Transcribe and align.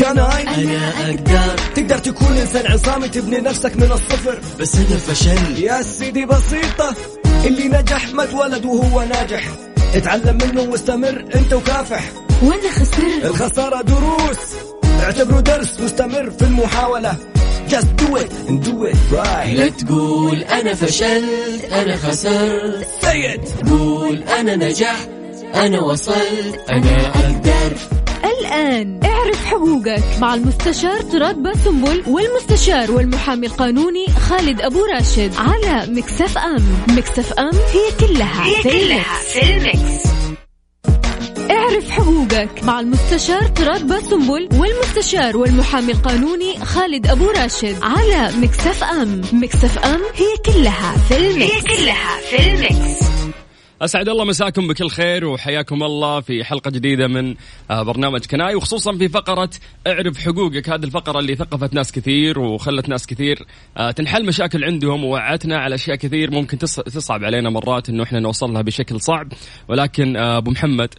كناين 0.00 0.48
أنا 0.48 0.88
أقدر. 1.10 1.56
تقدر 1.74 1.98
تكون 1.98 2.36
إنسان 2.36 2.72
عصامي 2.72 3.08
تبني 3.08 3.36
نفسك 3.36 3.76
من 3.76 3.92
الصفر. 3.92 4.40
بس 4.60 4.74
أنا 4.74 4.96
فشلت 4.96 5.58
يا 5.58 5.82
سيدي 5.82 6.26
بسيطة 6.26 6.94
اللي 7.44 7.68
نجح 7.68 8.14
ما 8.14 8.24
اتولد 8.24 8.64
وهو 8.64 9.02
ناجح. 9.02 9.44
اتعلم 9.94 10.38
منه 10.44 10.62
واستمر 10.62 11.24
أنت 11.34 11.52
وكافح. 11.52 12.04
وأنا 12.42 12.70
خسرت. 12.70 13.24
الخسارة 13.24 13.82
دروس. 13.82 14.38
اعتبره 15.00 15.40
درس 15.40 15.80
مستمر 15.80 16.30
في 16.30 16.42
المحاولة. 16.42 17.16
Just 17.68 17.90
do 18.02 18.16
it 18.16 18.32
and 18.48 18.64
do 18.64 18.84
it 18.90 18.96
right. 19.12 19.54
لا 19.54 19.68
تقول 19.68 20.42
أنا 20.42 20.74
فشلت 20.74 21.64
أنا 21.72 21.96
خسرت. 21.96 22.86
Say 23.02 23.36
it. 23.36 23.68
قول 23.70 24.22
أنا 24.22 24.56
نجحت 24.56 25.08
أنا 25.54 25.80
وصلت. 25.80 26.60
أنا 26.70 27.06
أقدر. 27.06 27.99
الآن 28.24 29.00
اعرف 29.04 29.44
حقوقك 29.44 30.04
مع 30.20 30.34
المستشار 30.34 31.00
تراد 31.00 31.42
باسنبل 31.42 32.02
والمستشار 32.06 32.92
والمحامي 32.92 33.46
القانوني 33.46 34.06
خالد 34.28 34.60
أبو 34.60 34.84
راشد 34.84 35.32
على 35.36 35.92
مكسف 35.92 36.38
أم 36.38 36.64
مكسف 36.88 37.32
أم 37.32 37.50
هي 37.54 38.06
كلها 38.08 38.46
هي 38.46 38.62
في 38.62 38.62
كلها 38.62 39.18
في 39.32 39.56
المكس. 39.56 40.10
اعرف 41.50 41.90
حقوقك 41.90 42.64
مع 42.64 42.80
المستشار 42.80 43.42
تراد 43.42 43.86
باسنبل 43.86 44.48
والمستشار 44.52 45.36
والمحامي 45.36 45.92
القانوني 45.92 46.58
خالد 46.64 47.06
أبو 47.06 47.30
راشد 47.30 47.76
على 47.82 48.36
مكسف 48.36 48.84
أم 48.84 49.20
مكسف 49.32 49.78
أم 49.78 50.00
هي 50.14 50.52
كلها 50.52 50.96
في 51.08 51.16
المكس. 51.16 51.52
هي 51.52 51.60
كلها 51.60 52.20
في 52.30 52.52
المكس. 52.52 53.09
أسعد 53.82 54.08
الله 54.08 54.24
مساكم 54.24 54.68
بكل 54.68 54.88
خير 54.90 55.24
وحياكم 55.24 55.82
الله 55.82 56.20
في 56.20 56.44
حلقة 56.44 56.70
جديدة 56.70 57.06
من 57.08 57.34
آه، 57.70 57.82
برنامج 57.82 58.26
Can 58.26 58.47
I 58.47 58.54
وخصوصا 58.54 58.92
في 58.96 59.08
فقرة 59.08 59.50
اعرف 59.86 60.18
حقوقك. 60.18 60.68
هذه 60.70 60.84
الفقرة 60.84 61.18
اللي 61.18 61.34
ثقفت 61.36 61.74
ناس 61.74 61.92
كثير 61.92 62.38
وخلت 62.38 62.88
ناس 62.88 63.06
كثير 63.06 63.46
آه، 63.76 63.90
تنحل 63.90 64.26
مشاكل 64.26 64.64
عندهم 64.64 65.04
ووعتنا 65.04 65.58
على 65.58 65.74
أشياء 65.74 65.96
كثير 65.96 66.30
ممكن 66.30 66.58
تص- 66.58 66.82
تصعب 66.82 67.24
علينا 67.24 67.50
مرات 67.50 67.88
إنه 67.88 68.02
إحنا 68.02 68.20
نوصل 68.20 68.52
لها 68.52 68.62
بشكل 68.62 69.00
صعب. 69.00 69.32
ولكن 69.68 70.16
آه، 70.16 70.38
أبو 70.38 70.50
محمد 70.50 70.94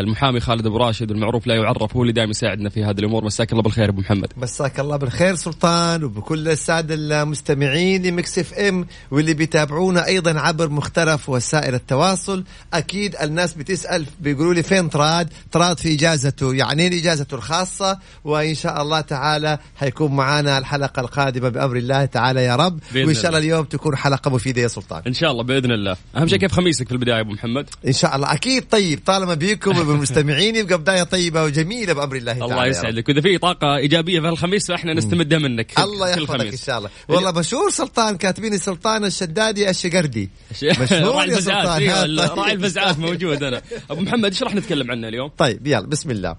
المحامي 0.00 0.40
خالد 0.40 0.66
أبو 0.66 0.76
راشد 0.76 1.10
المعروف 1.10 1.46
لا 1.46 1.54
يعرف 1.54 1.96
هو 1.96 2.02
اللي 2.02 2.12
دائما 2.12 2.30
يساعدنا 2.30 2.68
في 2.68 2.84
هذه 2.84 2.98
الأمور. 2.98 3.24
مساك 3.24 3.52
الله 3.52 3.62
بالخير 3.62 3.88
أبو 3.88 4.00
محمد. 4.00 4.32
مساك 4.36 4.80
الله 4.80 4.96
بالخير 4.96 5.34
سلطان 5.34 6.04
وبكل 6.04 6.48
السادة 6.48 6.94
المستمعين 6.94 8.02
ل 8.02 8.38
Mix 8.38 8.54
FM 8.54 8.86
واللي 9.10 9.34
بيتابعونا 9.34 10.06
أيضا 10.06 10.40
عبر 10.40 10.68
مختلف 10.68 11.28
وسائل 11.28 11.74
التواصل 11.74 12.44
أكيد 12.74 13.16
الناس 13.16 13.54
بتسأل 13.54 14.06
بيقولوا 14.20 14.54
لي 14.54 14.62
فين 14.62 14.88
طراد 14.88 15.28
طراد 15.52 15.78
في 15.78 15.94
إجازته 15.94 16.54
يعني 16.54 16.82
إيه 16.82 17.00
إجازته 17.00 17.34
الخاصة؟ 17.34 17.98
وإن 18.24 18.54
شاء 18.54 18.82
الله 18.82 19.00
تعالى 19.00 19.58
حيكون 19.76 20.12
معنا 20.16 20.58
الحلقة 20.58 21.00
القادمة 21.00 21.48
بأمر 21.48 21.76
الله 21.76 22.04
تعالى 22.04 22.44
يا 22.44 22.56
رب. 22.56 22.80
وإن 22.94 23.14
شاء 23.14 23.26
الله 23.26 23.28
الله. 23.28 23.38
اليوم 23.38 23.64
تكون 23.64 23.96
حلقة 23.96 24.30
مفيدة 24.30 24.62
يا 24.62 24.68
سلطان. 24.68 25.02
إن 25.06 25.12
شاء 25.12 25.30
الله 25.30 25.42
بإذن 25.42 25.70
الله. 25.72 25.96
أهم 26.16 26.28
شيء 26.28 26.38
كيف 26.38 26.52
خميسك 26.52 26.86
في 26.86 26.92
البداية 26.92 27.20
أبو 27.20 27.30
محمد؟ 27.30 27.68
إن 27.86 27.92
شاء 27.92 28.16
الله. 28.16 28.32
أكيد 28.32 28.64
طيب 28.70 29.00
طالما 29.06 29.34
بيكم 29.34 29.81
وبالمستمعين 29.82 30.56
يبقى 30.56 30.78
بداية 30.78 31.02
طيبة 31.02 31.42
وجميلة 31.44 31.92
بأمر 31.92 32.16
الله 32.16 32.32
تعالى 32.32 32.52
الله. 32.52 32.66
يسعدك. 32.66 33.08
وإذا 33.08 33.20
في 33.20 33.38
طاقة 33.38 33.76
إيجابية 33.76 34.20
في 34.20 34.28
الخميس 34.28 34.66
فإحنا 34.68 34.94
نستمدها 34.94 35.38
منك 35.38 35.78
الله 35.78 36.10
يحفظك 36.10 36.40
إن. 36.40 36.56
شاء 36.56 36.78
الله. 36.78 36.90
والله 37.08 37.30
مشهور 37.32 37.70
سلطان 37.70 38.16
كاتبيني 38.16 38.58
سلطان 38.58 39.04
الشدادي 39.04 39.70
الشقردي. 39.70 40.30
مشهور 40.62 41.14
راعي 41.14 41.28
يا 41.28 41.34
الفزعات. 41.34 41.82
سلطان. 41.82 42.04
ال- 42.04 42.18
طيب. 42.28 42.38
راعي 42.38 42.52
الفزعات 42.52 42.98
موجود 42.98 43.42
أنا. 43.42 43.62
أبو 43.90 44.00
محمد 44.00 44.24
إيش 44.24 44.42
راح 44.42 44.54
نتكلم 44.54 44.90
عنه 44.90 45.08
اليوم؟ 45.08 45.30
طيب 45.38 45.66
يلا 45.66 45.86
بسم 45.86 46.10
الله. 46.10 46.36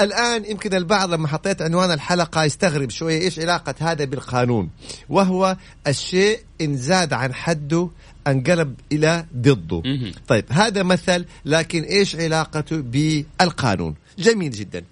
الآن 0.00 0.44
يمكن 0.44 0.74
البعض 0.74 1.14
لما 1.14 1.28
حطيت 1.28 1.62
عنوان 1.62 1.90
الحلقة 1.92 2.44
يستغرب 2.44 2.90
شوية 2.90 3.20
إيش 3.20 3.38
علاقة 3.38 3.74
هذا 3.78 4.04
بالقانون. 4.04 4.70
وهو 5.08 5.56
الشيء 5.86 6.38
إن 6.60 6.76
زاد 6.76 7.12
عن 7.12 7.34
حده 7.34 7.90
انقلب 8.26 8.74
إلى 8.92 9.26
ضده. 9.36 9.82
طيب 10.28 10.44
هذا 10.50 10.82
مثل 10.82 11.24
لكن 11.44 11.82
إيش 11.82 12.16
علاقته 12.16 12.76
بالقانون؟ 12.76 13.94
جميل 14.18 14.50
جدا. 14.50 14.84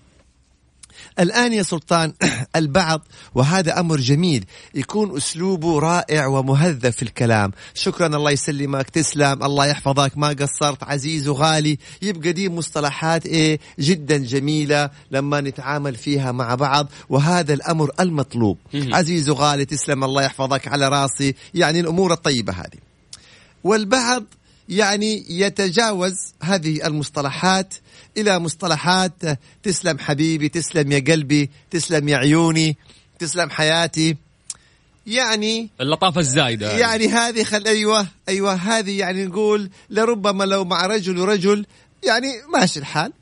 الآن 1.18 1.52
يا 1.52 1.62
سلطان 1.62 2.12
البعض 2.56 3.00
وهذا 3.34 3.80
أمر 3.80 3.96
جميل 3.96 4.44
يكون 4.74 5.16
أسلوبه 5.16 5.78
رائع 5.78 6.26
ومهذب 6.26 6.90
في 6.90 7.02
الكلام. 7.02 7.52
شكرا 7.74 8.06
الله 8.06 8.30
يسلمك 8.30 8.90
تسلم 8.90 9.42
الله 9.42 9.66
يحفظك 9.66 10.18
ما 10.18 10.28
قصرت 10.28 10.84
عزيز 10.84 11.28
وغالي. 11.28 11.78
يبقى 12.02 12.32
دي 12.32 12.48
مصطلحات 12.48 13.26
إيه 13.26 13.60
جدا 13.78 14.16
جميلة 14.16 14.90
لما 15.10 15.40
نتعامل 15.40 15.94
فيها 15.94 16.32
مع 16.32 16.54
بعض 16.54 16.88
وهذا 17.08 17.54
الأمر 17.54 17.90
المطلوب. 18.00 18.58
عزيز 18.74 19.28
وغالي 19.28 19.64
تسلم 19.64 20.04
الله 20.04 20.22
يحفظك 20.22 20.68
على 20.68 20.88
راسي. 20.88 21.34
يعني 21.54 21.80
الأمور 21.80 22.12
الطيبة 22.12 22.52
هذه. 22.52 22.93
والبعض 23.64 24.24
يعني 24.68 25.24
يتجاوز 25.28 26.16
هذه 26.42 26.86
المصطلحات 26.86 27.74
إلى 28.16 28.38
مصطلحات 28.38 29.12
تسلم 29.62 29.98
حبيبي 29.98 30.48
تسلم 30.48 30.92
يا 30.92 30.98
قلبي 30.98 31.50
تسلم 31.70 32.08
يا 32.08 32.16
عيوني 32.16 32.76
تسلم 33.18 33.50
حياتي. 33.50 34.16
يعني 35.06 35.70
اللطافة 35.80 36.20
الزايدة. 36.20 36.78
يعني 36.78 37.08
هذه 37.08 37.44
خل 37.44 37.66
أيوه 37.66 38.06
أيوه 38.28 38.54
هذه 38.54 38.98
يعني 38.98 39.24
نقول 39.24 39.70
لربما 39.90 40.44
لو 40.44 40.64
مع 40.64 40.86
رجل 40.86 41.18
ورجل 41.18 41.66
يعني 42.06 42.28
ماشي 42.54 42.78
الحال. 42.80 43.12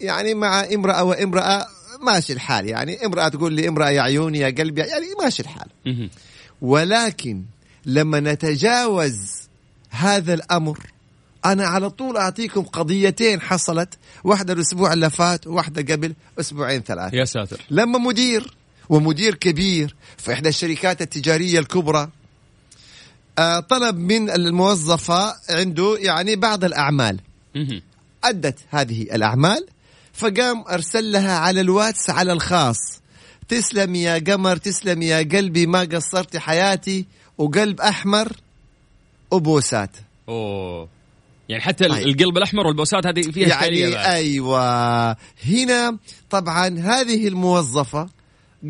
يعني 0.00 0.34
مع 0.34 0.64
امرأة 0.64 1.04
وامرأة 1.04 1.66
ماشي 2.00 2.32
الحال. 2.32 2.66
يعني 2.66 3.06
امرأة 3.06 3.28
تقول 3.28 3.52
لي 3.52 3.68
امرأة 3.68 3.90
يا 3.90 4.02
عيوني 4.02 4.38
يا 4.38 4.50
قلبي 4.50 4.80
يعني 4.80 5.06
ماشي 5.22 5.42
الحال. 5.42 5.68
ولكن 6.62 7.42
لما 7.86 8.20
نتجاوز 8.20 9.39
هذا 9.90 10.34
الأمر. 10.34 10.78
أنا 11.44 11.66
على 11.66 11.90
طول 11.90 12.16
أعطيكم 12.16 12.62
قضيتين 12.62 13.40
حصلت 13.40 13.98
واحدة 14.24 14.52
الأسبوع 14.52 14.92
اللي 14.92 15.10
فات 15.10 15.46
وواحدة 15.46 15.94
قبل 15.94 16.14
أسبوعين 16.40 16.82
ثلاثة. 16.82 17.16
يا 17.16 17.24
ساتر. 17.24 17.60
لما 17.70 17.98
مدير 17.98 18.54
ومدير 18.88 19.34
كبير 19.34 19.94
في 20.18 20.32
إحدى 20.32 20.48
الشركات 20.48 21.02
التجارية 21.02 21.58
الكبرى 21.58 22.08
آه، 23.38 23.60
طلب 23.60 23.96
من 23.96 24.30
الموظفة 24.30 25.34
عنده 25.50 25.96
يعني 25.98 26.36
بعض 26.36 26.64
الأعمال. 26.64 27.20
مهم. 27.54 27.82
أدت 28.24 28.58
هذه 28.70 29.02
الأعمال 29.02 29.66
فقام 30.12 30.64
أرسل 30.70 31.12
لها 31.12 31.38
على 31.38 31.60
الواتس 31.60 32.10
على 32.10 32.32
الخاص. 32.32 33.00
تسلم 33.48 33.94
يا 33.94 34.18
قمر 34.18 34.56
تسلم 34.56 35.02
يا 35.02 35.18
قلبي 35.18 35.66
ما 35.66 35.80
قصرت 35.80 36.36
حياتي 36.36 37.06
وقلب 37.38 37.80
أحمر 37.80 38.32
وبوسات. 39.30 39.90
أوه. 40.28 40.88
يعني 41.48 41.62
حتى 41.62 41.84
طيب. 41.88 42.06
القلب 42.08 42.36
الأحمر 42.36 42.66
والبوسات 42.66 43.06
هذه 43.06 43.22
فيها 43.22 43.48
يعني. 43.48 43.96
أيوة. 44.12 45.10
هنا 45.44 45.96
طبعا 46.30 46.66
هذه 46.78 47.28
الموظفة 47.28 48.08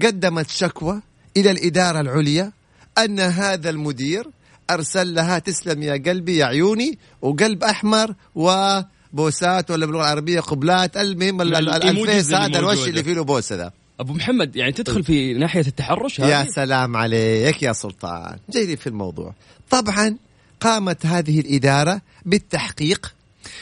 قدمت 0.02 0.50
شكوى 0.50 1.00
إلى 1.36 1.50
الإدارة 1.50 2.00
العليا 2.00 2.52
أن 2.98 3.20
هذا 3.20 3.70
المدير 3.70 4.26
أرسل 4.70 5.14
لها 5.14 5.38
تسلم 5.38 5.82
يا 5.82 5.92
قلبي 6.06 6.36
يا 6.36 6.44
عيوني 6.46 6.98
وقلب 7.22 7.64
أحمر 7.64 8.14
وبوسات 8.34 9.70
ولا 9.70 9.86
باللغة 9.86 10.02
العربية 10.02 10.40
قبلات 10.40 10.96
المهم 10.96 11.40
ال- 11.42 11.56
ال- 11.56 11.68
الإيموجيز 11.68 12.32
الفيس 12.34 12.50
هذا 12.50 12.58
الوش. 12.58 12.88
اللي 12.88 13.02
فيه 13.04 13.12
له 13.14 13.24
بوسة 13.24 13.56
ذا. 13.56 13.72
أبو 14.00 14.12
محمد 14.12 14.56
يعني 14.56 14.72
تدخل 14.72 15.04
في 15.04 15.34
ناحية 15.34 15.60
التحرش 15.60 16.18
يا 16.18 16.42
هذه 16.42 16.48
سلام 16.48 16.96
عليك 16.96 17.62
يا 17.62 17.72
سلطان. 17.72 18.38
جيدي 18.50 18.76
في 18.76 18.86
الموضوع. 18.86 19.34
طبعا 19.70 20.16
قامت 20.60 21.06
هذه 21.06 21.40
الإدارة 21.40 22.00
بالتحقيق 22.24 23.14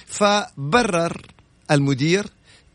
فبرر 0.06 1.26
المدير 1.70 2.26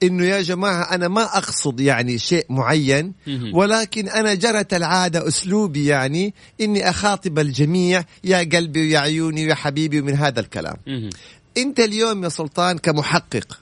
إنه 0.04 0.26
يا 0.26 0.42
جماعة 0.42 0.96
أنا 0.96 1.08
ما 1.08 1.24
أقصد 1.38 1.80
يعني 1.80 2.18
شيء 2.18 2.46
معين. 2.50 3.14
ولكن 3.54 4.10
أنا 4.10 4.34
جرت 4.34 4.74
العادة 4.74 5.28
أسلوبي 5.28 5.86
يعني 5.86 6.34
إني 6.62 6.90
أخاطب 6.90 7.40
الجميع 7.40 8.04
يا 8.24 8.38
قلبي 8.38 8.82
ويا 8.82 9.00
عيوني 9.00 9.46
ويا 9.46 9.56
حبيبي 9.56 10.00
ومن 10.02 10.14
هذا 10.16 10.40
الكلام. 10.40 10.76
أنت 11.58 11.80
اليوم 11.80 12.24
يا 12.24 12.30
سلطان 12.30 12.78
كمحقق 12.78 13.60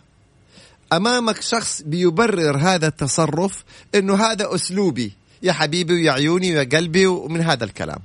أمامك 0.94 1.42
شخص 1.42 1.82
بيبرر 1.86 2.58
هذا 2.58 2.88
التصرف 2.88 3.64
إنه 3.96 4.16
هذا 4.16 4.56
أسلوبي 4.56 5.12
يا 5.44 5.54
حبيبي 5.54 5.94
ويا 5.94 6.12
عيوني 6.12 6.56
ويا 6.56 6.64
قلبي 6.64 7.06
ومن 7.06 7.42
هذا 7.42 7.64
الكلام. 7.64 8.00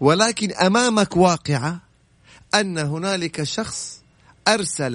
ولكن 0.00 0.52
أمامك 0.52 1.16
واقعة 1.16 1.80
أن 2.54 2.78
هنالك 2.78 3.42
شخص 3.42 4.00
أرسل 4.48 4.92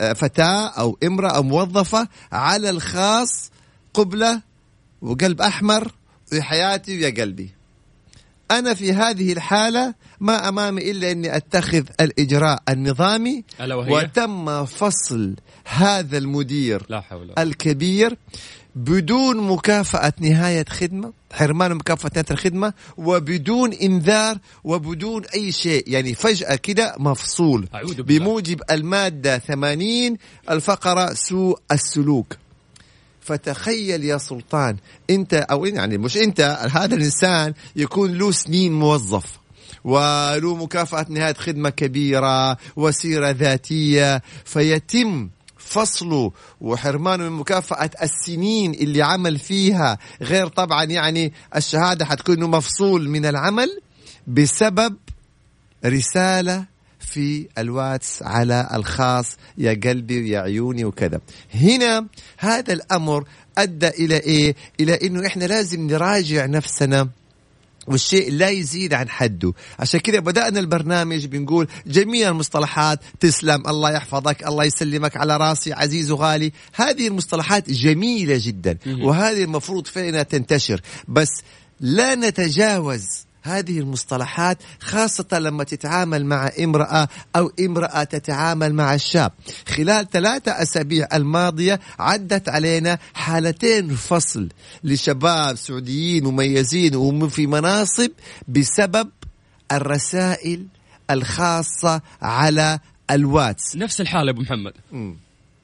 لفتاه 0.00 0.68
أو 0.68 0.98
امرأة 1.04 1.36
أو 1.36 1.42
موظفة 1.42 2.08
على 2.32 2.70
الخاص 2.70 3.50
قبله 3.94 4.42
وقلب 5.02 5.40
أحمر 5.40 5.92
وحياتي 6.32 6.96
ويا 6.96 7.10
قلبي. 7.22 7.50
أنا 8.50 8.74
في 8.74 8.92
هذه 8.92 9.32
الحالة 9.32 9.94
ما 10.20 10.48
أمامي 10.48 10.90
إلا 10.90 11.10
إني 11.10 11.36
أتخذ 11.36 11.84
الإجراء 12.00 12.62
النظامي 12.68 13.44
ألا 13.60 13.74
وهي؟ 13.74 13.92
وتم 13.92 14.64
فصل 14.64 15.34
هذا 15.64 16.18
المدير 16.18 16.86
لا 16.88 17.00
حول 17.00 17.32
الكبير 17.38 18.16
بدون 18.78 19.36
مكافأة 19.36 20.12
نهاية 20.20 20.64
خدمة 20.68 21.12
حرمان 21.32 21.74
مكافأة 21.74 22.10
نهاية 22.14 22.26
الخدمة 22.30 22.72
وبدون 22.96 23.72
إنذار 23.72 24.38
وبدون 24.64 25.24
أي 25.34 25.52
شيء. 25.52 25.84
يعني 25.86 26.14
فجأة 26.14 26.56
كده 26.56 26.94
مفصول. 26.98 27.68
بموجب 27.98 28.60
المادة 28.70 29.38
80 29.38 30.16
الفقرة 30.50 31.14
سوء 31.14 31.58
السلوك. 31.72 32.36
فتخيل 33.20 34.04
يا 34.04 34.18
سلطان 34.18 34.76
أنت 35.10 35.34
أو 35.34 35.64
يعني 35.66 35.98
مش 35.98 36.16
أنت 36.16 36.40
هذا 36.72 36.94
الإنسان 36.94 37.54
يكون 37.76 38.14
له 38.18 38.30
سنين 38.32 38.72
موظف 38.72 39.38
وله 39.84 40.54
مكافأة 40.54 41.06
نهاية 41.08 41.34
خدمة 41.34 41.70
كبيرة 41.70 42.56
وسيرة 42.76 43.30
ذاتية 43.30 44.22
فيتم 44.44 45.28
فصله 45.68 46.32
وحرمانه 46.60 47.24
من 47.24 47.38
مكافأة 47.38 47.90
السنين 48.02 48.74
اللي 48.74 49.02
عمل 49.02 49.38
فيها 49.38 49.98
غير 50.22 50.46
طبعا 50.46 50.84
يعني 50.84 51.32
الشهادة 51.56 52.04
حتكون 52.04 52.36
إنه 52.36 52.46
مفصول 52.48 53.08
من 53.08 53.26
العمل 53.26 53.80
بسبب 54.26 54.96
رسالة 55.86 56.64
في 57.00 57.48
الواتس 57.58 58.22
على 58.22 58.68
الخاص 58.74 59.36
يا 59.58 59.80
قلبي 59.84 60.22
ويا 60.22 60.40
عيوني 60.40 60.84
وكذا. 60.84 61.20
هنا 61.54 62.06
هذا 62.38 62.72
الأمر 62.72 63.24
أدى 63.58 63.88
إلى 63.88 64.16
إيه؟ 64.16 64.54
إلى 64.80 64.94
أنه 64.94 65.26
إحنا 65.26 65.44
لازم 65.44 65.86
نراجع 65.86 66.46
نفسنا 66.46 67.08
والشيء 67.88 68.32
لا 68.32 68.48
يزيد 68.48 68.94
عن 68.94 69.08
حده. 69.08 69.52
عشان 69.78 70.00
كذا 70.00 70.18
بدأنا 70.18 70.60
البرنامج 70.60 71.26
بنقول 71.26 71.68
جميع 71.86 72.28
المصطلحات 72.28 73.00
تسلم 73.20 73.62
الله 73.68 73.90
يحفظك 73.90 74.46
الله 74.46 74.64
يسلمك 74.64 75.16
على 75.16 75.36
راسي 75.36 75.72
عزيز 75.72 76.10
وغالي. 76.10 76.52
هذه 76.74 77.08
المصطلحات 77.08 77.70
جميلة 77.70 78.38
جدا 78.42 78.78
وهذه 79.02 79.44
المفروض 79.44 79.86
فعلا 79.86 80.22
تنتشر. 80.22 80.80
بس 81.08 81.28
لا 81.80 82.14
نتجاوز 82.14 83.27
هذه 83.42 83.78
المصطلحات 83.78 84.58
خاصة 84.80 85.38
لما 85.38 85.64
تتعامل 85.64 86.26
مع 86.26 86.50
امرأة 86.60 87.08
أو 87.36 87.52
امرأة 87.60 88.04
تتعامل 88.04 88.74
مع 88.74 88.94
الشاب. 88.94 89.32
خلال 89.68 90.10
ثلاثة 90.10 90.62
أسابيع 90.62 91.08
الماضية 91.14 91.80
عدت 91.98 92.48
علينا 92.48 92.98
حالتين 93.14 93.94
فصل 93.94 94.48
لشباب 94.84 95.56
سعوديين 95.56 96.24
مميزين 96.24 96.96
وفي 96.96 97.46
مناصب 97.46 98.10
بسبب 98.48 99.10
الرسائل 99.72 100.66
الخاصة 101.10 102.00
على 102.22 102.78
الواتس. 103.10 103.76
نفس 103.76 104.00
الحاله 104.00 104.30
أبو 104.30 104.40
محمد. 104.40 104.72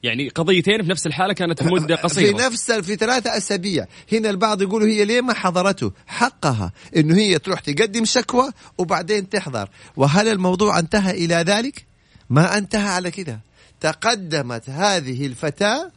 يعني 0.05 0.29
قضيتين 0.29 0.83
في 0.83 0.89
نفس 0.89 1.07
الحالة 1.07 1.33
كانت 1.33 1.63
مدة 1.63 1.95
في 1.95 2.01
قصيرة. 2.01 2.47
نفس 2.47 2.71
في 2.71 2.95
ثلاثة 2.95 3.37
أسابيع. 3.37 3.85
هنا 4.11 4.29
البعض 4.29 4.61
يقولوا 4.61 4.87
هي 4.87 5.05
ليه 5.05 5.21
ما 5.21 5.33
حضرته؟ 5.33 5.91
حقها 6.07 6.71
إنه 6.95 7.15
هي 7.15 7.39
تروح 7.39 7.59
تقدم 7.59 8.05
شكوى 8.05 8.51
وبعدين 8.77 9.29
تحضر. 9.29 9.69
وهل 9.95 10.27
الموضوع 10.27 10.79
انتهى 10.79 11.25
إلى 11.25 11.35
ذلك؟ 11.35 11.85
ما 12.29 12.57
انتهى 12.57 12.87
على 12.87 13.11
كده. 13.11 13.39
تقدمت 13.79 14.69
هذه 14.69 15.25
الفتاة 15.25 15.91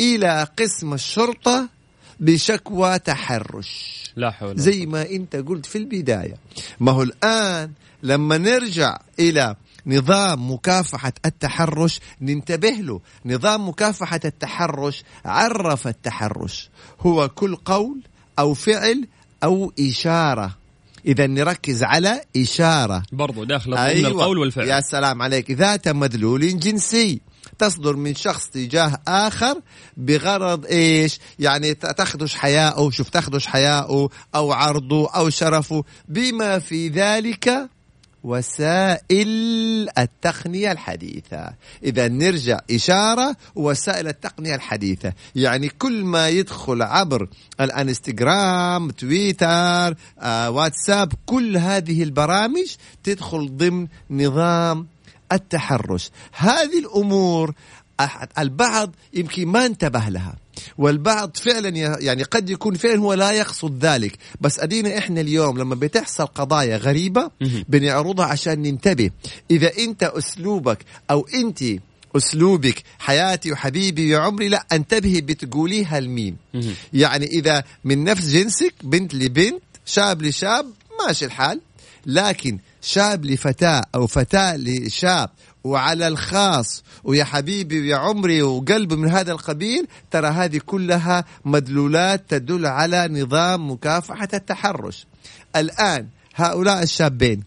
إلى 0.00 0.46
قسم 0.58 0.94
الشرطة 0.94 1.68
بشكوى 2.20 2.98
تحرش. 2.98 4.04
لا 4.16 4.30
حول 4.30 4.56
زي 4.56 4.86
ما 4.86 5.10
أنت 5.10 5.36
قلت 5.36 5.66
في 5.66 5.78
البداية. 5.78 6.34
ما 6.80 6.92
هو 6.92 7.02
الآن 7.02 7.72
لما 8.02 8.38
نرجع 8.38 8.98
إلى 9.18 9.56
نظام 9.86 10.52
مكافحة 10.52 11.12
التحرش 11.26 12.00
ننتبه 12.20 12.70
له. 12.70 13.00
نظام 13.26 13.68
مكافحة 13.68 14.20
التحرش 14.24 15.04
عرف 15.24 15.86
التحرش. 15.86 16.70
هو 17.00 17.28
كل 17.28 17.56
قول 17.56 18.00
أو 18.38 18.54
فعل 18.54 19.08
أو 19.44 19.72
إشارة. 19.80 20.56
إذا 21.06 21.26
نركز 21.26 21.82
على 21.82 22.20
إشارة. 22.36 23.02
برضو 23.12 23.44
داخل 23.44 23.70
ضمن 23.70 24.06
القول 24.06 24.38
والفعل. 24.38 24.64
أيوة. 24.64 24.76
يا 24.76 24.80
سلام 24.80 25.22
عليك. 25.22 25.50
ذات 25.50 25.88
مدلول 25.88 26.58
جنسي. 26.58 27.20
تصدر 27.58 27.96
من 27.96 28.14
شخص 28.14 28.46
تجاه 28.46 29.00
آخر 29.08 29.60
بغرض 29.96 30.66
إيش؟ 30.66 31.18
يعني 31.38 31.74
تخدش 31.74 32.34
حياءه 32.34 32.90
شوف 32.90 33.08
تخدش 33.08 33.46
حياءه 33.46 34.10
أو 34.34 34.52
عرضه 34.52 35.10
أو 35.10 35.30
شرفه. 35.30 35.84
بما 36.08 36.58
في 36.58 36.88
ذلك 36.88 37.70
وسائل 38.28 39.88
التقنية 39.98 40.72
الحديثة. 40.72 41.52
إذا 41.82 42.08
نرجع 42.08 42.60
إشارة 42.70 43.36
وسائل 43.54 44.08
التقنية 44.08 44.54
الحديثة. 44.54 45.12
يعني 45.34 45.68
كل 45.68 46.04
ما 46.04 46.28
يدخل 46.28 46.82
عبر 46.82 47.28
الانستغرام 47.60 48.90
تويتر 48.90 49.96
آه، 50.20 50.50
واتساب 50.50 51.12
كل 51.26 51.56
هذه 51.56 52.02
البرامج 52.02 52.74
تدخل 53.04 53.56
ضمن 53.56 53.86
نظام 54.10 54.86
التحرش. 55.32 56.10
هذه 56.32 56.78
الأمور 56.78 57.54
البعض 58.38 58.94
يمكن 59.14 59.46
ما 59.48 59.66
انتبه 59.66 60.08
لها. 60.08 60.36
والبعض 60.78 61.36
فعلا 61.36 61.68
يعني 62.00 62.22
قد 62.22 62.50
يكون 62.50 62.74
فعلا 62.74 63.00
هو 63.00 63.14
لا 63.14 63.30
يقصد 63.32 63.84
ذلك. 63.84 64.18
بس 64.40 64.60
أدينا 64.60 64.98
إحنا 64.98 65.20
اليوم 65.20 65.58
لما 65.58 65.74
بتحصل 65.74 66.26
قضايا 66.26 66.76
غريبة 66.76 67.30
بنعرضها 67.68 68.26
عشان 68.26 68.62
ننتبه. 68.62 69.10
إذا 69.50 69.70
أنت 69.78 70.02
أسلوبك 70.02 70.78
أو 71.10 71.26
أنت 71.34 71.64
أسلوبك 72.16 72.82
حياتي 72.98 73.52
وحبيبي 73.52 74.16
وعمري 74.16 74.48
لا 74.48 74.66
انتبهي 74.72 75.20
بتقوليها 75.20 76.00
لمين. 76.00 76.36
يعني 76.92 77.26
إذا 77.26 77.64
من 77.84 78.04
نفس 78.04 78.28
جنسك 78.28 78.74
بنت 78.82 79.14
لبنت 79.14 79.62
شاب 79.86 80.22
لشاب 80.22 80.66
ماشي 81.06 81.24
الحال. 81.24 81.60
لكن 82.06 82.58
شاب 82.82 83.24
لفتاة 83.24 83.82
أو 83.94 84.06
فتاة 84.06 84.56
لشاب 84.56 85.30
وعلى 85.64 86.08
الخاص 86.08 86.84
ويا 87.04 87.24
حبيبي 87.24 87.80
ويا 87.80 87.96
عمري 87.96 88.42
وقلبي 88.42 88.96
من 88.96 89.10
هذا 89.10 89.32
القبيل 89.32 89.86
ترى 90.10 90.26
هذه 90.28 90.60
كلها 90.66 91.24
مدلولات 91.44 92.24
تدل 92.28 92.66
على 92.66 93.08
نظام 93.08 93.70
مكافحة 93.70 94.28
التحرش. 94.34 95.06
الآن 95.56 96.06
هؤلاء 96.34 96.82
الشابين 96.82 97.44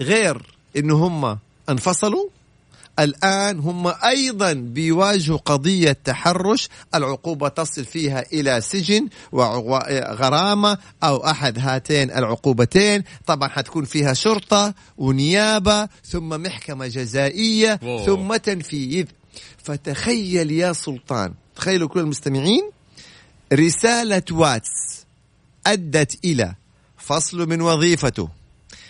غير 0.00 0.46
إنه 0.76 1.06
هم 1.06 1.38
انفصلوا 1.68 2.28
الآن 2.98 3.58
هم 3.58 3.86
أيضا 4.04 4.52
بيواجهوا 4.52 5.38
قضية 5.38 5.92
تحرش 6.04 6.68
العقوبة 6.94 7.48
تصل 7.48 7.84
فيها 7.84 8.24
إلى 8.32 8.60
سجن 8.60 9.08
وغرامة 9.32 10.78
أو 11.02 11.16
أحد 11.26 11.58
هاتين 11.58 12.10
العقوبتين 12.10 13.04
طبعا 13.26 13.48
حتكون 13.48 13.84
فيها 13.84 14.12
شرطة 14.12 14.74
ونيابة 14.98 15.88
ثم 16.04 16.28
محكمة 16.28 16.86
جزائية 16.86 17.80
واو. 17.82 18.06
ثم 18.06 18.36
تنفيذ 18.36 19.06
فتخيل 19.64 20.50
يا 20.50 20.72
سلطان 20.72 21.34
تخيلوا 21.56 21.88
كل 21.88 22.00
المستمعين 22.00 22.70
رسالة 23.52 24.22
واتس 24.30 25.06
أدت 25.66 26.24
إلى 26.24 26.54
فصل 26.96 27.48
من 27.48 27.60
وظيفته 27.60 28.28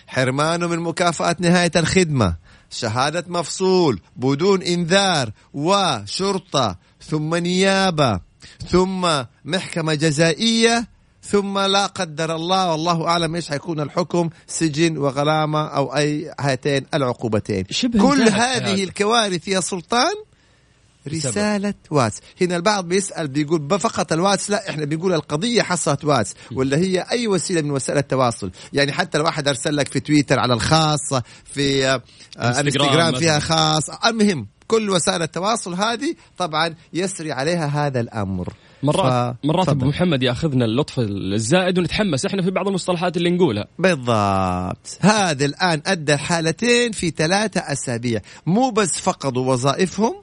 حرمانه 0.07 0.67
من 0.67 0.79
مكافأة 0.79 1.35
نهاية 1.39 1.71
الخدمة 1.75 2.35
شهادة 2.73 3.23
مفصول 3.27 3.99
بدون 4.15 4.61
إنذار 4.61 5.31
وشرطة 5.53 6.77
ثم 7.01 7.35
نيابة 7.35 8.19
ثم 8.67 9.23
محكمة 9.45 9.93
جزائية 9.93 10.87
ثم 11.23 11.59
لا 11.59 11.85
قدر 11.85 12.35
الله 12.35 12.71
والله 12.71 13.07
أعلم 13.07 13.35
إيش 13.35 13.49
حيكون 13.49 13.79
الحكم 13.79 14.29
سجن 14.47 14.97
وغرامة 14.97 15.67
أو 15.67 15.95
أي 15.95 16.33
هاتين 16.39 16.85
العقوبتين 16.93 17.63
كل 18.01 18.21
هذه. 18.21 18.83
الكوارث 18.83 19.47
يا 19.47 19.59
سلطان 19.59 20.13
رسالة 21.07 21.73
واتس. 21.91 22.19
هنا 22.41 22.55
البعض 22.55 22.87
بيسأل 22.87 23.27
بيقول 23.27 23.79
فقط 23.79 24.13
الواتس؟ 24.13 24.49
لا 24.49 24.69
إحنا 24.69 24.85
بنقول 24.85 25.13
القضية 25.13 25.61
حصلت 25.61 26.05
واتس. 26.05 26.33
ولا 26.51 26.77
هي 26.77 27.05
أي 27.11 27.27
وسيلة 27.27 27.61
من 27.61 27.71
وسائل 27.71 27.97
التواصل؟ 27.97 28.51
يعني 28.73 28.91
حتى 28.91 29.17
لو 29.17 29.23
واحد 29.23 29.47
أرسل 29.47 29.75
لك 29.75 29.87
في 29.87 29.99
تويتر 29.99 30.39
على 30.39 30.53
الخاص 30.53 31.13
في 31.53 31.87
آه، 31.87 32.01
انستغرام 32.37 33.15
فيها. 33.15 33.39
خاص. 33.39 33.89
المهم 34.05 34.47
كل 34.67 34.89
وسائل 34.89 35.21
التواصل 35.21 35.73
هذه 35.73 36.15
طبعا 36.37 36.75
يسري 36.93 37.31
عليها 37.31 37.65
هذا 37.65 37.99
الأمر. 37.99 38.53
مرات 38.83 39.35
ف- 39.35 39.45
مرات 39.47 39.69
أبو. 39.69 39.85
محمد 39.85 40.23
يأخذنا 40.23 40.65
اللطف 40.65 40.99
الزائد 40.99 41.79
ونتحمس 41.79 42.25
إحنا 42.25 42.41
في 42.41 42.51
بعض 42.51 42.67
المصطلحات 42.67 43.17
اللي 43.17 43.29
نقولها. 43.29 43.65
بالضبط. 43.79 44.97
هذا 44.99 45.45
الآن 45.45 45.81
أدى 45.85 46.17
حالتين 46.17 46.91
في 46.91 47.09
ثلاثة 47.09 47.61
أسابيع. 47.61 48.21
مو 48.45 48.69
بس 48.69 48.99
فقدوا 48.99 49.51
وظائفهم 49.53 50.15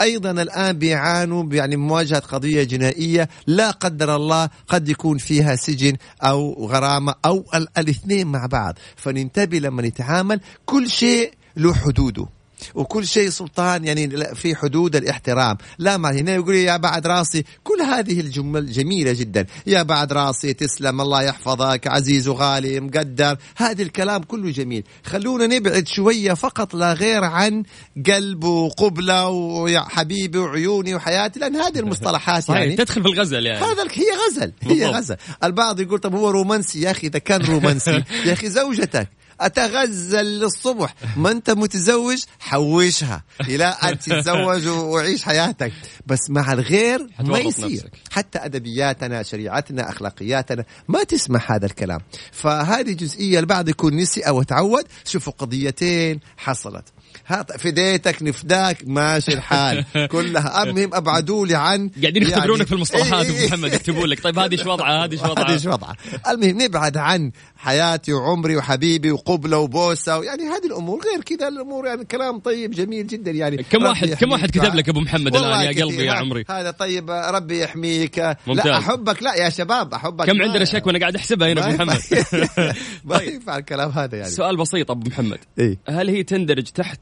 أيضا 0.00 0.30
الآن 0.30 0.78
بيعانوا 0.78 1.44
يعني 1.54 1.76
مواجهة 1.76 2.18
قضية 2.18 2.62
جنائية 2.62 3.28
لا 3.46 3.70
قدر 3.70 4.16
الله 4.16 4.48
قد 4.68 4.88
يكون 4.88 5.18
فيها 5.18 5.56
سجن 5.56 5.96
أو 6.22 6.66
غرامة 6.66 7.14
أو 7.24 7.44
ال- 7.54 7.68
الاثنين 7.78 8.26
مع 8.26 8.46
بعض. 8.46 8.74
فننتبه 8.96 9.58
لما 9.58 9.82
نتعامل 9.82 10.40
كل 10.66 10.90
شيء 10.90 11.32
له 11.56 11.74
حدوده. 11.74 12.26
وكل 12.74 13.06
شيء 13.06 13.28
سلطان 13.30 13.84
يعني 13.84 14.34
في 14.34 14.56
حدود 14.56 14.96
الاحترام. 14.96 15.56
لا 15.78 15.96
ما 15.96 16.10
هنا 16.10 16.34
يقول 16.34 16.54
يا 16.54 16.76
بعد 16.76 17.06
راسي 17.06 17.44
كل 17.64 17.82
هذه 17.82 18.20
الجمل 18.20 18.72
جميلة 18.72 19.12
جدا. 19.12 19.46
يا 19.66 19.82
بعد 19.82 20.12
راسي 20.12 20.52
تسلم 20.52 21.00
الله 21.00 21.22
يحفظك 21.22 21.86
عزيز 21.86 22.28
وغالي 22.28 22.80
مقدر. 22.80 23.36
هذا 23.56 23.82
الكلام 23.82 24.22
كله 24.22 24.50
جميل. 24.50 24.84
خلونا 25.04 25.46
نبعد 25.46 25.88
شوية 25.88 26.34
فقط 26.34 26.74
لا 26.74 26.92
غير 26.92 27.24
عن 27.24 27.62
قلب 28.06 28.44
وقبلة 28.44 29.28
ويا 29.28 29.80
حبيبي 29.80 30.38
وعيوني 30.38 30.94
وحياتي 30.94 31.40
لأن 31.40 31.56
هذه 31.56 31.78
المصطلحات 31.78 32.42
صحيح 32.42 32.60
يعني 32.60 32.76
تدخل 32.76 33.02
في 33.02 33.08
الغزل 33.08 33.46
يعني. 33.46 33.64
هذا 33.64 33.82
هي 33.92 34.06
غزل 34.28 34.52
هي. 34.62 34.86
غزل. 34.86 35.16
البعض 35.44 35.80
يقول 35.80 35.98
طب 35.98 36.14
هو 36.14 36.30
رومانسي؟ 36.30 36.80
يا 36.80 36.90
أخي 36.90 37.06
إذا 37.06 37.18
كان 37.18 37.42
رومانسي. 37.42 38.04
يا 38.26 38.32
أخي 38.32 38.50
زوجتك 38.50 39.08
أتغزل 39.40 40.24
للصبح. 40.24 40.94
ما 41.16 41.30
أنت 41.30 41.50
متزوج 41.50 42.22
حوشها. 42.38 43.24
إلى 43.40 43.64
أن 43.64 43.98
تتزوج 43.98 44.66
وعيش 44.68 45.22
حياتك. 45.24 45.72
بس 46.06 46.30
مع 46.30 46.52
الغير 46.52 47.06
ما 47.20 47.38
يصير. 47.38 47.90
حتى 48.10 48.38
أدبياتنا 48.38 49.22
شريعتنا 49.22 49.90
أخلاقياتنا 49.90 50.64
ما 50.88 51.02
تسمح 51.02 51.52
هذا 51.52 51.66
الكلام. 51.66 52.00
فهذه 52.32 52.92
جزئية 52.92 53.38
البعض 53.38 53.68
يكون 53.68 53.96
نسي 53.96 54.20
أو 54.20 54.42
تعود. 54.42 54.84
شوفوا 55.04 55.32
قضيتين 55.32 56.20
حصلت. 56.36 56.84
ها 57.26 57.42
فديتك 57.58 58.22
نفداك 58.22 58.76
ماشي 58.86 59.32
الحال. 59.32 59.84
كلها. 60.12 60.62
المهم 60.62 60.94
أبعدوا 60.94 61.46
لي 61.46 61.54
عن 61.54 61.90
قاعدين 62.02 62.22
يختبرونك 62.22 62.50
يعني- 62.58 62.66
في 62.66 62.72
المصطلحات 62.72 63.24
إيه 63.26 63.30
أبو 63.30 63.38
إيه. 63.38 63.46
محمد 63.48 63.72
يكتبون 63.72 64.04
لك. 64.08 64.22
طيب 64.22 64.38
هذه 64.38 64.52
إيش 64.52 64.66
وضعها؟ 64.66 65.04
هذه 65.04 65.12
إيش 65.12 65.20
هذه 65.20 65.30
وضعها 65.30 65.52
إيش 65.52 65.66
وضعها؟ 65.66 65.96
المهم 66.30 66.62
نبعد 66.62 66.96
عن 66.96 67.30
حياتي 67.56 68.12
وعمري 68.12 68.56
وحبيبي 68.56 69.10
وقبلة 69.10 69.58
وبوسة 69.58 70.24
يعني 70.24 70.42
هذه 70.42 70.66
الأمور. 70.66 71.00
غير 71.12 71.22
كذا 71.24 71.48
الأمور 71.48 71.86
يعني 71.86 72.04
كلام 72.04 72.38
طيب 72.38 72.70
جميل 72.70 73.06
جدا 73.06 73.30
يعني. 73.30 73.56
كم 73.56 73.82
واحد- 73.84 74.08
كم. 74.14 74.32
واحد 74.32 74.50
كتب 74.50 74.74
لك 74.74 74.88
أبو 74.88 75.00
محمد 75.00 75.34
والله 75.34 75.62
يا. 75.62 75.84
قلبي 75.84 76.04
يا 76.04 76.12
عمري؟ 76.12 76.44
هذا 76.50 76.70
طيب 76.70 77.10
ربي 77.10 77.62
يحميك. 77.62 78.36
ممتاز. 78.46 78.66
لا 78.66 78.78
أحبك. 78.78 79.22
لا 79.22 79.34
يا 79.34 79.48
شباب 79.50 79.94
أحبك. 79.94 80.26
كم 80.26 80.42
عندنا 80.42 80.64
شكوى 80.64 80.90
أنا 80.90 80.98
قاعد 80.98 81.16
أحسبها 81.16 81.52
هنا 81.52 81.64
أبو 81.66 81.74
محمد؟ 81.84 82.00
ما 83.04 83.22
ينفع 83.22 83.56
الكلام 83.58 83.90
هذا 83.90 84.16
يعني. 84.18 84.30
سؤال 84.30 84.56
بسيط 84.56 84.90
أبو 84.90 85.08
محمد. 85.10 85.38
إيه؟ 85.58 85.78
هل 85.88 86.08
هي 86.10 86.22
تندرج 86.22 86.64
تحت 86.64 86.99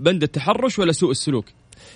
بند 0.00 0.22
التحرش 0.22 0.78
ولا 0.78 0.92
سوء 0.92 1.10
السلوك؟ 1.10 1.44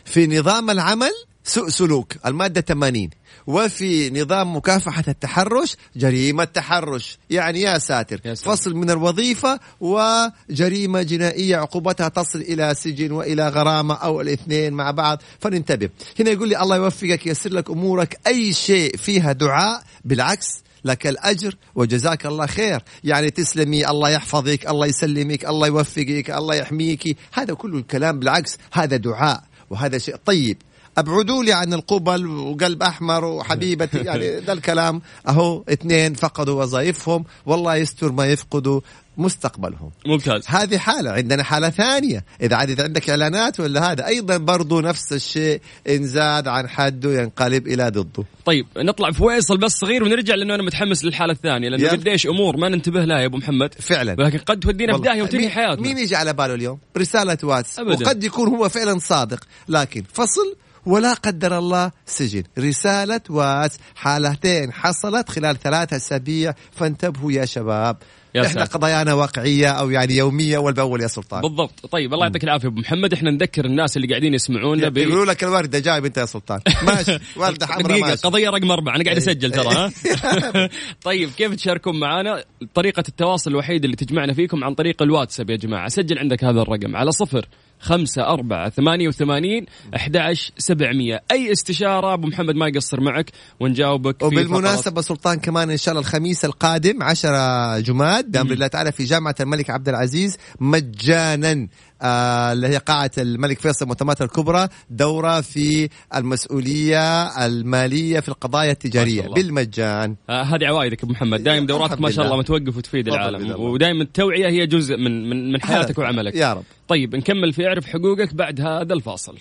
في 0.05 0.27
نظام 0.27 0.71
العمل 0.71 1.13
سوء 1.45 1.69
سلوك 1.69 2.13
المادة 2.27 2.61
80 2.61 3.11
وفي 3.47 4.11
نظام 4.11 4.57
مكافحة 4.57 5.05
التحرش 5.09 5.77
جريمة 5.97 6.45
تحرش 6.45 7.19
يعني 7.31 7.61
يا 7.61 7.79
ساتر, 7.79 8.21
يا 8.25 8.35
ساتر. 8.35 8.51
فصل 8.51 8.75
من 8.75 8.91
الوظيفة 8.91 9.61
وجريمة 9.81 11.03
جنائية 11.03 11.57
عقوبتها 11.57 12.09
تصل 12.09 12.41
إلى 12.41 12.75
سجن 12.75 13.13
وإلى 13.13 13.49
غرامة 13.49 13.95
أو 13.95 14.21
الاثنين 14.21 14.73
مع 14.73 14.91
بعض. 14.91 15.23
فننتبه. 15.41 15.89
هنا 16.21 16.31
يقول 16.31 16.49
لي 16.49 16.63
الله 16.63 16.77
يوفقك 16.77 17.27
ييسر 17.27 17.51
لك 17.51 17.71
أمورك. 17.71 18.19
أي 18.27 18.53
شيء 18.53 18.97
فيها 18.97 19.33
دعاء 19.33 19.83
بالعكس 20.05 20.49
لك 20.85 21.07
الأجر 21.07 21.55
وجزاك 21.75 22.27
الله 22.27 22.47
خير. 22.47 22.83
يعني 23.05 23.31
تسلمي 23.31 23.89
الله 23.89 24.11
يحفظك 24.11 24.69
الله 24.69 24.87
يسلمك 24.87 25.45
الله 25.45 25.67
يوفقك 25.67 26.31
الله 26.31 26.55
يحميك. 26.55 27.17
هذا 27.33 27.55
كله 27.55 27.79
الكلام 27.79 28.19
بالعكس 28.19 28.59
هذا 28.73 28.97
دعاء 28.97 29.45
وهذا 29.71 29.99
شيء 29.99 30.17
طيب. 30.17 30.57
أبعدوا 30.99 31.45
لي 31.45 31.53
عن 31.53 31.75
القبل 31.75 32.27
وقلب 32.27 32.83
أحمر 32.83 33.25
وحبيبتي 33.25 33.99
يعني 34.09 34.41
ده 34.41 34.53
الكلام. 34.53 35.03
أهو 35.29 35.65
اثنين 35.69 36.15
فقدوا 36.15 36.63
وظائفهم 36.63 37.25
والله 37.47 37.77
يستر 37.77 38.13
ما 38.13 38.27
يفقدوا 38.27 38.81
مستقبلهم. 39.17 39.91
ممتاز. 40.07 40.43
هذه 40.47 40.79
حالة 40.79 41.11
عندنا 41.11 41.43
حالة 41.43 41.71
ثانية. 41.71 42.25
إذا 42.43 42.57
عاد 42.57 42.71
إذا 42.71 42.85
عندك 42.85 43.11
إعلانات 43.11 43.61
ولا 43.61 43.93
هذا؟ 43.93 44.07
أيضا 44.07 44.37
برضو 44.37 44.81
نفس 44.81 45.13
الشيء 45.13 45.61
إن 45.89 46.07
زاد 46.07 46.49
عن 46.49 46.69
حده 46.69 47.23
ينقلب 47.23 47.67
إلى 47.67 47.89
ضده. 47.91 48.25
طيب 48.45 48.67
نطلع 48.77 49.11
في 49.11 49.19
فيصل 49.19 49.57
بس 49.59 49.73
صغير 49.73 50.05
ونرجع 50.05 50.35
لأنه 50.35 50.55
أنا 50.55 50.63
متحمس 50.63 51.05
للحالة 51.05 51.33
الثانية 51.33 51.69
لأنه 51.69 51.83
يلا. 51.83 51.93
قديش 51.93 52.27
أمور 52.27 52.57
ما 52.57 52.69
ننتبه 52.69 53.05
لها 53.05 53.21
يا 53.21 53.27
أبو 53.27 53.37
محمد. 53.37 53.75
فعلا. 53.75 54.17
لكن 54.19 54.39
قد 54.39 54.61
تودينا 54.61 54.97
في. 54.97 55.03
داهية 55.03 55.23
وتنهي 55.23 55.43
مين- 55.43 55.51
حياتنا. 55.51 55.83
مين 55.83 55.99
يجي 55.99 56.17
على 56.17 56.33
باله 56.33 56.55
اليوم؟ 56.55 56.79
رسالة 56.99 57.39
واتس. 57.43 57.79
أبداً. 57.79 57.93
وقد 58.07 58.25
يكون 58.25 58.49
هو 58.49 58.69
فعلا 58.69 58.99
صادق. 58.99 59.45
لكن 59.69 60.05
فصل 60.13 60.57
ولا 60.87 61.13
قدر 61.15 61.59
الله 61.59 61.91
سجن. 62.07 62.43
رسالة 62.59 63.21
واتس 63.31 63.79
حالتين 63.95 64.73
حصلت 64.73 65.29
خلال 65.29 65.59
ثلاثة 65.59 65.97
أسابيع. 65.97 66.53
فانتبهوا 66.73 67.33
يا 67.33 67.45
شباب. 67.45 67.97
يا 68.35 68.47
إحنا. 68.47 68.65
قضايانا 68.65 69.15
واقعية 69.15 69.69
أو 69.69 69.91
يعني 69.91 70.17
يومية 70.17 70.59
والبأول 70.59 71.01
يا 71.01 71.07
سلطان. 71.07 71.41
بالضبط. 71.41 71.87
طيب 71.87 72.15
الله 72.15 72.27
يعطيك 72.27 72.45
العافية 72.45 72.69
أبو 72.69 72.81
محمد. 72.81 73.13
إحنا 73.13 73.31
نذكر 73.31 73.65
الناس 73.65 73.97
اللي 73.97 74.09
قاعدين 74.09 74.35
يسمعونا 74.35 74.89
ب... 74.89 74.97
يقولوا 74.97 75.25
لك 75.25 75.45
الوردة 75.45 75.79
جايب 75.79 76.05
أنت 76.05 76.17
يا 76.17 76.25
سلطان. 76.25 76.61
ماشي. 76.87 77.19
وردة 77.37 77.67
حمراء 77.67 77.83
دقيقة 77.83 78.09
ماشي. 78.09 78.23
قضية 78.23 78.51
رقم 78.51 78.71
أربعة. 78.71 78.97
أنا 78.97 79.05
قاعد 79.05 79.17
إيه. 79.17 79.23
أسجل 79.23 79.51
ترى 79.51 79.75
ها؟ 79.75 79.91
طيب 81.05 81.31
كيف 81.31 81.55
تشاركون 81.55 82.01
معنا 82.01 82.45
طريقة 82.75 83.05
التواصل 83.09 83.51
الوحيدة 83.51 83.85
اللي 83.85 83.97
تجمعنا 83.97 84.33
فيكم 84.33 84.65
عن 84.65 84.75
طريق 84.75 85.03
الواتساب 85.03 85.51
يا 85.51 85.57
جماعة. 85.57 85.89
سجل 85.89 86.19
عندك 86.19 86.45
هذا 86.45 86.61
الرقم 86.63 86.97
على 86.97 87.13
صفر 87.13 87.49
خمسة 87.83 88.23
أربعة 88.23 88.71
ثمانية 88.71 89.09
وثمانين 89.09 89.67
أحد 89.97 90.17
سبعمية. 90.59 91.23
أي 91.33 91.53
استشارة 91.53 92.15
أبو 92.15 92.27
محمد 92.27 92.55
ما 92.55 92.69
يقصر 92.69 93.01
معك 93.01 93.31
ونجاوبك 93.61 94.23
وبالمناسبة 94.23 95.01
سلطان 95.01 95.39
كمان 95.39 95.71
إن 95.71 95.77
شاء 95.77 95.93
الله 95.93 96.01
الخميس 96.01 96.45
القادم 96.45 97.03
10 97.03 97.79
جماد 97.79 98.31
بأمر 98.31 98.53
الله 98.53 98.67
تعالى 98.67 98.93
في 98.93 99.05
جامعة 99.05 99.35
الملك 99.41 99.71
عبد 99.71 99.89
العزيز 99.89 100.37
مجانا. 100.61 101.69
اللي 102.03 102.69
هي 102.69 102.77
قاعة 102.77 103.11
الملك 103.19 103.59
فيصل 103.59 103.85
المؤتمرات 103.85 104.23
الكبرى 104.23 104.69
دورة 104.91 105.41
في 105.41 105.89
المسؤولية 106.15 107.23
المالية 107.47 108.21
في 108.21 108.29
القضايا 108.29 108.71
التجارية. 108.73 109.23
بالمجان. 109.23 110.17
آه 110.31 110.43
هذه 110.43 110.67
عوائدك 110.67 111.03
أبو 111.05 111.13
محمد. 111.13 111.43
دائما 111.43 111.67
دوراتك 111.67 112.01
ما 112.01 112.11
شاء 112.11 112.25
الله 112.25 112.37
لله. 112.37 112.43
متوقف 112.43 112.77
وتفيد 112.77 113.09
العالم. 113.09 113.61
ودائما 113.61 114.03
التوعية 114.03 114.49
هي 114.49 114.67
جزء 114.67 114.97
من 114.97 115.31
من 115.31 115.53
من 115.53 115.63
حياتك 115.63 115.99
وعملك. 115.99 116.35
يا 116.35 116.53
رب. 116.53 116.65
طيب 116.89 117.17
نكمل 117.17 117.53
في 117.53 117.67
اعرف 117.67 117.87
حقوقك 117.87 118.35
بعد 118.35 118.61
هذا 118.61 118.95
الفاصل. 118.95 119.39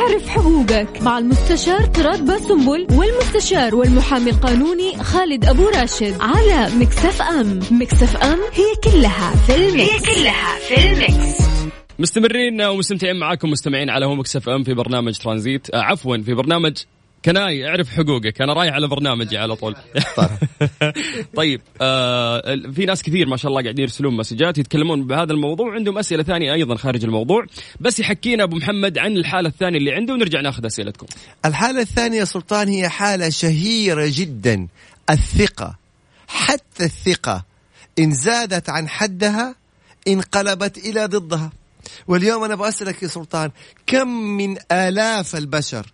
اعرف 0.00 0.28
حقوقك 0.28 1.02
مع 1.02 1.18
المستشار 1.18 1.84
تراد 1.84 2.26
باسنبل 2.26 2.86
والمستشار 2.90 3.74
والمحامي 3.74 4.30
القانوني 4.30 4.96
خالد 4.96 5.44
أبو 5.44 5.68
راشد 5.68 6.14
على 6.20 6.68
Mix 6.76 7.22
FM. 7.22 7.60
Mix 7.70 8.16
FM 8.16 8.38
هي 8.52 8.92
كلها 8.92 9.36
في 9.46 9.54
ال 9.56 9.62
mix 9.62 9.80
هي 9.80 9.98
كلها 10.14 10.58
في 10.68 10.92
ال 10.92 11.04
mix 11.04 11.40
مستمرين 11.98 12.62
ومستمتعين 12.62 13.16
معاكم 13.16 13.50
مستمعين 13.50 13.90
على 13.90 14.06
هوا 14.06 14.36
Mix 14.36 14.48
FM 14.48 14.64
في 14.64 14.74
برنامج 14.74 15.16
ترانزيت. 15.18 15.70
آه 15.74 15.82
عفوا 15.82 16.16
في 16.16 16.34
برنامج 16.34 16.76
Can 17.24 17.57
I 17.57 17.68
أعرف 17.68 17.88
حقوقك. 17.88 18.42
أنا 18.42 18.52
رايح 18.52 18.74
على 18.74 18.88
برنامجي 18.88 19.38
على 19.38 19.56
طول. 19.56 19.76
طيب. 21.36 21.60
آه 21.80 22.56
في 22.74 22.84
ناس 22.84 23.02
كثير 23.02 23.28
ما 23.28 23.36
شاء 23.36 23.50
الله 23.50 23.62
قاعدين 23.62 23.82
يرسلون 23.82 24.16
مسجات 24.16 24.58
يتكلمون 24.58 25.06
بهذا 25.06 25.32
الموضوع 25.32 25.68
وعندهم 25.68 25.98
أسئلة 25.98 26.22
ثانية 26.22 26.52
أيضا 26.52 26.74
خارج 26.74 27.04
الموضوع. 27.04 27.46
بس 27.80 28.00
يحكينا 28.00 28.42
أبو 28.42 28.56
محمد 28.56 28.98
عن 28.98 29.16
الحالة 29.16 29.48
الثانية 29.48 29.78
اللي 29.78 29.92
عنده 29.92 30.14
ونرجع 30.14 30.40
ناخذ 30.40 30.66
أسئلتكم. 30.66 31.06
الحالة 31.44 31.80
الثانية 31.80 32.24
سلطان 32.24 32.68
هي 32.68 32.88
حالة 32.88 33.28
شهيرة 33.28 34.06
جدا. 34.08 34.68
الثقة. 35.10 35.76
حتى 36.28 36.84
الثقة. 36.84 37.44
إن 37.98 38.12
زادت 38.12 38.70
عن 38.70 38.88
حدها 38.88 39.54
انقلبت 40.08 40.78
إلى 40.78 41.06
ضدها. 41.06 41.52
واليوم 42.08 42.44
أنا 42.44 42.54
بأسألك 42.54 43.02
يا 43.02 43.08
سلطان 43.08 43.50
كم 43.86 44.08
من 44.08 44.56
آلاف 44.72 45.36
البشر 45.36 45.86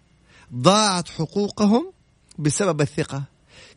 ضاعت 0.55 1.09
حقوقهم 1.09 1.93
بسبب 2.38 2.81
الثقة. 2.81 3.37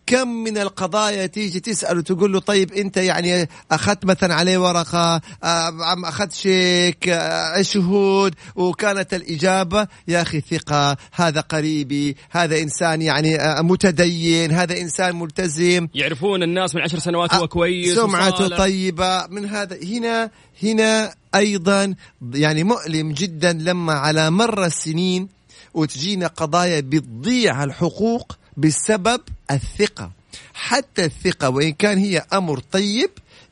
كم 0.09 0.27
من 0.27 0.57
القضايا 0.57 1.25
تيجي 1.25 1.59
تسأل 1.59 1.97
وتقول 1.97 2.33
له 2.33 2.39
طيب 2.39 2.73
أنت 2.73 2.97
يعني 2.97 3.49
أخذت 3.71 4.05
مثلا 4.05 4.35
عليه 4.35 4.57
ورقة 4.57 5.21
آه، 5.43 5.83
عم 5.83 6.05
أخذت 6.05 6.33
شيك 6.33 7.09
آه، 7.09 7.61
شهود 7.61 8.35
وكانت 8.55 9.13
الإجابة 9.13 9.87
يا 10.07 10.21
أخي 10.21 10.41
ثقة 10.41 10.97
هذا 11.13 11.41
قريبي 11.41 12.15
هذا 12.29 12.59
إنسان 12.59 13.01
يعني 13.01 13.41
آه، 13.41 13.61
متدين 13.61 14.51
هذا 14.51 14.77
إنسان 14.81 15.15
ملتزم. 15.15 15.87
يعرفون 15.93 16.43
الناس 16.43 16.75
من 16.75 16.81
عشر 16.81 16.99
سنوات 16.99 17.33
هو 17.33 17.47
كويس 17.47 17.95
سمعته 17.95 18.33
وصالح. 18.33 18.57
طيبة. 18.57 19.27
من 19.27 19.45
هذا 19.45 19.77
هنا 19.83 20.31
هنا 20.63 21.13
أيضا 21.35 21.95
يعني 22.33 22.63
مؤلم 22.63 23.11
جدا 23.11 23.53
لما 23.53 23.93
على 23.93 24.29
مر 24.29 24.65
السنين 24.65 25.38
وتجينا 25.73 26.27
قضايا 26.27 26.79
بتضيع 26.79 27.63
الحقوق 27.63 28.37
بسبب 28.57 29.21
الثقة. 29.51 30.11
حتى 30.53 31.05
الثقة 31.05 31.49
وإن 31.49 31.71
كان 31.73 31.97
هي 31.97 32.25
أمر 32.33 32.59
طيب 32.59 33.09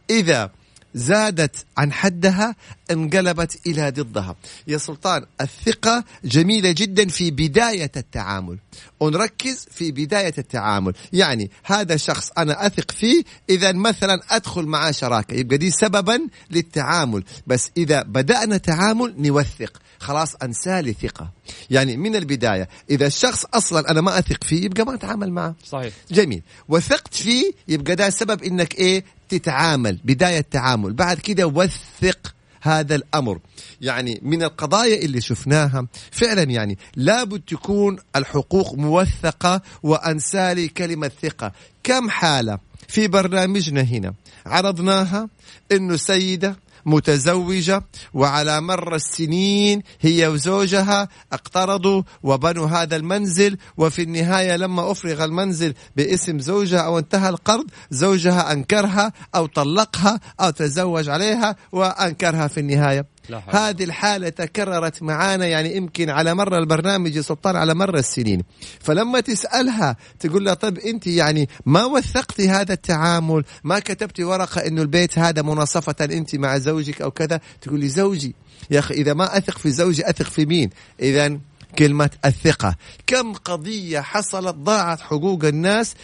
إذا 0.10 0.52
زادت 0.94 1.66
عن 1.78 1.94
حدها 1.94 2.56
انقلبت 2.92 3.68
إلى 3.68 3.90
ضدها. 3.92 4.36
يا 4.68 4.78
سلطان 4.78 5.26
الثقة 5.42 6.04
جميلة 6.24 6.72
جدا 6.72 7.08
في 7.08 7.32
بداية 7.32 7.92
التعامل. 7.98 8.58
ونركز 9.00 9.68
في 9.72 9.92
بداية 9.92 10.34
التعامل. 10.38 10.94
يعني 11.14 11.52
هذا 11.64 11.98
شخص 11.98 12.32
أنا 12.38 12.66
أثق 12.68 12.92
فيه 12.92 13.24
إذا 13.50 13.72
مثلا 13.72 14.22
أدخل 14.30 14.64
معاه 14.64 14.92
شراكة. 14.92 15.34
يبقى 15.34 15.58
دي 15.58 15.72
سببا 15.72 16.20
للتعامل. 16.52 17.24
بس 17.48 17.72
إذا 17.78 18.02
بدأنا 18.02 18.58
تعامل 18.58 19.16
نوثق. 19.18 19.82
خلاص 20.00 20.36
أنسالي 20.36 20.94
ثقة. 20.94 21.32
يعني 21.70 21.98
من 21.98 22.16
البداية 22.16 22.70
إذا 22.90 23.08
الشخص 23.08 23.46
أصلا 23.54 23.92
أنا 23.92 24.02
ما 24.02 24.20
أثق 24.20 24.44
فيه 24.44 24.66
يبقى 24.66 24.86
ما 24.86 24.94
أتعامل 24.94 25.32
معه. 25.32 25.56
صحيح. 25.66 25.94
جميل. 26.12 26.42
وثقت 26.70 27.14
فيه 27.14 27.52
يبقى 27.68 27.96
ده 27.96 28.10
سبب 28.10 28.44
إنك 28.44 28.76
إيه؟ 28.76 29.04
تتعامل. 29.30 30.00
بداية 30.04 30.46
تعامل. 30.52 30.94
بعد 30.94 31.18
كده 31.20 31.48
وثق 31.48 32.34
هذا 32.62 32.96
الأمر. 32.96 33.40
يعني 33.82 34.20
من 34.24 34.44
القضايا 34.44 35.06
اللي 35.06 35.22
شفناها 35.22 35.88
فعلا 36.12 36.44
يعني 36.44 36.78
لابد 36.96 37.42
تكون 37.48 37.98
الحقوق 38.16 38.74
موثقة 38.76 39.62
وانسالي 39.84 40.68
كلمة 40.68 41.12
ثقة. 41.22 41.52
كم 41.84 42.10
حالة 42.10 42.60
في 42.88 43.08
برنامجنا 43.08 43.82
هنا 43.82 44.14
عرضناها 44.46 45.30
إنه 45.72 45.96
سيدة 45.98 46.56
متزوجة 46.88 47.84
وعلى 48.14 48.62
مر 48.62 48.96
السنين 48.96 49.82
هي 50.02 50.28
وزوجها 50.28 51.08
اقترضوا 51.34 52.04
وبنوا 52.24 52.68
هذا 52.68 52.96
المنزل 52.96 53.58
وفي 53.78 54.02
النهاية 54.02 54.56
لما 54.56 54.92
أفرغ 54.92 55.24
المنزل 55.24 55.74
باسم 55.96 56.40
زوجها 56.40 56.80
أو 56.80 57.00
انتهى 57.00 57.30
القرض 57.30 57.66
زوجها 57.92 58.52
أنكرها 58.52 59.14
أو 59.36 59.46
طلقها 59.46 60.20
أو 60.40 60.50
تزوج 60.50 61.10
عليها 61.10 61.56
وأنكرها 61.72 62.48
في 62.48 62.60
النهاية. 62.60 63.17
هذه 63.48 63.84
الحالة 63.84 64.30
تكررت 64.30 65.04
معانا 65.04 65.46
يعني 65.46 65.76
يمكن 65.76 66.10
على 66.10 66.34
مر 66.34 66.58
البرنامج 66.58 67.20
سلطان 67.20 67.56
على 67.56 67.74
مر 67.74 67.98
السنين. 67.98 68.44
فلما 68.80 69.20
تسألها 69.20 69.96
تقول 70.20 70.46
لها 70.46 70.54
طب 70.54 70.78
أنت 70.78 71.08
يعني 71.08 71.50
ما 71.66 71.86
وثقتي 71.86 72.50
هذا 72.50 72.74
التعامل؟ 72.74 73.44
ما 73.64 73.80
كتبتي 73.80 74.24
ورقة 74.24 74.68
أنه 74.68 74.82
البيت 74.82 75.20
هذا 75.20 75.42
مناصفة 75.42 75.96
أنت 76.02 76.36
مع 76.36 76.58
زوجك 76.58 77.02
أو 77.02 77.12
كذا؟ 77.12 77.40
تقول 77.62 77.80
لي 77.80 77.90
زوجي. 77.90 78.36
يا 78.72 78.80
أخي 78.80 78.94
إذا 78.94 79.14
ما 79.14 79.38
أثق 79.38 79.58
في 79.58 79.72
زوجي 79.72 80.10
أثق 80.10 80.26
في 80.26 80.46
مين؟ 80.46 80.70
إذا 81.02 81.40
كلمة 81.80 82.10
الثقة. 82.26 82.76
كم 83.08 83.34
قضية 83.34 84.00
حصلت 84.00 84.56
ضاعت 84.56 85.02
حقوق 85.02 85.46
الناس 85.46 85.96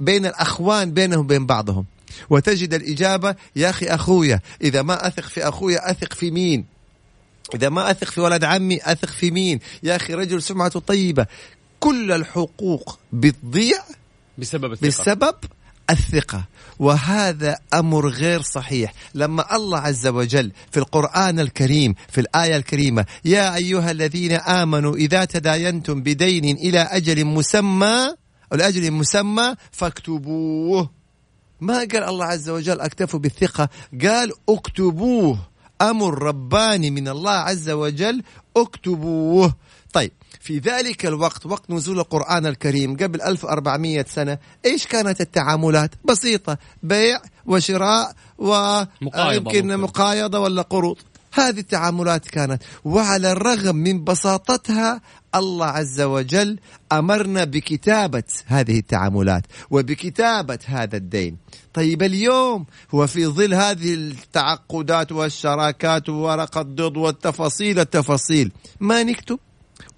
بين 0.00 0.26
الأخوان 0.26 0.92
بينهم 0.92 1.20
وبين 1.20 1.46
بعضهم؟ 1.46 1.84
وتجد 2.30 2.74
الإجابة 2.74 3.34
يا 3.56 3.70
أخي 3.70 3.86
أخويا 3.86 4.40
إذا 4.62 4.82
ما 4.82 5.06
أثق 5.06 5.24
في 5.24 5.48
أخويا 5.48 5.90
أثق 5.90 6.12
في 6.12 6.30
مين؟ 6.30 6.64
إذا 7.54 7.68
ما 7.68 7.90
أثق 7.90 8.10
في 8.10 8.20
ولد 8.20 8.44
عمي 8.44 8.78
أثق 8.82 9.08
في 9.08 9.30
مين؟ 9.30 9.60
يا 9.82 9.96
أخي 9.96 10.14
رجل 10.14 10.42
سمعته 10.42 10.80
طيبة. 10.80 11.26
كل 11.80 12.12
الحقوق 12.12 12.98
بتضيع 13.12 13.78
بسبب 14.38 14.72
الثقة. 14.72 14.88
بسبب 14.88 15.34
الثقة. 15.90 16.44
وهذا 16.78 17.58
أمر 17.74 18.08
غير 18.08 18.42
صحيح. 18.42 18.92
لما 19.14 19.56
الله 19.56 19.78
عز 19.78 20.06
وجل 20.06 20.52
في 20.70 20.76
القرآن 20.76 21.40
الكريم 21.40 21.94
في 22.08 22.20
الآية 22.20 22.56
الكريمة 22.56 23.06
يا 23.24 23.56
أيها 23.56 23.90
الذين 23.90 24.32
آمنوا 24.32 24.96
إذا 24.96 25.24
تداينتم 25.24 26.02
بدين 26.02 26.56
إلى 26.56 26.78
أجل 26.78 27.24
مسمى 27.24 28.14
أو 28.52 28.56
لأجل 28.56 28.90
مسمى 28.90 29.54
فاكتبوه. 29.72 30.99
ما 31.60 31.78
قال 31.78 32.04
الله 32.04 32.24
عز 32.24 32.48
وجل 32.48 32.80
أكتفوا 32.80 33.20
بالثقة؟ 33.20 33.68
قال 34.02 34.32
اكتبوه. 34.48 35.38
أمر 35.82 36.22
رباني 36.22 36.90
من 36.90 37.08
الله 37.08 37.30
عز 37.30 37.70
وجل 37.70 38.22
اكتبوه. 38.56 39.54
طيب 39.92 40.12
في 40.40 40.58
ذلك 40.58 41.06
الوقت 41.06 41.46
وقت 41.46 41.70
نزول 41.70 41.98
القرآن 42.00 42.46
الكريم 42.46 42.96
قبل 42.96 43.22
1400 43.22 44.04
سنة 44.08 44.38
إيش 44.64 44.86
كانت 44.86 45.20
التعاملات؟ 45.20 45.90
بسيطة 46.04 46.58
بيع 46.82 47.20
وشراء 47.46 48.12
مقايضة 49.00 49.28
ويمكن 49.28 49.66
ممكن. 49.66 49.76
مقايضة 49.80 50.38
ولا 50.38 50.62
قروض. 50.62 50.96
هذه 51.32 51.58
التعاملات 51.60 52.28
كانت. 52.28 52.62
وعلى 52.84 53.32
الرغم 53.32 53.76
من 53.76 54.04
بساطتها 54.04 55.00
الله 55.34 55.66
عز 55.66 56.00
وجل 56.00 56.58
أمرنا 56.92 57.44
بكتابة 57.44 58.22
هذه 58.46 58.78
التعاملات 58.78 59.42
وبكتابة 59.70 60.58
هذا 60.66 60.96
الدين. 60.96 61.36
طيب 61.74 62.02
اليوم 62.02 62.66
هو 62.94 63.06
في 63.06 63.26
ظل 63.26 63.54
هذه 63.54 63.94
التعقدات 63.94 65.12
والشراكات 65.12 66.08
وورقة 66.08 66.62
ضد 66.62 66.96
والتفاصيل 66.96 67.78
التفاصيل 67.80 68.52
ما 68.80 69.02
نكتب؟ 69.02 69.38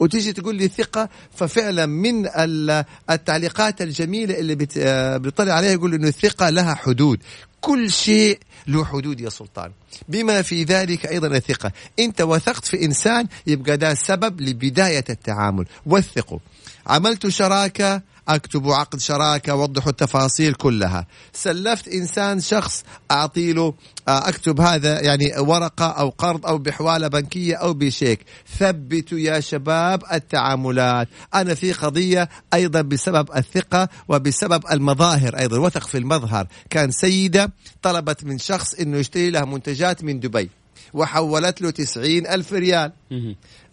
وتيجي 0.00 0.32
تقول 0.32 0.54
لي 0.56 0.68
ثقة 0.68 1.08
ففعلا 1.34 1.86
من 1.86 2.26
ال- 2.26 2.84
التعليقات 3.10 3.82
الجميلة 3.82 4.38
اللي 4.38 4.66
آه، 4.78 5.16
بيطلع 5.16 5.52
عليها 5.54 5.70
يقول 5.70 5.94
إنه 5.94 6.08
الثقة 6.08 6.50
لها 6.50 6.74
حدود. 6.74 7.18
كل 7.62 7.90
شيء 7.90 8.38
له 8.66 8.84
حدود 8.84 9.20
يا 9.20 9.28
سلطان. 9.28 9.72
بما 10.08 10.42
في 10.42 10.64
ذلك 10.64 11.06
أيضا 11.06 11.26
الثقة. 11.26 11.72
أنت 11.98 12.20
وثقت 12.20 12.64
في 12.64 12.84
إنسان 12.84 13.26
يبقى 13.46 13.76
ده 13.76 13.94
سبب 13.94 14.40
لبداية 14.40 15.04
التعامل. 15.10 15.66
وثقوا 15.86 16.38
عملت 16.86 17.28
شراكة 17.28 18.02
اكتبوا 18.28 18.74
عقد 18.74 19.00
شراكة 19.00 19.54
وضحوا 19.54 19.90
التفاصيل 19.90 20.54
كلها. 20.54 21.06
سلفت 21.32 21.88
إنسان 21.88 22.40
شخص 22.40 22.84
أعطي 23.10 23.52
له 23.52 23.74
آه، 24.08 24.28
أكتب 24.28 24.60
هذا 24.60 25.00
يعني 25.00 25.38
ورقة 25.38 25.86
أو 25.86 26.08
قرض 26.08 26.46
أو 26.46 26.58
بحوالة 26.58 27.08
بنكية 27.08 27.54
أو 27.56 27.74
بشيك. 27.74 28.20
ثبتوا 28.58 29.18
يا 29.18 29.40
شباب 29.40 30.02
التعاملات. 30.12 31.08
أنا 31.34 31.54
في 31.54 31.72
قضية 31.72 32.28
أيضا 32.54 32.80
بسبب 32.82 33.28
الثقة 33.36 33.88
وبسبب 34.08 34.64
المظاهر 34.72 35.38
أيضا 35.38 35.58
وثق 35.58 35.86
في 35.86 35.98
المظهر. 35.98 36.46
كان 36.70 36.90
سيدة 36.90 37.52
طلبت 37.82 38.24
من 38.24 38.38
شخص 38.38 38.74
إنه 38.74 38.98
يشتري 38.98 39.30
لها 39.30 39.44
منتجات 39.44 40.04
من 40.04 40.20
دبي 40.20 40.50
وحولت 40.94 41.62
له 41.62 41.70
تسعين 41.70 42.26
ألف 42.26 42.52
ريال. 42.52 42.92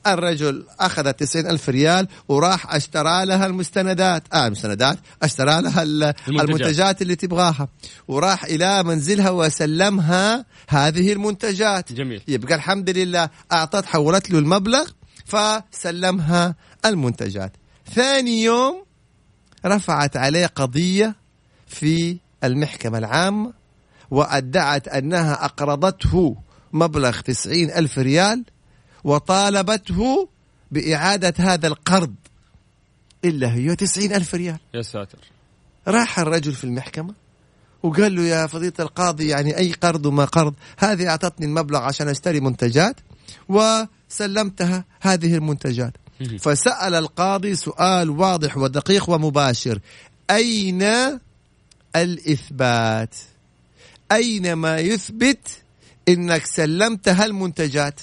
الرجل 0.08 0.66
أخذ 0.80 1.12
تسعين 1.12 1.48
ألف 1.48 1.70
ريال 1.70 2.08
وراح 2.28 2.76
أشترى 2.76 3.26
لها 3.26 3.46
المستندات. 3.46 4.24
آه 4.34 4.48
المستندات. 4.48 4.98
أشترى 5.24 5.62
لها 5.62 5.84
ال- 5.84 6.04
المنتجات. 6.04 6.50
المنتجات 6.50 7.02
اللي 7.02 7.16
تبغاها. 7.16 7.68
وراح 8.08 8.44
إلى 8.44 8.84
منزلها 8.84 9.30
وسلمها 9.30 10.46
هذه 10.68 11.14
المنتجات. 11.14 11.94
جميل. 11.94 12.22
يبقى 12.28 12.56
الحمد 12.56 12.90
لله 12.90 13.30
أعطت 13.52 13.86
حولت 13.86 14.30
له 14.32 14.40
المبلغ 14.40 14.88
فسلمها 15.26 16.56
المنتجات. 16.86 17.52
ثاني 17.96 18.44
يوم 18.44 18.84
رفعت 19.66 20.18
عليه 20.18 20.46
قضية 20.46 21.16
في 21.68 22.18
المحكمة 22.44 22.98
العامة 22.98 23.54
وأدعت 24.12 24.88
أنها 24.88 25.46
أقرضته 25.46 26.36
مبلغ 26.74 27.20
تسعين 27.20 27.72
ألف 27.72 28.00
ريال 28.00 28.44
وطالبته 29.04 30.30
بإعادة 30.72 31.34
هذا 31.38 31.68
القرض 31.68 32.16
إلا 33.26 33.54
هي 33.54 33.76
تسعين 33.76 34.14
ألف 34.14 34.36
ريال. 34.36 34.60
يا 34.74 34.82
ساتر. 34.82 35.18
راح 35.88 36.20
الرجل 36.20 36.54
في 36.54 36.64
المحكمة 36.64 37.14
وقال 37.84 38.16
له 38.16 38.22
يا 38.22 38.48
فضيلة 38.48 38.74
القاضي 38.80 39.28
يعني 39.28 39.58
أي 39.58 39.72
قرض 39.72 40.06
وما 40.06 40.26
قرض 40.26 40.54
هذه 40.78 41.10
أعطتني 41.10 41.46
المبلغ 41.46 41.80
عشان 41.80 42.08
أشتري 42.08 42.40
منتجات 42.40 42.96
وسلمتها 43.50 44.86
هذه 45.02 45.36
المنتجات. 45.36 45.94
فسأل 46.40 46.96
القاضي 46.96 47.56
سؤال 47.56 48.10
واضح 48.10 48.58
ودقيق 48.58 49.10
ومباشر. 49.10 49.80
أين 50.30 50.84
الإثبات؟ 51.96 53.16
أين 54.12 54.54
ما 54.54 54.78
يثبت 54.78 55.48
أنك 56.10 56.46
سلمت 56.46 57.10
هالمنتجات 57.10 58.00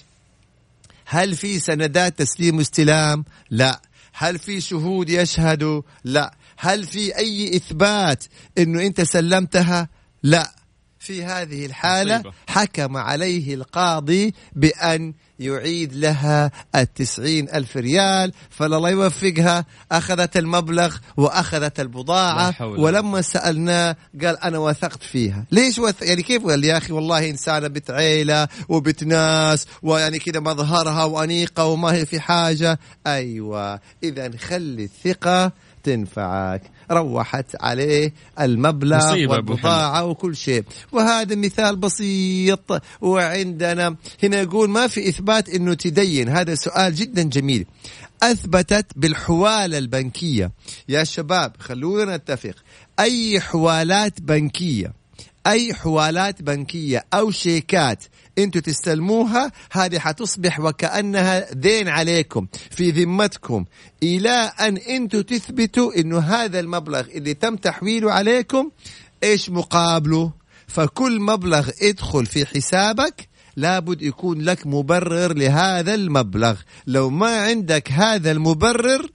هل 1.06 1.36
في 1.36 1.58
سندات 1.58 2.18
تسليم 2.18 2.56
واستلام؟ 2.56 3.24
لا. 3.50 3.80
هل 4.12 4.38
في 4.38 4.60
شهود 4.60 5.10
يشهدوا؟ 5.10 5.82
لا. 6.04 6.34
هل 6.58 6.86
في 6.86 7.16
أي 7.16 7.56
إثبات 7.56 8.24
أنه 8.58 8.86
أنت 8.86 9.00
سلمتها؟ 9.00 9.88
لا. 10.22 10.54
في 11.06 11.24
هذه 11.24 11.66
الحالة 11.66 12.18
مصيبة. 12.18 12.32
حكم 12.46 12.96
عليه 12.96 13.54
القاضي 13.54 14.34
بأن 14.52 15.14
يعيد 15.38 15.94
لها 15.94 16.50
التسعين 16.74 17.48
ألف 17.48 17.76
ريال 17.76 18.32
فالله 18.50 18.90
يوفقها. 18.90 19.64
أخذت 19.92 20.36
المبلغ 20.36 20.96
وأخذت 21.16 21.80
البضاعة 21.80 22.54
ولما 22.60 23.22
سألناه 23.22 23.96
قال 24.22 24.40
أنا 24.44 24.58
وثقت 24.58 25.02
فيها. 25.02 25.44
ليش 25.52 25.78
وث... 25.78 26.02
يعني 26.02 26.22
كيف؟ 26.22 26.46
قال 26.46 26.64
يا 26.64 26.76
أخي 26.76 26.92
والله 26.92 27.30
إنسانة 27.30 27.68
بنت 27.68 27.90
عيلة 27.90 28.48
وبنت 28.68 29.04
ناس 29.04 29.66
ويعني 29.82 30.18
كذا 30.18 30.40
مظهرها 30.40 31.04
وأنيقة 31.04 31.64
وما 31.64 31.92
هي 31.92 32.06
في 32.06 32.20
حاجة. 32.20 32.78
أيوة 33.06 33.80
إذا 34.02 34.36
خلي 34.36 34.84
الثقة 34.84 35.52
تنفعك. 35.82 36.62
روحت 36.90 37.46
عليه 37.60 38.12
المبلغ 38.40 39.12
والبضاعة 39.12 40.04
وكل 40.04 40.36
شيء. 40.36 40.64
وهذا 40.92 41.34
مثال 41.34 41.76
بسيط. 41.76 42.82
وعندنا 43.00 43.96
هنا 44.22 44.40
يقول 44.40 44.70
ما 44.70 44.86
في 44.86 45.08
إثبات 45.08 45.48
أنه 45.48 45.74
تدين. 45.74 46.28
هذا 46.28 46.54
سؤال 46.54 46.94
جدا 46.94 47.22
جميل. 47.22 47.66
أثبتت 48.22 48.86
بالحوالة 48.96 49.78
البنكية. 49.78 50.52
يا 50.88 51.04
شباب 51.04 51.52
خلونا 51.58 52.16
نتفق. 52.16 52.54
أي 53.00 53.40
حوالات 53.40 54.20
بنكية؟ 54.20 54.92
أي 55.46 55.74
حوالات 55.74 56.42
بنكية 56.42 57.04
أو 57.14 57.30
شيكات 57.30 58.04
أنتوا 58.38 58.60
تستلموها 58.60 59.52
هذه 59.72 59.98
حتصبح 59.98 60.60
وكأنها 60.60 61.52
دين 61.52 61.88
عليكم 61.88 62.46
في 62.70 62.90
ذمتكم. 62.90 63.64
إلى 64.02 64.52
أن 64.60 64.76
أنتوا 64.76 65.22
تثبتوا 65.22 66.00
أنه 66.00 66.18
هذا 66.18 66.60
المبلغ 66.60 67.00
اللي 67.00 67.34
تم 67.34 67.56
تحويله 67.56 68.12
عليكم 68.12 68.70
إيش 69.22 69.50
مقابله؟ 69.50 70.32
فكل 70.66 71.20
مبلغ 71.20 71.70
يدخل 71.82 72.26
في 72.26 72.46
حسابك 72.46 73.28
لابد 73.56 74.02
يكون 74.02 74.40
لك 74.40 74.66
مبرر 74.66 75.32
لهذا 75.32 75.94
المبلغ. 75.94 76.56
لو 76.86 77.10
ما 77.10 77.40
عندك 77.40 77.92
هذا 77.92 78.30
المبرر 78.30 79.10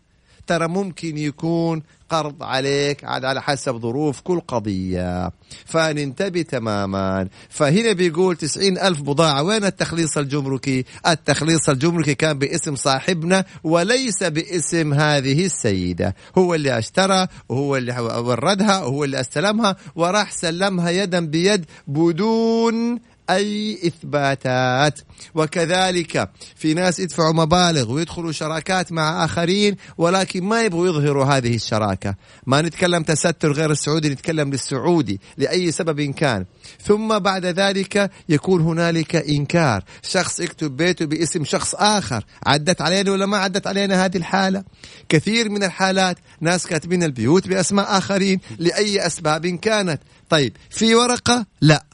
ترى 0.51 0.67
ممكن 0.67 1.17
يكون 1.17 1.83
قرض 2.09 2.43
عليك 2.43 3.03
عاد 3.03 3.25
على 3.25 3.41
حسب 3.41 3.77
ظروف 3.77 4.21
كل 4.21 4.39
قضية. 4.39 5.31
فننتبه 5.65 6.41
تماما. 6.41 7.27
فهنا 7.49 7.91
بيقول 7.93 8.35
تسعين 8.35 8.77
ألف 8.77 9.01
بضاعة. 9.01 9.43
وين 9.43 9.65
التخليص 9.65 10.17
الجمركي؟ 10.17 10.85
التخليص 11.07 11.69
الجمركي 11.69 12.15
كان 12.15 12.39
باسم 12.39 12.75
صاحبنا 12.75 13.45
وليس 13.63 14.23
باسم 14.23 14.93
هذه 14.93 15.45
السيدة. 15.45 16.15
هو 16.37 16.55
اللي 16.55 16.77
أشترى 16.77 17.27
وهو 17.49 17.77
اللي 17.77 17.99
وردها 17.99 18.83
وهو 18.83 19.03
اللي 19.03 19.19
أستلمها 19.19 19.75
وراح 19.95 20.31
سلمها 20.31 20.89
يدا 20.89 21.19
بيد 21.19 21.65
بدون 21.87 22.99
أي 23.29 23.79
إثباتات. 23.87 24.99
وكذلك 25.35 26.29
في 26.55 26.73
ناس 26.73 26.99
يدفعوا 26.99 27.33
مبالغ 27.33 27.91
ويدخلوا 27.91 28.31
شراكات 28.31 28.91
مع 28.91 29.25
آخرين 29.25 29.75
ولكن 29.97 30.43
ما 30.43 30.63
يبغوا 30.63 30.87
يظهروا 30.87 31.25
هذه 31.25 31.55
الشراكة. 31.55 32.15
ما 32.47 32.61
نتكلم 32.61 33.03
تستر 33.03 33.51
غير 33.51 33.71
السعودي 33.71 34.09
نتكلم 34.09 34.51
للسعودي 34.51 35.19
لأي 35.37 35.71
سبب 35.71 36.01
كان. 36.01 36.45
ثم 36.85 37.19
بعد 37.19 37.45
ذلك 37.45 38.11
يكون 38.29 38.61
هنالك 38.61 39.15
إنكار. 39.15 39.83
شخص 40.03 40.39
يكتب 40.39 40.77
بيته 40.77 41.05
باسم 41.05 41.45
شخص 41.45 41.75
آخر. 41.75 42.25
عدت 42.45 42.81
علينا 42.81 43.11
ولا 43.11 43.25
ما 43.25 43.37
عدت 43.37 43.67
علينا 43.67 44.05
هذه 44.05 44.17
الحالة؟ 44.17 44.63
كثير 45.09 45.49
من 45.49 45.63
الحالات 45.63 46.17
ناس 46.41 46.67
كاتبين 46.67 47.03
البيوت 47.03 47.47
بأسماء 47.47 47.97
آخرين 47.97 48.39
لأي 48.59 49.05
أسباب 49.05 49.47
كانت. 49.47 50.01
طيب 50.29 50.57
في 50.69 50.95
ورقة؟ 50.95 51.45
لا. 51.61 51.90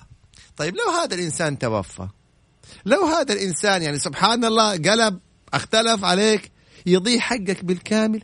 طيب 0.57 0.75
لو 0.75 0.91
هذا 1.01 1.15
الإنسان 1.15 1.59
توفى 1.59 2.07
لو 2.85 3.05
هذا 3.05 3.33
الإنسان 3.33 3.81
يعني 3.81 3.99
سبحان 3.99 4.45
الله 4.45 4.71
قلب 4.71 5.19
اختلف 5.53 6.03
عليك 6.03 6.51
يضيع 6.85 7.19
حقك 7.19 7.63
بالكامل 7.63 8.23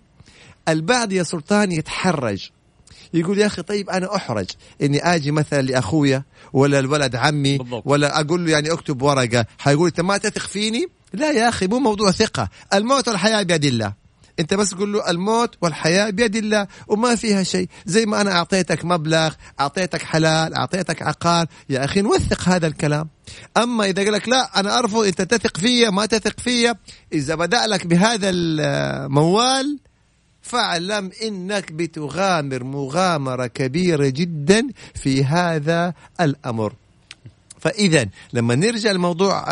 البعض 0.67 1.11
يا 1.11 1.23
سلطان 1.23 1.71
يتحرج 1.71 2.49
يقول 3.13 3.39
يا 3.39 3.45
أخي 3.45 3.61
طيب 3.61 3.89
أنا 3.89 4.15
أحرج 4.15 4.49
إني 4.81 5.15
آجي 5.15 5.31
مثلا 5.31 5.61
لأخويا 5.61 6.23
ولا 6.53 6.79
الولد 6.79 7.15
عمي 7.15 7.57
بالضبط. 7.57 7.83
ولا 7.85 8.19
أقول 8.19 8.45
له 8.45 8.51
يعني 8.51 8.71
أكتب 8.71 9.01
ورقة 9.01 9.45
حيقول 9.57 9.87
أنت 9.87 10.01
ما 10.01 10.17
تثق 10.17 10.47
فيني 10.47 10.87
لا 11.13 11.31
يا 11.31 11.49
أخي 11.49 11.67
مو 11.67 11.79
موضوع 11.79 12.11
ثقة 12.11 12.49
الموت 12.73 13.07
والحياة 13.07 13.43
بيد 13.43 13.65
الله 13.65 13.93
انت 14.39 14.53
بس 14.53 14.73
قول 14.73 14.93
له 14.93 15.09
الموت 15.09 15.55
والحياة 15.61 16.09
بيد 16.09 16.35
الله 16.35 16.67
وما 16.87 17.15
فيها 17.15 17.43
شيء. 17.43 17.67
زي 17.85 18.05
ما 18.05 18.21
أنا 18.21 18.31
أعطيتك 18.31 18.85
مبلغ 18.85 19.33
أعطيتك 19.59 20.01
حلال 20.01 20.53
أعطيتك 20.53 21.01
عقار. 21.01 21.47
يا 21.69 21.85
أخي 21.85 22.01
نوثق 22.01 22.49
هذا 22.49 22.67
الكلام. 22.67 23.09
أما 23.57 23.85
إذا 23.85 24.03
قال 24.03 24.13
لك 24.13 24.29
لا 24.29 24.59
أنا 24.59 24.79
أرفض 24.79 25.05
أنت 25.05 25.21
تثق 25.21 25.57
فيا 25.57 25.89
ما 25.89 26.05
تثق 26.05 26.39
فيا. 26.39 26.75
إذا 27.13 27.35
بدأ 27.35 27.67
لك 27.67 27.87
بهذا 27.87 28.29
الموال 28.29 29.79
فاعلم 30.41 31.11
إنك 31.23 31.71
بتغامر 31.71 32.63
مغامرة 32.63 33.47
كبيرة 33.47 34.07
جدا 34.09 34.67
في 34.95 35.25
هذا 35.25 35.93
الأمر. 36.21 36.73
فاذا 37.63 38.07
لما 38.33 38.55
نرجع 38.55 38.91
لموضوع 38.91 39.45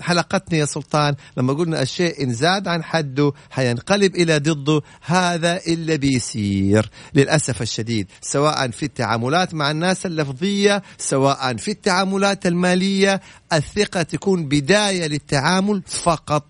حلقتنا 0.00 0.58
يا 0.58 0.64
سلطان 0.64 1.14
لما 1.36 1.52
قلنا 1.52 1.82
الشيء 1.82 2.22
إن 2.22 2.32
زاد 2.32 2.68
عن 2.68 2.84
حده 2.84 3.32
حينقلب 3.50 4.16
إلى 4.16 4.38
ضده 4.38 4.82
هذا 5.00 5.60
اللي 5.66 5.98
بيصير 5.98 6.90
للأسف 7.14 7.62
الشديد 7.62 8.06
سواء 8.20 8.70
في 8.70 8.82
التعاملات 8.82 9.54
مع 9.54 9.70
الناس 9.70 10.06
اللفظية 10.06 10.82
سواء 10.98 11.56
في 11.56 11.70
التعاملات 11.70 12.46
المالية 12.46 13.20
الثقة 13.52 14.02
تكون 14.02 14.48
بداية 14.48 15.06
للتعامل 15.06 15.82
فقط 15.86 16.44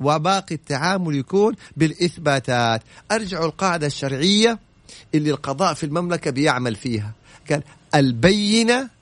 وباقي 0.00 0.54
التعامل 0.54 1.16
يكون 1.16 1.54
بالإثباتات. 1.76 2.82
ارجعوا 3.12 3.46
القاعدة 3.46 3.86
الشرعية 3.86 4.58
اللي 5.14 5.30
القضاء 5.30 5.74
في 5.74 5.84
المملكة 5.86 6.30
بيعمل 6.30 6.76
فيها. 6.76 7.12
قال 7.50 7.62
البينة 7.94 8.99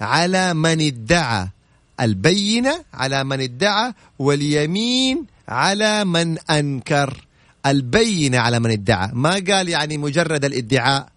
على 0.00 0.54
من 0.54 0.80
ادعى 0.80 1.48
البينة 2.00 2.84
على 2.94 3.24
من 3.24 3.40
ادعى 3.40 3.92
واليمين 4.18 5.26
على 5.48 6.04
من 6.04 6.38
أنكر. 6.38 7.26
البينة 7.66 8.38
على 8.38 8.60
من 8.60 8.70
ادعى. 8.70 9.10
ما 9.12 9.30
قال 9.30 9.68
يعني 9.68 9.98
مجرد 9.98 10.44
الادعاء. 10.44 11.08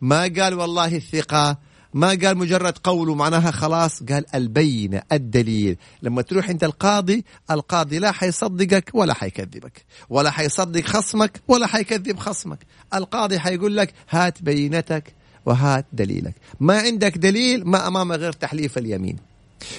ما 0.00 0.20
قال 0.22 0.54
والله 0.54 0.96
الثقة. 0.96 1.56
ما 1.94 2.08
قال 2.08 2.38
مجرد 2.38 2.78
قوله 2.78 3.14
معناها 3.14 3.50
خلاص. 3.50 4.02
قال 4.02 4.34
البينة 4.34 5.02
الدليل. 5.12 5.76
لما 6.02 6.22
تروح 6.22 6.48
انت 6.48 6.64
القاضي 6.64 7.24
القاضي 7.50 7.98
لا 7.98 8.12
حيصدقك 8.12 8.90
ولا 8.94 9.14
حيكذبك. 9.14 9.84
ولا 10.08 10.30
حيصدق 10.30 10.84
خصمك 10.84 11.40
ولا 11.48 11.66
حيكذب 11.66 12.18
خصمك. 12.18 12.58
القاضي 12.94 13.38
حيقول 13.38 13.76
لك 13.76 13.94
هات 14.10 14.42
بينتك. 14.42 15.14
وهات 15.46 15.86
دليلك. 15.92 16.34
ما 16.60 16.78
عندك 16.78 17.18
دليل 17.18 17.64
ما 17.68 17.88
أمامه 17.88 18.16
غير 18.16 18.32
تحليف 18.32 18.78
اليمين. 18.78 19.16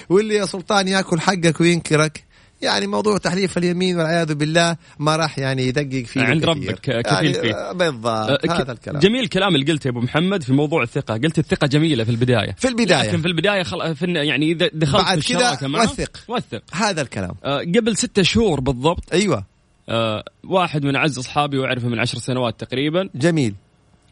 واللي 0.08 0.34
يا 0.34 0.44
سلطان 0.44 0.88
ياكل 0.88 1.20
حقك 1.20 1.60
وينكرك 1.60 2.24
يعني 2.62 2.86
موضوع 2.86 3.18
تحليف 3.18 3.58
اليمين 3.58 3.96
والعياذ 3.96 4.34
بالله 4.34 4.76
ما 4.98 5.16
راح 5.16 5.38
يعني 5.38 5.66
يدقق 5.66 6.04
فيه 6.06 6.20
عند 6.20 6.42
كثير. 6.42 6.48
ربك 6.48 6.80
كفيل 6.80 7.06
يعني 7.06 7.34
فيه. 7.34 7.72
بالضبط 7.72 8.30
أه، 8.30 8.36
ك- 8.36 8.50
هذا 8.50 8.72
الكلام. 8.72 9.00
جميل 9.00 9.20
الكلام 9.20 9.54
اللي 9.54 9.72
قلته 9.72 9.88
يا 9.88 9.92
أبو 9.92 10.00
محمد 10.00 10.42
في 10.42 10.52
موضوع 10.52 10.82
الثقة. 10.82 11.14
قلت 11.14 11.38
الثقة 11.38 11.66
جميلة 11.66 12.04
في 12.04 12.10
البداية. 12.10 12.52
في 12.58 12.68
البداية. 12.68 13.08
لكن 13.08 13.20
في 13.20 13.28
البداية 13.28 13.62
خل... 13.62 13.96
في 13.96 14.06
يعني 14.06 14.52
إذا 14.52 14.70
دخلت 14.74 15.04
بعد 15.04 15.20
كذا 15.20 15.82
وثق. 15.82 16.24
وثق. 16.28 16.62
هذا 16.72 17.02
الكلام. 17.02 17.34
آه 17.44 17.58
قبل 17.58 17.96
ستة 17.96 18.22
شهور 18.22 18.60
بالضبط 18.60 19.12
أيوه. 19.12 19.44
آه 19.88 20.24
واحد 20.44 20.84
من 20.84 20.96
أعز 20.96 21.18
أصحابي 21.18 21.58
وأعرفه 21.58 21.88
من 21.88 21.98
عشر 21.98 22.18
سنوات 22.18 22.60
تقريبا 22.60 23.08
جميل. 23.14 23.54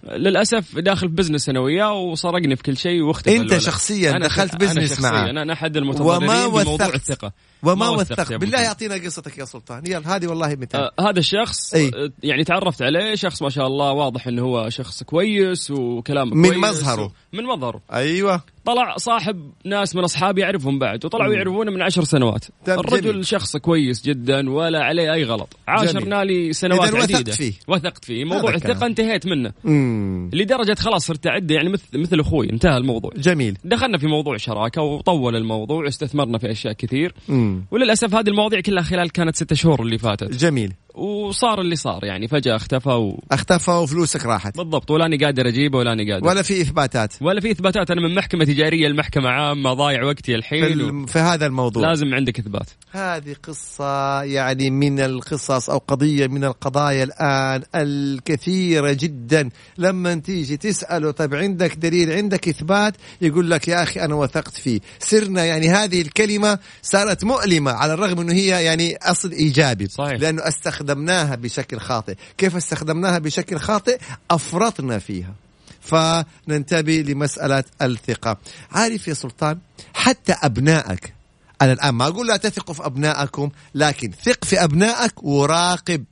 للأسف 0.08 0.78
داخل 0.78 1.08
في 1.08 1.14
business 1.14 1.48
أنا 1.48 1.60
وياه 1.60 1.92
وسرقني 1.94 2.56
في 2.56 2.62
كل 2.62 2.76
شيء 2.76 3.02
واختفى 3.02 3.36
أنت 3.36 3.46
الولد. 3.46 3.58
شخصياً 3.62 4.10
أنا 4.10 4.26
دخلت 4.26 4.56
business 4.56 5.00
معاه. 5.00 5.30
أنا 5.30 5.52
أحد 5.52 5.76
المتضررين 5.76 6.28
وما 6.28 6.46
بموضوع. 6.46 6.86
الثقة 6.94 7.32
وما 7.62 7.74
ما 7.74 7.88
وثقت 7.88 8.32
بالله. 8.32 8.60
يعطينا 8.60 8.94
قصتك 8.94 9.38
يا 9.38 9.44
سلطان 9.44 9.82
يلا 9.86 10.16
هذه 10.16 10.26
والله 10.26 10.54
مثال 10.54 10.80
آه 10.80 11.08
هذا 11.10 11.18
الشخص 11.18 11.74
أي. 11.74 11.86
آه 11.88 12.10
يعني 12.22 12.44
تعرفت 12.44 12.82
عليه 12.82 13.14
شخص 13.14 13.42
ما 13.42 13.50
شاء 13.50 13.66
الله 13.66 13.92
واضح 13.92 14.26
إنه 14.26 14.42
هو 14.42 14.68
شخص 14.70 15.02
كويس 15.02 15.70
وكلامه 15.70 16.34
من 16.34 16.48
كويس 16.48 16.58
مظهره. 16.64 17.02
و- 17.04 17.10
من 17.32 17.44
مظهره 17.44 17.80
أيوه 17.92 18.42
طلع 18.64 18.96
صاحب 18.96 19.52
ناس 19.64 19.96
من 19.96 20.04
أصحابي 20.04 20.40
يعرفهم 20.40 20.78
بعد 20.78 21.04
وطلعوا 21.04 21.34
يعرفونه 21.34 21.70
من 21.70 21.82
عشر 21.82 22.04
سنوات. 22.04 22.44
طيب، 22.66 22.78
الرجل 22.78 23.12
جميل. 23.12 23.26
شخص 23.26 23.56
كويس 23.56 24.02
جدا 24.02 24.50
ولا 24.50 24.84
عليه 24.84 25.12
أي 25.12 25.24
غلط. 25.24 25.56
عاشرنا 25.68 26.24
لي 26.24 26.52
سنوات 26.52 26.88
إذن 26.88 26.98
وثقت 26.98 27.12
عديدة. 27.14 27.32
فيه. 27.32 27.52
وثقت 27.68 28.04
فيه. 28.04 28.24
موضوع. 28.24 28.54
الثقة 28.54 28.86
انتهيت 28.86 29.26
منه. 29.26 29.52
امم 29.66 30.30
لدرجة 30.32 30.74
خلاص 30.74 31.06
صرت 31.06 31.26
اعده 31.26 31.54
يعني 31.54 31.68
مثل 31.68 31.98
مثل 31.98 32.20
أخوي. 32.20 32.50
انتهى 32.50 32.76
الموضوع. 32.76 33.10
جميل. 33.16 33.58
دخلنا 33.64 33.98
في 33.98 34.06
موضوع 34.06 34.36
شراكة 34.36 34.82
وطول 34.82 35.36
الموضوع 35.36 35.84
واستثمرنا 35.84 36.38
في 36.38 36.50
أشياء 36.50 36.72
كثير. 36.72 37.14
امم 37.30 37.64
وللأسف 37.70 38.14
هذه 38.14 38.28
المواضيع 38.28 38.60
كلها 38.60 38.82
خلال 38.82 39.10
كانت 39.10 39.36
ستة 39.36 39.56
شهور 39.56 39.82
اللي 39.82 39.98
فاتت. 39.98 40.30
جميل. 40.36 40.72
وصار 40.94 41.60
اللي 41.60 41.76
صار 41.76 42.04
يعني 42.04 42.28
فجأة 42.28 42.56
اختفى 42.56 42.88
و... 42.88 43.20
اختفى 43.32 43.70
وفلوسك 43.70 44.26
راحت. 44.26 44.56
بالضبط 44.56 44.90
ولاني 44.90 45.16
قادر 45.16 45.48
أجيبه 45.48 45.78
ولاني 45.78 46.12
قادر. 46.12 46.26
ولا 46.26 46.42
في 46.42 46.60
إثباتات. 46.60 47.12
ولا 47.20 47.40
في 47.40 47.50
إثباتات 47.50 47.90
أنا 47.90 48.00
من 48.00 48.14
محكمة 48.14 48.44
تجارية 48.44 48.88
لمحكمه 48.88 49.28
عامة 49.28 49.72
ضايع 49.72 50.04
وقتي 50.04 50.22
في, 50.22 50.34
الحين 50.34 50.80
و... 50.80 51.06
في 51.06 51.18
هذا 51.18 51.46
الموضوع. 51.46 51.88
لازم 51.88 52.14
عندك 52.14 52.38
إثبات. 52.38 52.70
هذه 52.90 53.36
قصة 53.42 54.22
يعني 54.22 54.70
من 54.70 55.00
القصص 55.00 55.70
أو 55.70 55.78
قضية 55.78 56.26
من 56.26 56.44
القضايا 56.44 57.04
الآن 57.04 57.62
الكثيرة 57.74 58.92
جدا. 58.92 59.50
لما 59.78 60.14
تيجي 60.14 60.56
تسأله 60.56 61.10
طيب 61.10 61.34
عندك 61.34 61.76
دليل 61.76 62.12
عندك 62.12 62.48
إثبات 62.48 62.94
يقول 63.20 63.50
لك 63.50 63.68
يا 63.68 63.82
أخي 63.82 64.00
أنا 64.00 64.14
وثقت 64.14 64.54
فيه. 64.54 64.80
سرنا 64.98 65.44
يعني 65.44 65.68
هذه 65.68 66.00
الكلمة 66.00 66.58
صارت 66.82 67.24
مؤلمة 67.24 67.70
على 67.70 67.94
الرغم 67.94 68.20
أنه 68.20 68.32
هي 68.32 68.64
يعني 68.64 68.96
أصل 68.96 69.32
إيجابي. 69.32 69.86
صحيح. 69.86 70.20
لأنه 70.20 70.48
استخدمناها 70.82 71.34
بشكل 71.34 71.80
خاطئ. 71.80 72.14
كيف 72.38 72.56
استخدمناها 72.56 73.18
بشكل 73.18 73.58
خاطئ؟ 73.58 73.98
أفرطنا 74.30 74.98
فيها. 74.98 75.34
فننتبه 75.80 77.04
لمسألة 77.08 77.64
الثقة. 77.82 78.36
عارف 78.70 79.08
يا 79.08 79.14
سلطان 79.14 79.58
حتى 79.94 80.32
أبنائك 80.32 81.14
أنا 81.62 81.72
الآن 81.72 81.94
ما 81.94 82.06
أقول 82.06 82.28
لا 82.28 82.36
تثقوا 82.36 82.74
في 82.74 82.86
أبنائكم 82.86 83.50
لكن 83.74 84.12
ثق 84.24 84.44
في 84.44 84.64
أبنائك 84.64 85.24
وراقب. 85.24 86.04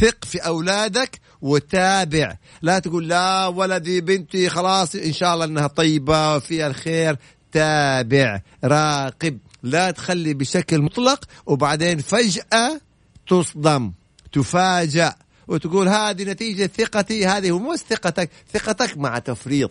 ثق 0.00 0.24
في 0.24 0.38
أولادك 0.38 1.20
وتابع. 1.40 2.36
لا 2.62 2.78
تقول 2.78 3.08
لا 3.08 3.46
ولدي 3.46 4.00
بنتي 4.00 4.48
خلاص 4.48 4.94
إن 4.94 5.12
شاء 5.12 5.34
الله 5.34 5.44
أنها 5.44 5.66
طيبة 5.66 6.36
وفيها 6.36 6.66
الخير. 6.66 7.16
تابع 7.52 8.40
راقب. 8.64 9.38
لا 9.62 9.90
تخلي 9.90 10.34
بشكل 10.34 10.82
مطلق 10.82 11.24
وبعدين 11.46 11.98
فجأة 11.98 12.80
تصدم 13.26 13.92
تفاجأ 14.32 15.14
وتقول 15.48 15.88
هذه 15.88 16.24
نتيجة 16.24 16.70
ثقتي 16.78 17.26
هذه 17.26 17.58
مو 17.58 17.76
ثقتك 17.76 18.30
ثقتك 18.52 18.98
مع 18.98 19.18
تفريط. 19.18 19.70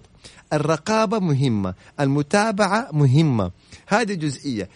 الرقابة 0.54 1.20
مهمة 1.20 1.74
المتابعة 2.00 2.90
مهمة. 2.94 3.52
هذه 3.88 4.14
جزئية. 4.14 4.70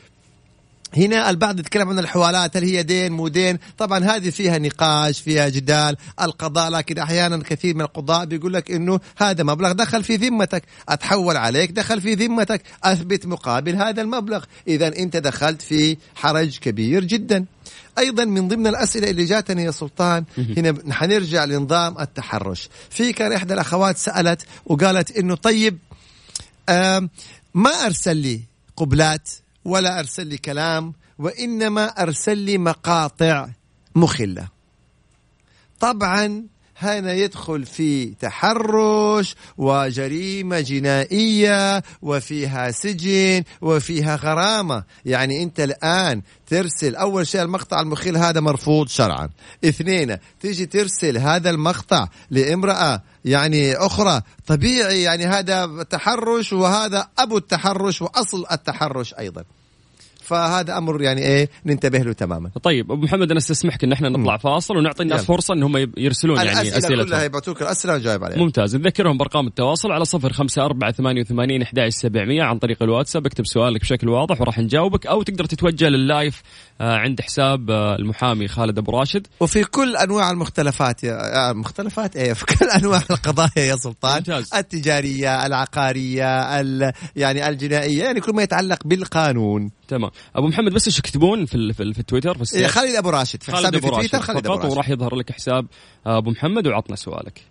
هنا 0.97 1.29
البعض 1.29 1.59
يتكلم 1.59 1.89
عن 1.89 1.99
الحوالات 1.99 2.57
هل 2.57 2.63
هي 2.63 2.83
دين 2.83 3.11
مو 3.11 3.27
دين؟ 3.27 3.59
طبعا 3.77 4.03
هذه 4.03 4.29
فيها 4.29 4.57
نقاش 4.57 5.21
فيها 5.21 5.49
جدال. 5.49 5.97
القضاء 6.21 6.69
لكن 6.69 6.97
أحيانا 6.97 7.37
كثير 7.37 7.75
من 7.75 7.81
القضاء 7.81 8.25
بيقول 8.25 8.53
لك 8.53 8.71
إنه 8.71 8.99
هذا 9.17 9.43
مبلغ 9.43 9.71
دخل 9.71 10.03
في 10.03 10.15
ذمتك. 10.15 10.63
أتحول 10.89 11.37
عليك 11.37 11.71
دخل 11.71 12.01
في 12.01 12.13
ذمتك. 12.13 12.61
أثبت 12.83 13.25
مقابل 13.25 13.75
هذا 13.75 14.01
المبلغ. 14.01 14.43
اذا 14.67 14.87
أنت 14.87 15.17
دخلت 15.17 15.61
في 15.61 15.97
حرج 16.15 16.57
كبير 16.57 17.03
جدا. 17.03 17.45
أيضا 17.97 18.25
من 18.25 18.47
ضمن 18.47 18.67
الأسئلة 18.67 19.09
اللي 19.09 19.25
جاتني 19.25 19.63
يا 19.63 19.71
سلطان 19.71 20.25
هنا 20.37 20.93
حنرجع 20.93 21.45
لنظام 21.45 21.99
التحرش. 21.99 22.69
في 22.89 23.13
كان 23.13 23.31
إحدى 23.31 23.53
الأخوات 23.53 23.97
سألت 23.97 24.45
وقالت 24.65 25.17
إنه 25.17 25.35
طيب 25.35 25.77
ما 27.53 27.69
أرسل 27.85 28.17
لي 28.17 28.41
قبلات 28.77 29.29
ولا 29.65 29.99
أرسل 29.99 30.27
لي 30.27 30.37
كلام 30.37 30.93
وإنما 31.19 31.85
أرسل 31.85 32.37
لي 32.37 32.57
مقاطع 32.57 33.49
مخلة. 33.95 34.47
طبعا 35.79 36.43
هنا 36.77 37.13
يدخل 37.13 37.65
في 37.65 38.05
تحرش 38.05 39.35
وجريمة 39.57 40.59
جنائية 40.59 41.83
وفيها 42.01 42.71
سجن 42.71 43.43
وفيها 43.61 44.15
غرامة. 44.15 44.83
يعني 45.05 45.43
أنت 45.43 45.59
الآن 45.59 46.21
ترسل 46.47 46.95
أول 46.95 47.27
شيء 47.27 47.41
المقطع 47.41 47.81
المخل 47.81 48.17
هذا 48.17 48.39
مرفوض 48.39 48.87
شرعا. 48.87 49.29
اثنين 49.65 50.17
تيجي 50.39 50.65
ترسل 50.65 51.17
هذا 51.17 51.49
المقطع 51.49 52.07
لامرأة 52.29 53.01
يعني 53.25 53.75
أخرى. 53.75 54.21
طبيعي 54.47 55.01
يعني 55.01 55.25
هذا 55.25 55.83
تحرش 55.89 56.53
وهذا 56.53 57.07
أبو 57.19 57.37
التحرش 57.37 58.01
وأصل 58.01 58.45
التحرش 58.51 59.13
أيضا. 59.13 59.43
فهذا 60.25 60.77
أمر 60.77 61.01
يعني 61.01 61.21
إيه 61.21 61.49
ننتبه 61.65 61.99
له 61.99 62.13
تماما. 62.13 62.49
طيب 62.63 62.91
أبو 62.91 63.01
محمد 63.01 63.31
أنا 63.31 63.37
استسمحك 63.37 63.83
إن 63.83 63.91
إحنا 63.91 64.09
نطلع 64.09 64.37
فاصل 64.37 64.77
ونعطي 64.77 65.03
الناس 65.03 65.25
فرصة 65.25 65.53
انهم 65.53 65.91
يرسلون 65.97 66.37
يعني 66.37 66.77
اسئله 66.77 67.03
كلها 67.03 67.23
يبعثوك 67.23 67.61
الأسئلة 67.61 67.93
ونجاوب 67.93 68.23
عليها 68.23 68.37
ممتاز. 68.37 68.75
نذكرهم 68.75 69.17
بأرقام 69.17 69.47
التواصل 69.47 69.91
على 69.91 70.05
صفر 70.05 70.33
خمسة 70.33 70.65
أربعة 70.65 70.91
ثمانية 70.91 71.21
وثمانين 71.21 71.61
أحد 71.61 71.85
سبعمية 71.89 72.43
عن 72.43 72.57
طريق 72.57 72.83
الواتساب. 72.83 73.25
اكتب 73.25 73.45
سؤالك 73.45 73.81
بشكل 73.81 74.09
واضح 74.09 74.41
وراح 74.41 74.59
نجاوبك 74.59 75.07
أو 75.07 75.23
تقدر 75.23 75.45
تتوجه 75.45 75.89
لللايف 75.89 76.41
آه، 76.81 76.97
عند 76.97 77.21
حساب 77.21 77.71
آه، 77.71 77.95
المحامي 77.95 78.47
خالد 78.47 78.77
أبو 78.77 78.91
راشد. 78.91 79.27
وفي 79.39 79.63
كل 79.63 79.95
أنواع 79.95 80.31
المختلفات 80.31 81.03
يا 81.03 81.53
مختلفات 81.53 82.15
إيه؟ 82.15 82.33
في 82.39 82.45
كل 82.45 82.65
أنواع 82.65 83.01
القضايا 83.11 83.49
يا 83.57 83.75
سلطان. 83.75 84.15
ممتاز. 84.15 84.49
التجارية 84.53 85.45
العقارية 85.45 86.61
يعني 87.15 87.49
الجنائية 87.49 88.03
يعني 88.03 88.21
كل 88.21 88.33
ما 88.33 88.43
يتعلق 88.43 88.79
بالقانون. 88.85 89.71
تمام. 89.87 90.11
أبو 90.35 90.47
محمد 90.47 90.73
بس 90.73 90.87
إيش 90.87 90.99
يكتبون 90.99 91.45
في 91.45 91.73
في, 91.73 91.93
في 91.93 91.99
التويتر 91.99 92.45
في 92.45 92.55
إيه 92.55 92.67
خالد 92.67 92.95
أبو 92.95 93.09
راشد 93.09 93.43
في 93.43 93.51
خالد 93.51 93.75
أبو 93.75 93.89
راشد. 93.89 94.15
خالد 94.15 94.47
أبو 94.47 94.55
راشد 94.55 94.71
وراح 94.71 94.89
يظهر 94.89 95.15
لك 95.15 95.31
حساب 95.31 95.65
أبو 96.05 96.31
محمد 96.31 96.67
وعطنا 96.67 96.95
سؤالك. 96.95 97.41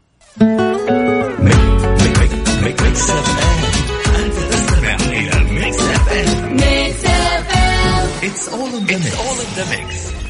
It's 8.27 8.49
all 8.49 8.67
in 8.67 8.87
the 8.87 9.67
mix. 9.71 10.24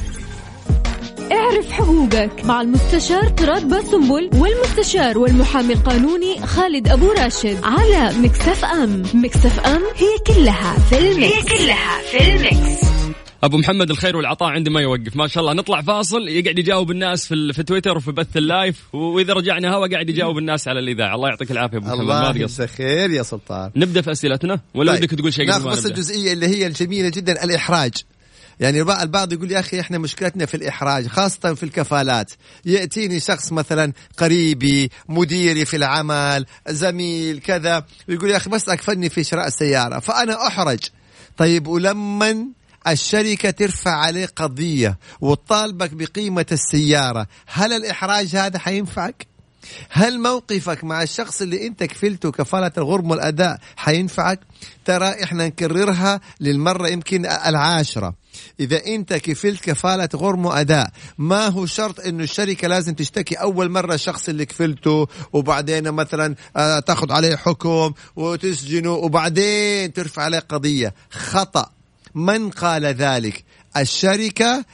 اعرف 1.32 1.72
حقوقك 1.72 2.44
مع 2.44 2.60
المستشار 2.60 3.28
تراد 3.28 3.68
باسنبل 3.68 4.30
والمستشار 4.34 5.18
والمحامي 5.18 5.72
القانوني 5.72 6.40
خالد 6.46 6.88
أبو 6.88 7.12
راشد 7.12 7.58
على 7.62 8.18
Mix 8.18 8.64
FM. 8.64 9.02
Mix 9.14 9.60
FM 9.60 9.82
هي 9.96 10.34
كلها 10.34 10.78
في 10.78 10.98
ال 10.98 11.06
mix. 11.06 11.34
هي 11.34 11.42
كلها 11.42 12.02
في 12.10 12.34
ال 12.34 12.44
mix. 12.44 12.84
أبو 13.42 13.56
محمد 13.56 13.90
الخير 13.90 14.16
والعطاء 14.16 14.48
عندي 14.48 14.70
ما 14.70 14.80
يوقف. 14.80 15.16
ما 15.16 15.26
شاء 15.26 15.42
الله. 15.42 15.54
نطلع 15.54 15.82
فاصل 15.82 16.28
يقعد 16.28 16.58
يجاوب 16.58 16.90
الناس 16.90 17.26
في, 17.26 17.52
في 17.52 17.62
تويتر 17.62 17.96
وفي 17.96 18.12
بث 18.12 18.36
ال 18.36 18.46
live. 18.46 18.94
وإذا 18.94 19.32
رجعنا 19.32 19.74
هوا 19.74 19.86
قاعد 19.86 20.08
يجاوب 20.10 20.38
الناس 20.38 20.68
على 20.68 20.80
الإذاعة. 20.80 21.14
الله 21.14 21.28
يعطيك 21.28 21.50
العافية 21.50 21.76
أبو 21.76 21.86
محمد. 21.86 22.00
الله 22.00 22.66
خير 22.66 23.10
يا 23.10 23.22
سلطان. 23.22 23.70
نبدأ 23.76 24.00
في 24.00 24.12
أسئلتنا؟ 24.12 24.60
ولا 24.74 24.92
طيب. 24.92 25.00
بدك 25.00 25.10
تقول 25.10 25.32
شيء 25.32 25.46
ناخذ 25.46 25.70
بس 25.70 25.86
الجزئية 25.86 26.32
اللي 26.32 26.46
هي 26.46 26.66
الجميلة 26.66 27.08
جدا 27.08 27.44
الإحراج. 27.44 27.92
يعني 28.60 28.80
البعض 28.80 29.32
يقول 29.32 29.52
يا 29.52 29.60
أخي 29.60 29.80
إحنا 29.80 29.98
مشكلتنا 29.98 30.46
في 30.46 30.56
الإحراج 30.56 31.06
خاصة 31.06 31.54
في 31.54 31.62
الكفالات 31.62 32.32
يأتيني 32.64 33.20
شخص 33.20 33.52
مثلا 33.52 33.92
قريبي 34.18 34.90
مديري 35.08 35.64
في 35.64 35.76
العمل 35.76 36.46
زميل 36.68 37.38
كذا 37.38 37.84
ويقول 38.08 38.30
يا 38.30 38.36
أخي 38.36 38.50
بس 38.50 38.68
اكفلني 38.68 39.08
في 39.08 39.24
شراء 39.24 39.46
السياره 39.46 39.98
فأنا 39.98 40.46
أحرج 40.46 40.80
طيب 41.36 41.66
ولما 41.66 42.46
الشركة 42.88 43.50
ترفع 43.50 43.90
عليه 43.90 44.26
قضية 44.36 44.98
وتطالبك 45.20 45.90
بقيمة 45.92 46.46
السيارة 46.52 47.26
هل 47.46 47.72
الإحراج 47.72 48.36
هذا 48.36 48.58
حينفعك؟ 48.58 49.26
هل 49.90 50.20
موقفك 50.20 50.84
مع 50.84 51.02
الشخص 51.02 51.42
اللي 51.42 51.66
انت 51.66 51.84
كفلته 51.84 52.30
كفالة 52.30 52.72
الغرم 52.78 53.10
والأداء 53.10 53.58
حينفعك؟ 53.76 54.40
ترى 54.84 55.22
إحنا 55.22 55.46
نكررها 55.46 56.20
للمرة 56.40 56.88
يمكن 56.88 57.26
العاشرة. 57.26 58.14
إذا 58.60 58.86
أنت 58.86 59.12
كفلت 59.12 59.60
كفالة 59.60 60.08
غرم 60.16 60.46
وأداء 60.46 60.90
ما 61.18 61.46
هو 61.46 61.66
شرط 61.66 62.00
أنه 62.00 62.22
الشركة 62.22 62.68
لازم 62.68 62.94
تشتكي 62.94 63.34
أول 63.34 63.70
مرة 63.70 63.94
الشخص 63.94 64.28
اللي 64.28 64.46
كفلته 64.46 65.06
وبعدين 65.32 65.90
مثلا 65.90 66.34
آه، 66.56 66.78
تاخذ 66.78 67.12
عليه 67.12 67.36
حكم 67.36 67.92
وتسجنه 68.16 68.92
وبعدين 68.92 69.92
ترفع 69.92 70.22
عليه 70.22 70.38
قضية؟ 70.38 70.94
خطأ. 71.10 71.70
من 72.14 72.50
قال 72.50 72.86
ذلك؟ 72.86 73.44
الشركة 73.76 74.64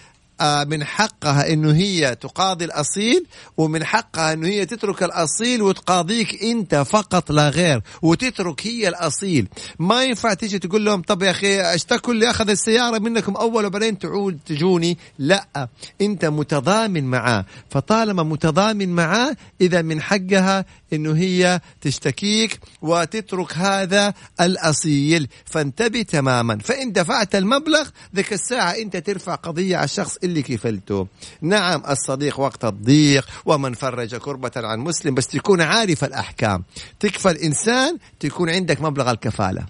من 0.43 0.85
حقها 0.85 1.53
إنه 1.53 1.73
هي 1.73 2.15
تقاضي 2.15 2.65
الأصيل 2.65 3.27
ومن 3.57 3.85
حقها 3.85 4.33
إنه 4.33 4.47
هي 4.47 4.67
تترك 4.67 5.03
الأصيل 5.03 5.63
وتقاضيك 5.63 6.43
أنت 6.43 6.75
فقط 6.75 7.31
لا 7.31 7.49
غير 7.49 7.83
وتترك 8.03 8.67
هي 8.67 8.89
الأصيل. 8.89 9.49
ما 9.79 10.05
ينفع 10.05 10.35
تيجي 10.35 10.59
تقول 10.59 10.85
لهم 10.85 11.03
طب 11.03 11.23
يا 11.23 11.31
أخي 11.31 11.61
اشتكوا 11.61 12.13
اللي 12.15 12.31
أخذ 12.31 12.51
السيارة 12.51 12.99
منكم 12.99 13.37
أول 13.37 13.67
وبعدين 13.67 13.99
تعود 13.99 14.39
تجوني. 14.47 14.99
لا 15.19 15.69
أنت 16.01 16.25
متضامن 16.25 17.05
معاه 17.05 17.45
فطالما 17.71 18.23
متضامن 18.23 18.89
معاه 18.89 19.37
إذا 19.61 19.83
من 19.83 20.01
حقها 20.01 20.65
إنه 20.93 21.17
هي 21.17 21.61
تشتكيك 21.81 22.61
وتترك 22.83 23.53
هذا 23.53 24.15
الأصيل. 24.41 25.29
فانتبه 25.45 26.03
تماما. 26.03 26.59
فإن 26.59 26.93
دفعت 26.93 27.35
المبلغ 27.35 27.89
ذيك 28.17 28.33
الساعة 28.33 28.71
أنت 28.71 28.97
ترفع 28.97 29.35
قضية 29.35 29.77
على 29.77 29.85
الشخص 29.85 30.17
اللي 30.31 30.43
كفلته. 30.43 31.07
نعم 31.41 31.83
الصديق 31.89 32.41
وقت 32.41 32.65
الضيق 32.65 33.29
ومن 33.45 33.75
فرج 33.75 34.17
كربة 34.17 34.51
عن 34.57 34.79
مسلم 34.79 35.15
بس 35.15 35.27
تكون 35.27 35.61
عارف 35.61 36.05
الأحكام. 36.05 36.65
تكفل 37.01 37.37
إنسان 37.37 37.99
تكون 38.21 38.51
عندك 38.51 38.83
مبلغ 38.83 39.11
الكفالة. 39.11 39.67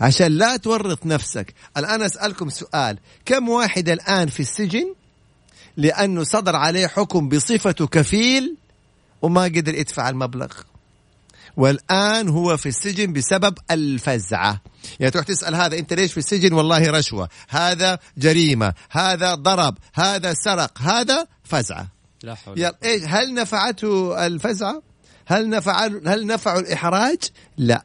عشان 0.00 0.26
لا 0.26 0.56
تورط 0.56 1.06
نفسك. 1.06 1.54
الآن 1.76 2.02
أسألكم 2.02 2.48
سؤال. 2.48 2.98
كم 3.24 3.48
واحد 3.48 3.88
الآن 3.88 4.28
في 4.28 4.40
السجن؟ 4.40 4.94
لأنه 5.76 6.22
صدر 6.22 6.56
عليه 6.56 6.86
حكم 6.86 7.28
بصفته 7.28 7.86
كفيل 7.86 8.56
وما 9.22 9.44
قدر 9.44 9.74
يدفع 9.74 10.08
المبلغ. 10.08 10.52
والآن 11.56 12.28
هو 12.28 12.56
في 12.56 12.68
السجن 12.68 13.12
بسبب 13.12 13.58
الفزعة. 13.70 14.60
يعني 15.00 15.10
تروح 15.10 15.24
تسأل 15.24 15.54
هذا 15.54 15.78
أنت 15.78 15.92
ليش 15.92 16.12
في 16.12 16.18
السجن؟ 16.18 16.52
والله 16.52 16.90
رشوة. 16.90 17.28
هذا 17.48 17.98
جريمة 18.18 18.72
هذا 18.90 19.34
ضرب 19.34 19.78
هذا 19.94 20.34
سرق 20.34 20.82
هذا 20.82 21.26
فزعة. 21.44 21.88
لا 22.22 22.34
حول 22.34 22.58
يلا 22.58 22.76
إيش 22.84 23.02
هل 23.04 23.34
نفعته 23.34 24.26
الفزعة؟ 24.26 24.82
هل 25.26 25.48
نفع 25.48 25.86
هل 25.86 26.26
نفعه 26.26 26.58
الإحراج؟ 26.58 27.18
لا. 27.56 27.84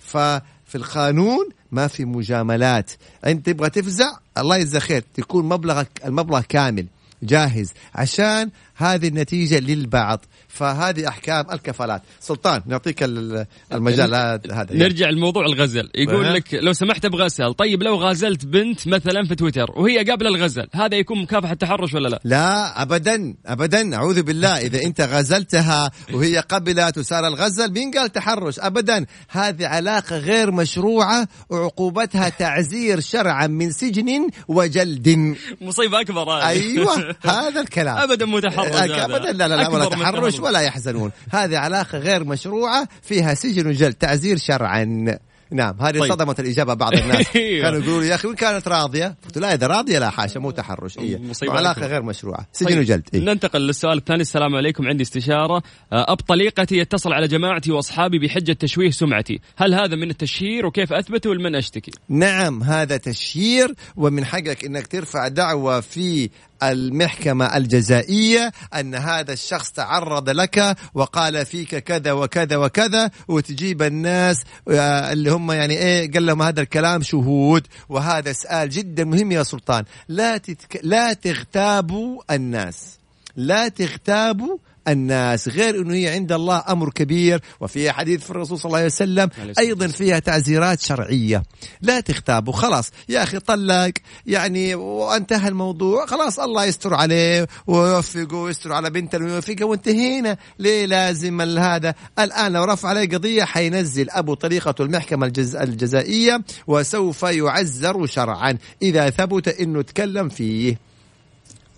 ففي 0.00 0.74
القانون 0.74 1.48
ما 1.72 1.86
في 1.86 2.04
مجاملات. 2.04 2.90
أنت 3.26 3.46
تبغى 3.46 3.70
تفزع 3.70 4.18
الله 4.38 4.56
يجزاك 4.56 4.82
خير 4.82 5.04
تكون 5.14 5.44
مبلغك 5.44 5.88
المبلغ 6.04 6.40
كامل. 6.40 6.86
جاهز 7.22 7.72
عشان 7.94 8.50
هذه 8.76 9.08
النتيجة 9.08 9.58
للبعض. 9.58 10.24
فهذه 10.48 11.08
أحكام 11.08 11.44
الكفالات. 11.52 12.02
سلطان 12.20 12.62
نعطيك 12.66 13.02
ال- 13.02 13.46
المجال 13.72 14.14
هذا. 14.52 14.68
نرجع 14.70 15.10
لموضوع 15.10 15.46
الغزل. 15.46 15.90
يقول 15.94 16.24
أه. 16.24 16.32
لك 16.32 16.54
لو 16.54 16.72
سمحت 16.72 17.04
أبغى 17.04 17.26
أسأل 17.26 17.54
طيب 17.56 17.82
لو 17.82 17.94
غازلت 17.96 18.46
بنت 18.46 18.88
مثلا 18.88 19.24
في 19.28 19.34
تويتر 19.34 19.70
وهي 19.76 19.98
قابلة 20.04 20.28
الغزل 20.28 20.66
هذا 20.74 20.96
يكون 20.96 21.22
مكافحة 21.22 21.54
تحرش 21.54 21.94
ولا 21.94 22.08
لا؟ 22.08 22.20
لا 22.24 22.82
ابدا 22.82 23.34
ابدا. 23.46 23.94
أعوذ 23.96 24.22
بالله. 24.22 24.56
إذا 24.58 24.82
أنت 24.82 25.00
غزلتها 25.00 25.90
وهي 26.12 26.38
قبلت 26.38 26.98
وصار 26.98 27.26
الغزل 27.26 27.72
مين 27.72 27.90
قال 27.90 28.12
تحرش؟ 28.12 28.58
ابدا. 28.58 29.06
هذه 29.28 29.66
علاقة 29.66 30.18
غير 30.18 30.50
مشروعة 30.50 31.28
وعقوبتها 31.50 32.28
تعزير 32.28 33.00
شرعا 33.00 33.46
من 33.46 33.70
سجن 33.72 34.28
وجلد. 34.48 35.36
مصيبة 35.60 36.00
أكبر 36.00 36.32
أيوه. 36.38 36.88
هذا 37.24 37.60
الكلام 37.60 37.96
ابدا 37.96 38.26
متحرش 38.26 38.74
هذا. 38.74 39.04
ابدا 39.04 39.32
لا 39.32 39.48
لا, 39.48 39.54
لا 39.54 39.68
ولا 39.68 39.84
تحرش 39.84 40.34
تحرش. 40.34 40.40
ولا 40.40 40.60
يحزنون 40.60 41.10
هذه 41.32 41.58
علاقة 41.58 41.98
غير 41.98 42.24
مشروعة 42.24 42.88
فيها 43.02 43.34
سجن 43.34 43.66
وجلد 43.66 43.94
تعزير 43.94 44.36
شرعا 44.36 45.18
نعم 45.50 45.80
هذه 45.80 45.98
طيب. 45.98 46.12
صدمت 46.12 46.40
الإجابة 46.40 46.74
بعض 46.74 46.94
الناس 46.94 47.26
أيوة. 47.36 47.62
كانوا 47.62 47.80
يقولوا 47.80 48.04
يا 48.04 48.14
أخي 48.14 48.28
وين 48.28 48.36
كانت 48.36 48.68
راضية؟ 48.68 49.16
قلت 49.24 49.38
لا 49.38 49.54
إذا 49.54 49.66
راضية 49.66 49.98
لا 49.98 50.10
حاشا 50.10 50.38
مو 50.38 50.50
تحرش 50.50 50.98
هي 50.98 51.18
مصيبة 51.18 51.52
علاقة. 51.52 51.86
غير 51.86 52.02
مشروعة 52.02 52.46
سجن 52.52 52.68
طيب، 52.68 52.78
وجلد 52.78 53.08
إيه. 53.14 53.20
ننتقل 53.20 53.60
للسؤال 53.60 53.98
الثاني 53.98 54.20
السلام 54.20 54.54
عليكم 54.54 54.88
عندي 54.88 55.02
استشارة 55.02 55.62
آه، 55.92 56.12
أب 56.12 56.16
طليقتي 56.16 56.78
يتصل 56.78 57.12
على 57.12 57.28
جماعتي 57.28 57.72
وأصحابي 57.72 58.18
بحجة 58.18 58.52
تشويه 58.52 58.90
سمعتي 58.90 59.40
هل 59.56 59.74
هذا 59.74 59.96
من 59.96 60.10
التشهير 60.10 60.66
وكيف 60.66 60.92
أثبته 60.92 61.30
ولمن 61.30 61.54
أشتكي 61.54 61.90
نعم 62.08 62.62
هذا 62.62 62.96
تشهير 62.96 63.74
ومن 63.96 64.24
حقك 64.24 64.64
إنك 64.64 64.86
ترفع 64.86 65.28
دعوة 65.28 65.80
في 65.80 66.30
المحكمة 66.62 67.56
الجزائية 67.56 68.52
أن 68.74 68.94
هذا 68.94 69.32
الشخص 69.32 69.70
تعرض 69.70 70.30
لك 70.30 70.76
وقال 70.94 71.46
فيك 71.46 71.76
كذا 71.76 72.12
وكذا 72.12 72.56
وكذا 72.56 73.10
وتجيب 73.28 73.82
الناس 73.82 74.36
آه، 74.68 75.12
اللي 75.12 75.30
هم 75.30 75.52
يعني 75.52 75.78
إيه 75.78 76.12
قال 76.12 76.26
لهم 76.26 76.42
هذا 76.42 76.60
الكلام 76.60 77.02
شهود 77.02 77.66
وهذا 77.88 78.32
سؤال 78.32 78.70
جدا 78.70 79.04
مهم 79.04 79.32
يا 79.32 79.42
سلطان. 79.42 79.84
لا 80.08 80.36
تتك... 80.36 80.80
لا 80.82 81.12
تغتابوا 81.12 82.22
الناس. 82.30 82.98
لا 83.36 83.68
تغتابوا 83.68 84.58
الناس. 84.88 85.48
غير 85.48 85.82
إنه 85.82 85.94
هي 85.94 86.08
عند 86.08 86.32
الله 86.32 86.64
أمر 86.68 86.90
كبير 86.90 87.40
وفيها 87.60 87.92
حديث 87.92 88.24
في 88.24 88.30
الرسول 88.30 88.58
صلى 88.58 88.68
الله 88.68 88.78
عليه 88.78 88.86
وسلم 88.86 89.30
أيضا 89.58 89.86
فيها 89.86 90.18
تعزيرات 90.18 90.80
شرعية. 90.80 91.42
لا 91.80 92.00
تغتابوا 92.00 92.52
خلاص. 92.52 92.90
يا 93.08 93.22
أخي 93.22 93.38
طلق 93.38 93.92
يعني 94.26 94.74
وانتهى 94.74 95.48
الموضوع. 95.48 96.06
خلاص 96.06 96.38
الله 96.38 96.64
يستر 96.64 96.94
عليه 96.94 97.46
ويوفقه 97.66 98.36
ويستر 98.36 98.72
على 98.72 98.90
بنته 98.90 99.18
ويوفقها 99.18 99.64
وانتهينا. 99.64 100.36
ليه 100.58 100.86
لازم 100.86 101.40
هذا؟ 101.40 101.94
الآن 102.18 102.52
لو 102.52 102.64
رفع 102.64 102.88
عليه 102.88 103.08
قضية 103.08 103.44
حينزل 103.44 104.10
أبو 104.10 104.34
طريقة 104.34 104.74
المحكمة 104.80 105.26
الجز... 105.26 105.56
الجزائية 105.56 106.42
وسوف 106.66 107.22
يعزر 107.22 108.06
شرعا. 108.06 108.58
إذا 108.82 109.10
ثبت 109.10 109.48
إنه 109.48 109.82
تكلم 109.82 110.28
فيه. 110.28 110.87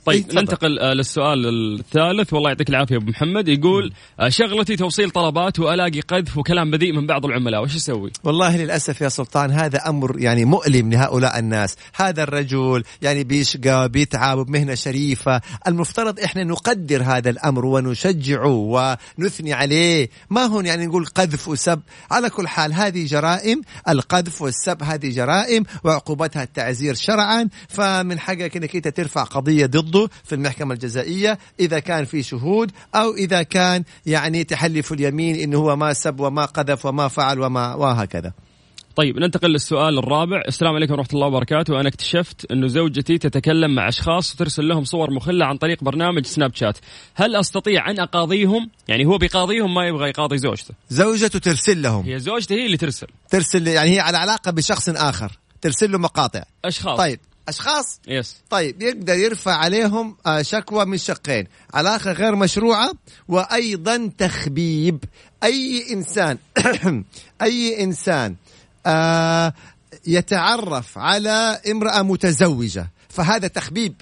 طيب 0.05 0.27
تفضل. 0.27 0.41
ننتقل 0.41 0.79
آه، 0.79 0.93
للسؤال 0.93 1.47
الثالث. 1.79 2.33
والله 2.33 2.51
يعطيك 2.51 2.69
العافية 2.71 2.97
أبو 2.97 3.11
محمد. 3.11 3.49
يقول 3.49 3.93
آه، 4.21 4.29
شغلتي 4.29 4.77
توصيل 4.77 5.11
طلبات 5.11 5.59
وألاقي 5.59 6.01
قذف 6.01 6.39
وكلام 6.39 6.71
بذيء 6.71 6.93
من 6.93 7.07
بعض 7.07 7.25
العملاء. 7.25 7.63
وش 7.63 7.77
أسوي؟ 7.77 8.13
والله 8.25 8.57
للأسف 8.57 9.01
يا 9.01 9.09
سلطان 9.09 9.51
هذا 9.51 9.79
أمر 9.89 10.19
يعني 10.19 10.45
مؤلم 10.45 10.91
لهؤلاء 10.91 11.39
الناس. 11.39 11.77
هذا 11.95 12.23
الرجل 12.23 12.83
يعني 13.03 13.25
بيشقى 13.25 13.89
بيتعب 13.89 14.39
بمهنة 14.39 14.75
شريفة. 14.75 15.41
المفترض 15.67 16.21
إحنا 16.21 16.45
نقدر 16.45 17.03
هذا 17.03 17.31
الأمر 17.31 17.67
ونشجعه 17.67 18.47
ونثني 19.19 19.53
عليه. 19.53 20.09
ما 20.31 20.45
هون 20.45 20.67
يعني 20.67 20.87
نقول 20.87 21.07
قذف 21.07 21.49
وسب. 21.49 21.81
على 22.11 22.31
كل 22.31 22.49
حال 22.49 22.73
هذه 22.73 23.07
جرائم 23.07 23.61
القذف 23.89 24.43
والسب 24.43 24.83
هذه 24.83 25.11
جرائم 25.11 25.63
وعقوبتها 25.85 26.43
التعزير 26.43 26.95
شرعا. 26.95 27.49
فمن 27.69 28.19
حقك 28.19 28.57
أنك 28.57 28.77
أنت 28.77 28.89
ترفع 28.89 29.25
قضية 29.25 29.67
ضده 29.91 30.09
في 30.25 30.35
المحكمة 30.35 30.75
الجزائية 30.75 31.39
إذا 31.61 31.79
كان 31.79 32.05
في 32.05 32.23
شهود 32.23 32.73
أو 32.95 33.15
إذا 33.15 33.43
كان 33.43 33.85
يعني 34.07 34.45
تحلف 34.45 34.93
اليمين 34.93 35.35
إنه 35.37 35.59
هو 35.59 35.77
ما 35.77 35.93
سب 35.93 36.21
وما 36.21 36.45
قذف 36.45 36.87
وما 36.87 37.09
فعل 37.09 37.41
وما 37.41 37.75
وهكذا. 37.75 38.33
طيب 38.97 39.19
ننتقل 39.19 39.49
للسؤال 39.51 39.99
الرابع. 39.99 40.43
السلام 40.49 40.75
عليكم 40.75 40.93
ورحمة 40.93 41.09
الله 41.13 41.27
وبركاته. 41.27 41.81
أنا 41.81 41.89
اكتشفت 41.89 42.53
أنه 42.53 42.67
زوجتي 42.67 43.19
تتكلم 43.19 43.75
مع 43.75 43.89
أشخاص 43.89 44.35
وترسل 44.35 44.69
لهم 44.69 44.85
صور 44.85 45.11
مخلة 45.11 45.47
عن 45.47 45.57
طريق 45.57 45.85
برنامج 45.85 46.27
سناب 46.27 46.55
شات. 46.55 46.79
هل 47.15 47.37
أستطيع 47.37 47.91
أن 47.91 48.01
أقاضيهم؟ 48.01 48.71
يعني 48.89 49.07
هو 49.07 49.19
بيقاضيهم 49.19 49.75
ما 49.75 49.87
يبغى 49.87 50.09
يقاضي 50.09 50.39
زوجته. 50.39 50.75
زوجته 50.91 51.39
ترسل 51.39 51.83
لهم. 51.83 52.05
هي 52.05 52.19
زوجته 52.19 52.55
هي 52.55 52.67
اللي 52.67 52.77
ترسل. 52.77 53.07
ترسل 53.31 53.69
يعني 53.69 53.91
هي 53.97 54.01
على 54.01 54.19
علاقة 54.19 54.51
بشخص 54.51 54.89
آخر. 54.89 55.33
ترسل 55.61 55.93
له 55.93 55.99
مقاطع. 55.99 56.43
أشخاص. 56.65 56.99
طيب. 56.99 57.21
أشخاص؟ 57.51 58.01
يس 58.09 58.37
طيب 58.51 58.83
يقدر 58.83 59.15
يرفع 59.15 59.53
عليهم 59.53 60.17
آه، 60.27 60.43
شكوى 60.43 60.85
من 60.85 60.99
شقين. 60.99 61.47
علاقة 61.75 62.13
غير 62.13 62.37
مشروعة 62.37 62.93
وأيضا 63.29 64.11
تخبيب. 64.19 65.05
أي 65.43 65.87
إنسان 65.93 66.39
أي 67.43 67.85
إنسان 67.85 68.37
آه، 68.87 69.53
يتعرف 70.07 70.99
على 70.99 71.61
امرأة 71.71 72.03
متزوجة 72.03 72.91
فهذا 73.09 73.49
تخبيب. 73.49 73.95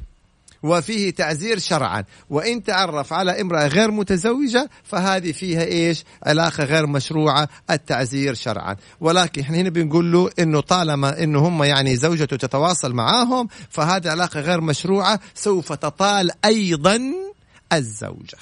وفيه 0.63 1.11
تعزير 1.11 1.59
شرعا. 1.59 2.05
وإن 2.31 2.63
تعرف 2.63 3.13
على 3.13 3.41
امرأة 3.41 3.67
غير 3.67 3.91
متزوجة 3.91 4.71
فهذه 4.85 5.33
فيها 5.33 5.65
إيش؟ 5.65 6.05
علاقة 6.23 6.65
غير 6.65 6.87
مشروعة 6.87 7.49
التعزير 7.71 8.35
شرعا. 8.35 8.77
ولكن 9.01 9.41
إحنا 9.41 9.57
هنا 9.57 9.71
بنقول 9.71 10.13
له 10.13 10.31
إنه 10.39 10.61
طالما 10.61 11.23
إنه 11.23 11.49
هم 11.49 11.63
يعني 11.63 11.97
زوجته 11.97 12.37
تتواصل 12.37 12.93
معاهم 12.93 13.49
فهذه 13.71 14.11
علاقة 14.11 14.41
غير 14.41 14.61
مشروعة 14.61 15.21
سوف 15.35 15.73
تطال 15.73 16.31
أيضا 16.45 17.01
الزوجة. 17.73 18.39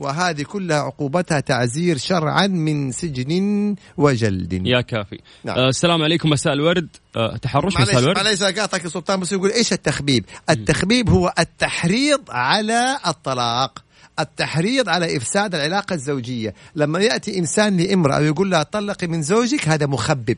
وهذه 0.00 0.42
كلها 0.42 0.76
عقوبتها 0.76 1.40
تعزير 1.40 1.98
شرعا 1.98 2.46
من 2.46 2.92
سجن 2.92 3.74
وجلد 3.96 4.66
يا 4.66 4.80
كافي 4.80 5.18
نعم. 5.44 5.58
آه 5.58 5.68
السلام 5.68 6.02
عليكم 6.02 6.30
مساء 6.30 6.52
الورد 6.52 6.88
آه 7.16 7.36
تحرش 7.36 7.76
مساء 7.76 7.98
الورد 7.98 8.16
معليش 8.16 8.42
اقاطعك 8.42 8.86
سلطان 8.86 9.20
بس 9.20 9.32
يقول 9.32 9.50
إيش 9.50 9.72
التخبيب؟ 9.72 10.24
التخبيب 10.50 11.10
هو 11.10 11.34
التحريض 11.38 12.20
على 12.30 12.98
الطلاق 13.06 13.84
التحريض 14.20 14.88
على 14.88 15.16
إفساد 15.16 15.54
العلاقة 15.54 15.94
الزوجية، 15.94 16.54
لما 16.76 16.98
يأتي 16.98 17.38
إنسان 17.38 17.76
لامرأة 17.76 18.18
ويقول 18.18 18.50
لها 18.50 18.62
طلقي 18.62 19.06
من 19.06 19.22
زوجك 19.22 19.68
هذا 19.68 19.86
مخبب. 19.86 20.36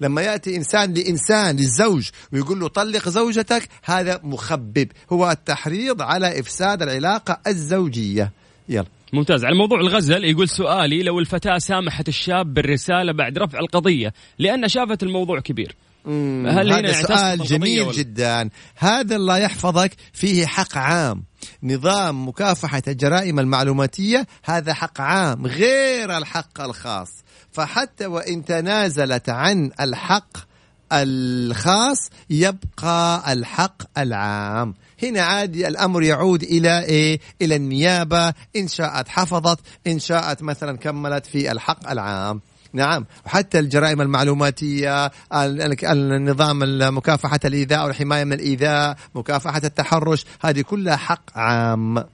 لما 0.00 0.22
يأتي 0.22 0.56
إنسان 0.56 0.94
لإنسان 0.94 1.56
للزوج 1.56 2.08
ويقول 2.32 2.60
له 2.60 2.68
طلق 2.68 3.08
زوجتك 3.08 3.68
هذا 3.84 4.20
مخبب، 4.22 4.88
هو 5.12 5.30
التحريض 5.30 6.02
على 6.02 6.40
إفساد 6.40 6.82
العلاقة 6.82 7.40
الزوجية. 7.46 8.32
يلا 8.68 8.95
ممتاز. 9.12 9.44
على 9.44 9.54
موضوع 9.54 9.80
الغزل 9.80 10.24
يقول 10.24 10.48
سؤالي 10.48 11.02
لو 11.02 11.18
الفتاة 11.18 11.58
سامحت 11.58 12.08
الشاب 12.08 12.54
بالرسالة 12.54 13.12
بعد 13.12 13.38
رفع 13.38 13.58
القضية 13.58 14.12
لأن 14.38 14.68
شافت 14.68 15.02
الموضوع 15.02 15.40
كبير. 15.40 15.76
هل 16.06 16.72
هنا 16.72 16.88
هذا 16.88 16.92
سؤال 16.92 17.38
جميل؟ 17.38 17.92
جدا. 17.92 18.50
هذا 18.76 19.16
الله 19.16 19.38
يحفظك 19.38 19.92
فيه 20.12 20.46
حق 20.46 20.78
عام. 20.78 21.24
نظام 21.62 22.28
مكافحة 22.28 22.82
الجرائم 22.88 23.40
المعلوماتية 23.40 24.26
هذا 24.44 24.74
حق 24.74 25.00
عام 25.00 25.46
غير 25.46 26.18
الحق 26.18 26.60
الخاص. 26.60 27.24
فحتى 27.50 28.06
وإن 28.06 28.44
تنازلت 28.44 29.28
عن 29.28 29.70
الحق 29.80 30.36
الخاص 30.92 32.10
يبقى 32.30 33.32
الحق 33.32 33.98
العام. 33.98 34.74
هنا 35.02 35.20
عادي 35.22 35.68
الأمر 35.68 36.02
يعود 36.02 36.42
إلى 36.42 36.82
إيه؟ 36.84 37.20
إلى 37.42 37.56
النيابة 37.56 38.28
إن 38.56 38.68
شاءت 38.68 39.08
حفظت 39.08 39.58
إن 39.86 39.98
شاءت 39.98 40.42
مثلا 40.42 40.76
كملت 40.76 41.26
في 41.26 41.52
الحق 41.52 41.90
العام. 41.90 42.40
نعم 42.72 43.06
وحتى 43.26 43.58
الجرائم 43.58 44.00
المعلوماتية 44.00 45.06
ال- 45.06 45.12
ال- 45.62 46.12
النظام 46.12 46.58
مكافحة 46.96 47.40
الإيذاء 47.44 47.84
والحماية 47.86 48.24
من 48.24 48.32
الإيذاء 48.32 48.96
مكافحة 49.14 49.60
التحرش 49.64 50.24
هذه 50.42 50.60
كلها 50.60 50.96
حق 50.96 51.38
عام 51.38 52.04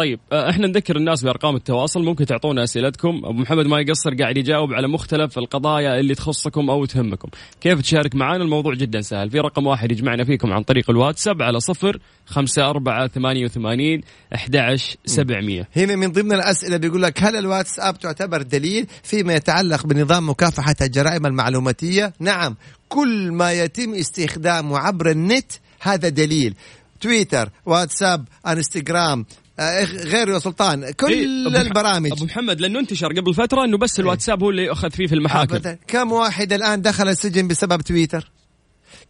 طيب 0.00 0.20
آه، 0.32 0.50
إحنا 0.50 0.66
نذكر 0.66 0.96
الناس 0.96 1.24
بأرقام 1.24 1.56
التواصل 1.56 2.04
ممكن 2.04 2.26
تعطونا 2.26 2.64
أسئلتكم. 2.64 3.22
أبو 3.24 3.32
محمد 3.32 3.66
ما 3.66 3.80
يقصر 3.80 4.14
قاعد 4.14 4.36
يجاوب 4.36 4.72
على 4.72 4.88
مختلف 4.88 5.38
القضايا 5.38 6.00
اللي 6.00 6.14
تخصكم 6.14 6.70
أو 6.70 6.84
تهمكم. 6.84 7.28
كيف 7.60 7.80
تشارك 7.80 8.14
معنا 8.14 8.44
الموضوع 8.44 8.74
جدا 8.74 9.00
سهل. 9.00 9.30
في 9.30 9.38
رقم 9.38 9.66
واحد 9.66 9.92
يجمعنا 9.92 10.24
فيكم 10.24 10.52
عن 10.52 10.62
طريق 10.62 10.90
الواتساب 10.90 11.42
على 11.42 11.60
صفر 11.60 11.98
خمسة 12.26 12.70
أربعة 12.70 13.08
ثمانية 13.08 13.44
وثمانين 13.44 14.00
أحد 14.34 14.76
سبعمية. 15.04 15.68
هنا 15.76 15.96
من 15.96 16.12
ضمن 16.12 16.32
الأسئلة 16.32 16.76
بيقول 16.76 17.02
لك 17.02 17.22
هل 17.22 17.36
الواتساب 17.36 17.98
تعتبر 17.98 18.42
دليل 18.42 18.86
فيما 19.02 19.34
يتعلق 19.34 19.86
بنظام 19.86 20.28
مكافحة 20.30 20.76
الجرائم 20.82 21.26
المعلوماتية؟ 21.26 22.12
نعم 22.20 22.56
كل 22.88 23.32
ما 23.32 23.52
يتم 23.52 23.94
استخدامه 23.94 24.78
عبر 24.78 25.10
النت 25.10 25.52
هذا 25.80 26.08
دليل. 26.08 26.54
تويتر 27.00 27.48
واتساب 27.66 28.24
انستغرام 28.46 29.26
آه، 29.60 29.84
غيره 29.84 30.34
يا 30.34 30.38
سلطان 30.38 30.84
إيه، 30.84 30.92
كل 30.92 31.50
مح- 31.52 31.60
البرامج. 31.60 32.12
أبو 32.12 32.24
محمد 32.24 32.60
لأنه 32.60 32.78
انتشر 32.78 33.12
قبل 33.12 33.34
فترة 33.34 33.64
إنه 33.64 33.78
بس 33.78 34.00
الواتساب 34.00 34.42
هو 34.42 34.50
اللي 34.50 34.64
يؤخذ 34.64 34.90
فيه 34.90 35.06
في 35.06 35.14
المحاكم. 35.14 35.54
أبداً. 35.54 35.78
كم 35.86 36.12
واحد 36.12 36.52
الآن 36.52 36.82
دخل 36.82 37.08
السجن 37.08 37.48
بسبب 37.48 37.80
تويتر؟ 37.82 38.30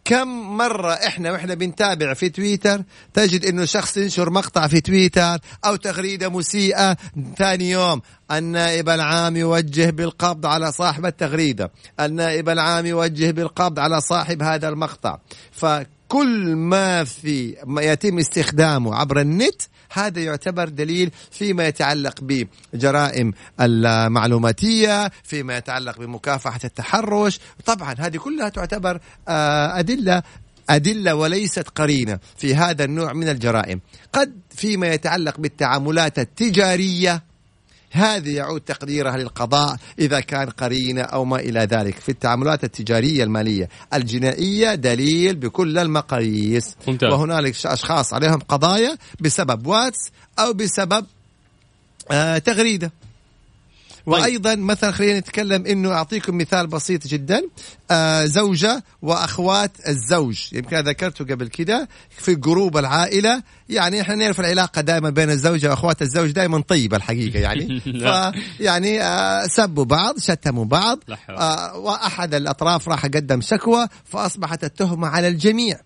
كم 0.05 0.27
مرة 0.57 0.91
إحنا 0.93 1.31
وإحنا 1.31 1.53
بنتابع 1.53 2.13
في 2.13 2.29
تويتر 2.29 2.83
تجد 3.13 3.45
إنه 3.45 3.65
شخص 3.65 3.97
ينشر 3.97 4.29
مقطع 4.29 4.67
في 4.67 4.81
تويتر 4.81 5.37
أو 5.65 5.75
تغريدة 5.75 6.29
مسيئة 6.29 6.97
ثاني 7.37 7.71
يوم؟ 7.71 8.01
النائب 8.31 8.89
العام 8.89 9.37
يوجه 9.37 9.89
بالقبض 9.89 10.45
على 10.45 10.71
صاحب 10.71 11.05
التغريدة. 11.05 11.71
النائب 11.99 12.49
العام 12.49 12.85
يوجه 12.85 13.31
بالقبض 13.31 13.79
على 13.79 14.01
صاحب 14.01 14.43
هذا 14.43 14.69
المقطع. 14.69 15.17
فكل 15.51 16.55
ما 16.55 17.03
في 17.03 17.55
ما 17.65 17.81
يتم 17.81 18.19
استخدامه 18.19 18.95
عبر 18.95 19.21
النت 19.21 19.61
هذا 19.93 20.19
يعتبر 20.21 20.69
دليل 20.69 21.11
فيما 21.31 21.67
يتعلق 21.67 22.45
بجرائم 22.73 23.33
المعلوماتية 23.59 25.11
فيما 25.23 25.57
يتعلق 25.57 25.99
بمكافحة 25.99 26.59
التحرش. 26.63 27.39
طبعا 27.65 27.95
هذه 27.99 28.17
كلها 28.17 28.49
تعتبر 28.49 28.99
آه، 29.27 29.79
أدلة 29.79 30.23
أدلة 30.69 31.15
وليست 31.15 31.69
قرينة 31.69 32.19
في 32.37 32.55
هذا 32.55 32.83
النوع 32.83 33.13
من 33.13 33.29
الجرائم. 33.29 33.81
قد 34.13 34.33
فيما 34.55 34.87
يتعلق 34.93 35.39
بالتعاملات 35.39 36.19
التجارية 36.19 37.30
هذه 37.91 38.35
يعود 38.35 38.61
تقديرها 38.61 39.17
للقضاء 39.17 39.77
إذا 39.99 40.19
كان 40.19 40.49
قرينة 40.49 41.01
أو 41.01 41.25
ما 41.25 41.39
إلى 41.39 41.59
ذلك 41.59 41.95
في 41.95 42.09
التعاملات 42.09 42.63
التجارية 42.63 43.23
المالية. 43.23 43.69
الجنائية 43.93 44.75
دليل 44.75 45.35
بكل 45.35 45.77
المقاييس. 45.77 46.75
ممتاز. 46.87 47.13
وهنالك 47.13 47.65
أشخاص 47.65 48.13
عليهم 48.13 48.39
قضايا 48.39 48.97
بسبب 49.19 49.67
واتس 49.67 50.11
أو 50.39 50.53
بسبب 50.53 51.05
آه 52.11 52.37
تغريدة. 52.37 52.91
وأيضا 54.05 54.55
مثلا 54.55 54.91
خلينا 54.91 55.19
نتكلم 55.19 55.65
إنه 55.65 55.91
أعطيكم 55.91 56.37
مثال 56.37 56.67
بسيط 56.67 57.07
جدا. 57.07 57.41
آه 57.91 58.25
زوجة 58.25 58.83
وأخوات 59.01 59.71
الزوج. 59.87 60.39
يمكن 60.53 60.77
ذكرته 60.77 61.25
قبل 61.25 61.47
كده 61.47 61.89
في 62.09 62.35
group 62.35 62.77
العائلة. 62.77 63.43
يعني 63.69 64.01
إحنا 64.01 64.15
نعرف 64.15 64.39
العلاقة 64.39 64.81
دائما 64.81 65.09
بين 65.09 65.29
الزوجة 65.29 65.69
وأخوات 65.69 66.01
الزوج 66.01 66.31
دائما 66.31 66.61
طيبة 66.61 66.97
الحقيقة 66.97 67.39
يعني. 67.39 67.79
ف 68.03 68.35
يعني 68.59 69.01
آه 69.03 69.47
سبوا 69.47 69.85
بعض 69.85 70.19
شتموا 70.19 70.65
بعض. 70.65 70.99
آه 71.29 71.77
وأحد 71.77 72.33
الأطراف 72.33 72.89
راح 72.89 73.05
قدم 73.05 73.41
شكوى 73.41 73.87
فأصبحت 74.05 74.63
التهمة 74.63 75.07
على 75.07 75.27
الجميع. 75.27 75.79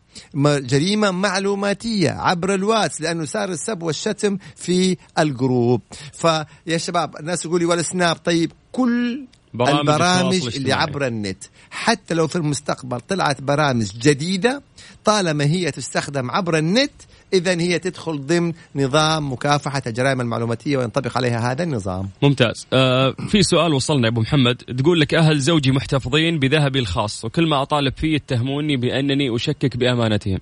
جريمة 0.46 1.12
معلوماتية 1.12 2.10
عبر 2.12 2.54
الواتس 2.54 3.02
لأنه 3.02 3.26
صار 3.26 3.50
السب 3.50 3.84
والشتم 3.84 4.38
في 4.56 4.98
ال 5.20 5.30
group 5.30 5.82
فيا 6.14 6.78
شباب 6.78 7.16
الناس 7.20 7.46
يقول 7.46 7.60
لي 7.60 7.66
والسناب 7.66 8.16
طيب 8.16 8.52
كل 8.72 9.26
برامج 9.54 9.80
البرامج 9.80 10.56
اللي. 10.56 10.74
عبر 10.74 11.08
النت 11.08 11.44
حتى 11.70 12.14
لو 12.14 12.28
في 12.28 12.36
المستقبل 12.36 13.00
طلعت 13.00 13.42
برامج 13.42 13.86
جديدة 13.98 14.62
طالما 15.06 15.44
هي 15.44 15.72
تستخدم 15.72 16.32
عبر 16.32 16.58
النت 16.58 16.92
إذا 17.38 17.62
هي 17.62 17.80
تدخل 17.80 18.26
ضمن 18.26 18.54
نظام 18.76 19.34
مكافحة 19.34 19.82
الجرائم 19.88 20.22
المعلوماتية 20.22 20.78
وينطبق 20.78 21.18
عليها 21.18 21.52
هذا 21.52 21.64
النظام. 21.64 22.10
ممتاز. 22.22 22.68
آه 22.74 23.16
في 23.30 23.44
سؤال 23.44 23.74
وصلنا 23.74 24.04
يا 24.08 24.12
أبو 24.12 24.22
محمد. 24.22 24.56
تقول 24.56 25.00
لك 25.00 25.14
أهل 25.14 25.40
زوجي 25.40 25.72
محتفظين 25.72 26.40
بذهبي 26.40 26.80
الخاص 26.80 27.26
وكل 27.26 27.48
ما 27.48 27.62
أطالب 27.62 27.94
فيه 27.98 28.16
يتهموني 28.16 28.78
بأنني 28.78 29.36
أشكك 29.36 29.78
بأمانتهم. 29.78 30.40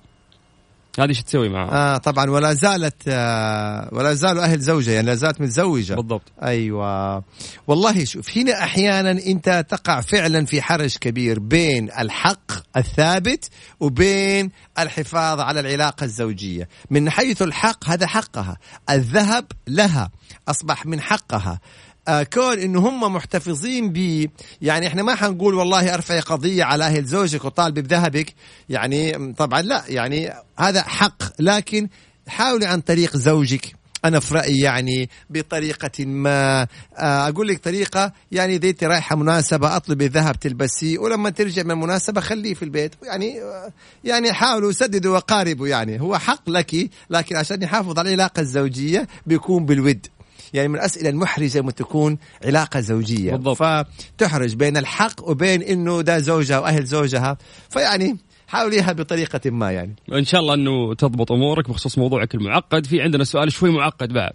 هذه 0.98 1.08
إيش 1.08 1.22
تسوي 1.22 1.48
معها 1.48 1.94
آه 1.94 1.96
طبعا 1.96 2.30
ولا 2.30 2.52
زالت 2.52 3.02
آه 3.08 3.88
ولا 3.92 4.14
زالوا 4.14 4.44
أهل 4.44 4.60
زوجة 4.60 4.90
يعني 4.90 5.06
لا 5.06 5.14
زالت 5.14 5.40
متزوجة. 5.40 5.94
بالضبط. 5.94 6.32
أيوه. 6.42 7.24
والله 7.66 8.04
شوف 8.04 8.38
هنا 8.38 8.62
أحيانا 8.62 9.10
أنت 9.10 9.66
تقع 9.68 10.00
فعلا 10.00 10.46
في 10.46 10.62
حرج 10.62 10.96
كبير 10.96 11.38
بين 11.38 11.90
الحق 11.98 12.76
الثابت 12.76 13.50
وبين 13.80 14.50
الحفاظ 14.78 15.40
على 15.40 15.60
العلاقة 15.60 16.04
الزوجية. 16.04 16.68
من 16.90 17.10
حيث 17.10 17.42
الحق 17.42 17.88
هذا 17.88 18.06
حقها 18.06 18.56
الذهب 18.90 19.46
لها 19.68 20.10
أصبح 20.48 20.86
من 20.86 21.00
حقها. 21.00 21.60
كون 22.08 22.58
إنه 22.58 22.88
هم 22.88 23.14
محتفظين 23.14 23.92
ب 23.92 24.28
يعني 24.62 24.86
إحنا 24.86 25.02
ما 25.02 25.14
حنقول 25.14 25.54
والله 25.54 25.94
أرفعي 25.94 26.20
قضية 26.20 26.64
على 26.64 26.84
أهل 26.84 27.04
زوجك 27.04 27.44
وطالبي 27.44 27.82
بذهبك. 27.82 28.34
يعني 28.68 29.32
طبعا 29.32 29.62
لا 29.62 29.84
يعني 29.88 30.32
هذا 30.58 30.82
حق. 30.82 31.22
لكن 31.38 31.88
حاولي 32.28 32.66
عن 32.66 32.80
طريق 32.80 33.16
زوجك. 33.16 33.74
أنا 34.04 34.20
في 34.20 34.34
رأيي 34.34 34.60
يعني 34.60 35.10
بطريقة 35.30 36.04
ما. 36.04 36.62
آه، 36.62 37.28
أقول 37.28 37.48
لك 37.48 37.64
طريقة. 37.64 38.12
يعني 38.32 38.56
إذا 38.56 38.68
أنت 38.68 38.84
رايحة 38.84 39.16
مناسبة 39.16 39.76
أطلبي 39.76 40.06
ذهب 40.06 40.38
تلبسيه. 40.38 40.98
ولما 40.98 41.30
ترجع 41.30 41.62
من 41.62 41.70
المناسبة 41.70 42.20
خليه 42.20 42.54
في 42.54 42.62
البيت. 42.64 42.94
يعني 43.02 43.42
آه، 43.42 43.72
يعني 44.04 44.32
حاولوا 44.32 44.72
سددوا 44.72 45.16
وقاربوا 45.16 45.68
يعني. 45.68 46.00
هو 46.00 46.18
حق 46.18 46.50
لك 46.50 46.90
لكن 47.10 47.36
عشان 47.36 47.62
يحافظ 47.62 47.98
على 47.98 48.14
العلاقة 48.14 48.40
الزوجية 48.40 49.08
بيكون 49.26 49.66
بالود. 49.66 50.06
يعني 50.54 50.68
من 50.68 50.74
الاسئله 50.74 51.10
المحرجه 51.10 51.58
لما 51.58 51.70
تكون 51.70 52.18
علاقة 52.44 52.80
زوجية. 52.80 53.32
بالضبط. 53.32 53.56
فتحرج 53.62 54.54
بين 54.54 54.76
الحق 54.76 55.28
وبين 55.28 55.62
إنه 55.62 56.00
ده 56.00 56.18
زوجها 56.18 56.58
وأهل 56.58 56.84
زوجها. 56.84 57.36
فيعني 57.70 58.16
حاوليها 58.48 58.92
بطريقة 58.92 59.50
ما 59.50 59.72
يعني. 59.72 59.94
إن 60.12 60.24
شاء 60.24 60.40
الله 60.40 60.54
إنه 60.54 60.94
تضبط 60.94 61.32
أمورك 61.32 61.68
بخصوص 61.70 61.98
موضوعك 61.98 62.34
المعقد. 62.34 62.86
في 62.86 63.02
عندنا 63.02 63.24
سؤال 63.24 63.52
شوي 63.52 63.70
معقد 63.70 64.12
بعد. 64.12 64.32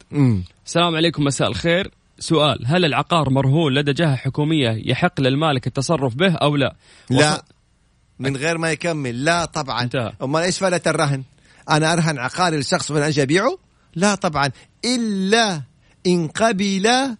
السلام 0.66 0.96
عليكم 0.96 1.24
مساء 1.24 1.48
الخير. 1.48 1.92
سؤال 2.20 2.64
هل 2.66 2.86
العقار 2.86 3.30
مرهون 3.30 3.74
لدى 3.74 3.94
جهة 3.94 4.16
حكومية 4.16 4.82
يحق 4.86 5.22
للمالك 5.22 5.68
التصرف 5.68 6.16
به 6.16 6.36
أو 6.36 6.56
لا؟ 6.56 6.76
لا. 7.10 7.34
وص- 7.34 7.40
من 8.20 8.38
غير 8.38 8.58
ما 8.58 8.72
يكمل. 8.72 9.26
لا 9.26 9.46
طبعا. 9.46 9.82
انتهى. 9.82 10.12
أمال 10.24 10.44
إيش 10.44 10.58
فائدة 10.60 10.82
الرهن؟ 10.88 11.24
أنا 11.70 11.94
أرهن 11.94 12.18
عقاري 12.20 12.58
للشخص 12.58 12.92
وأنا 12.92 13.08
أجي 13.08 13.22
أبيعه؟ 13.22 13.58
لا 13.96 14.16
طبعا. 14.16 14.50
إلا 14.86 15.62
إن 16.10 16.28
قبل 16.28 17.16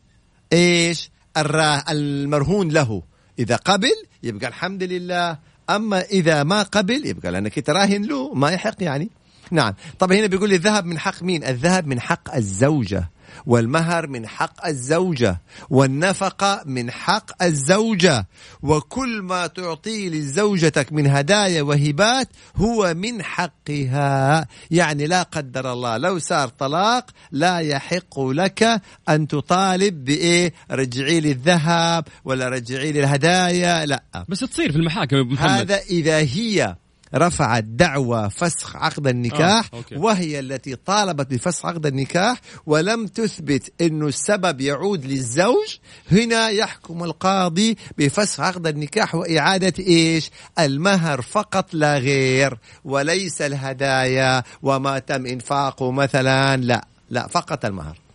الرا- 1.38 1.92
المرهون 1.92 2.70
له. 2.72 3.02
إذا 3.40 3.56
قبل 3.56 3.92
يبقى 4.24 4.48
الحمد 4.48 4.84
لله 4.84 5.38
أما 5.70 6.02
إذا 6.02 6.44
ما 6.44 6.64
قبل 6.64 7.06
يبقى 7.06 7.32
لأنك 7.32 7.60
تراهن 7.68 8.06
له 8.06 8.34
ما 8.34 8.50
يحق 8.52 8.84
يعني. 8.84 9.10
نعم. 9.52 9.74
طب 10.00 10.12
هنا 10.12 10.28
بيقول 10.28 10.50
لي 10.50 10.56
الذهب 10.56 10.86
من 10.86 11.00
حق 11.00 11.24
مين؟ 11.24 11.44
الذهب 11.44 11.88
من 11.88 12.00
حق 12.02 12.36
الزوجة. 12.36 13.10
والمهر 13.46 14.08
من 14.08 14.28
حق 14.28 14.66
الزوجة 14.68 15.42
والنفقة 15.70 16.64
من 16.66 16.92
حق 16.92 17.44
الزوجة. 17.44 18.28
وكل 18.62 19.22
ما 19.22 19.48
تعطيه 19.48 20.10
لزوجتك 20.10 20.94
من 20.94 21.08
هدايا 21.08 21.62
وهبات 21.62 22.28
هو 22.56 22.94
من 22.94 23.24
حقها. 23.24 24.48
يعني 24.72 25.08
لا 25.08 25.24
قدر 25.24 25.74
الله 25.74 25.98
لو 25.98 26.20
صار 26.20 26.48
طلاق 26.48 27.06
لا 27.32 27.60
يحق 27.60 28.20
لك 28.20 28.82
أن 29.10 29.28
تطالب 29.28 30.06
بإيه؟ 30.06 30.54
رجعي 30.72 31.20
لي 31.20 31.32
الذهب 31.32 32.08
ولا 32.26 32.50
رجعي 32.50 32.92
لي 32.92 33.00
الهدايا 33.00 33.86
لا. 33.86 34.04
بس 34.30 34.40
تصير 34.40 34.72
في 34.72 34.78
المحاكم 34.78 35.18
محمد. 35.18 35.50
هذا 35.50 35.78
إذا 35.78 36.18
هي 36.18 36.76
رفعت 37.16 37.64
دعوى 37.64 38.30
فسخ 38.30 38.76
عقد 38.76 39.08
النكاح 39.08 39.70
آه، 39.74 39.78
أوكي. 39.78 39.96
وهي 39.96 40.40
التي 40.40 40.76
طالبت 40.76 41.28
بفسخ 41.32 41.66
عقد 41.66 41.86
النكاح 41.86 42.42
ولم 42.66 43.08
تثبت 43.08 43.74
إنه 43.82 44.08
السبب 44.08 44.62
يعود 44.62 45.06
للزوج. 45.06 45.78
هنا 46.12 46.50
يحكم 46.50 47.04
القاضي 47.04 47.78
بفسخ 47.98 48.40
عقد 48.40 48.68
النكاح 48.68 49.16
وإعادة 49.16 49.74
إيش؟ 49.80 50.32
المهر 50.60 51.22
فقط 51.22 51.74
لا 51.74 51.98
غير 51.98 52.58
وليس 52.84 53.42
الهدايا 53.42 54.44
وما 54.62 55.00
تم 55.00 55.26
إنفاقه 55.26 55.92
مثلا. 55.92 56.58
لا 56.58 56.88
لا 57.10 57.28
فقط 57.28 57.66
المهر. 57.66 58.09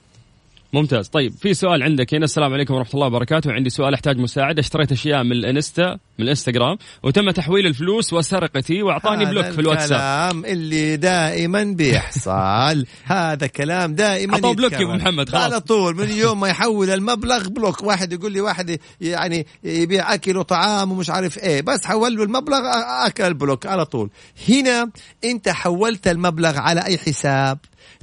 ممتاز. 0.75 1.09
طيب 1.09 1.33
في 1.33 1.55
سؤال 1.55 1.83
عندك 1.83 2.15
هنا. 2.15 2.25
السلام 2.25 2.53
عليكم 2.53 2.75
ورحمة 2.75 2.95
الله 2.95 3.07
وبركاته. 3.07 3.53
عندي 3.53 3.71
سؤال 3.71 3.95
أحتاج 3.95 4.19
مساعدة. 4.19 4.61
اشتريت 4.61 4.93
أشياء 4.93 5.23
من 5.23 5.33
الإنستا 5.33 5.99
من 6.19 6.25
الإنستغرام 6.25 6.77
وتم 7.03 7.31
تحويل 7.31 7.67
الفلوس 7.67 8.13
وسرقني 8.13 8.83
وأعطاني 8.83 9.25
block 9.25 9.47
في 9.47 9.61
الواتساب. 9.61 9.91
الكلام 9.91 10.45
اللي 10.45 10.97
دائما 10.97 11.65
بيحصل. 11.65 12.87
هذا 13.05 13.47
كلام 13.47 13.95
دائما 13.95 14.35
أعطوه 14.35 14.55
block 14.55 14.73
يا. 14.73 14.79
أبو 14.79 14.93
محمد، 14.93 15.29
خلاص. 15.29 15.43
على 15.43 15.61
طول 15.61 15.97
من 15.97 16.11
يوم 16.11 16.41
ما 16.41 16.49
يحول 16.49 16.91
المبلغ 16.91 17.49
block. 17.49 17.83
واحد 17.83 18.13
يقول 18.13 18.33
لي 18.33 18.41
واحد 18.41 18.79
يعني 19.01 19.47
يبيع 19.65 20.15
أكل 20.15 20.37
وطعام 20.37 20.93
ومش 20.93 21.11
عارف 21.11 21.39
إيه. 21.39 21.63
بس 21.63 21.85
حول 21.85 22.17
له 22.17 22.23
المبلغ 22.23 22.61
أكل 23.07 23.25
البلوك 23.25 23.67
على 23.67 23.85
طول. 23.85 24.11
هنا 24.49 24.91
أنت 25.25 25.49
حولت 25.49 26.09
المبلغ 26.09 26.59
على 26.59 26.85
أي 26.85 26.99
حساب؟ 26.99 27.59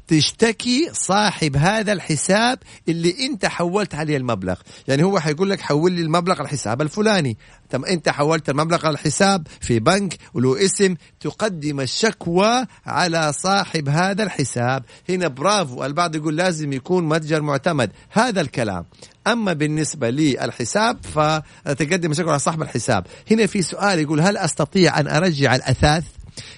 تشتكي 0.07 0.89
صاحب 0.93 1.57
هذا 1.57 1.91
الحساب 1.91 2.59
اللي 2.89 3.25
انت 3.25 3.45
حولت 3.45 3.95
عليه 3.95 4.17
المبلغ. 4.17 4.55
يعني 4.87 5.03
هو 5.03 5.19
حيقول 5.19 5.49
لك 5.49 5.61
حول 5.61 5.91
لي 5.91 6.01
المبلغ 6.01 6.35
على 6.35 6.45
الحساب 6.45 6.81
الفلاني. 6.81 7.37
تم 7.69 7.85
انت 7.85 8.09
حولت 8.09 8.49
المبلغ 8.49 8.85
على 8.85 8.93
الحساب 8.93 9.47
في 9.61 9.79
بنك 9.79 10.17
وله 10.33 10.65
اسم 10.65 10.95
تقدم 11.19 11.81
الشكوى 11.81 12.65
على 12.85 13.33
صاحب 13.33 13.89
هذا 13.89 14.23
الحساب. 14.23 14.83
هنا 15.09 15.27
برافو. 15.27 15.85
البعض 15.85 16.15
يقول 16.15 16.35
لازم 16.35 16.73
يكون 16.73 17.03
متجر 17.03 17.41
معتمد. 17.41 17.91
هذا 18.09 18.41
الكلام. 18.41 18.85
أما 19.27 19.53
بالنسبة 19.53 20.09
للحساب 20.09 20.97
فتقدم 21.05 22.13
شكوى 22.13 22.29
على 22.29 22.39
صاحب 22.39 22.61
الحساب. 22.61 23.07
هنا 23.31 23.45
في 23.45 23.61
سؤال 23.61 23.99
يقول 23.99 24.21
هل 24.21 24.37
أستطيع 24.37 24.99
أن 24.99 25.07
أرجع 25.07 25.55
الأثاث؟ 25.55 26.03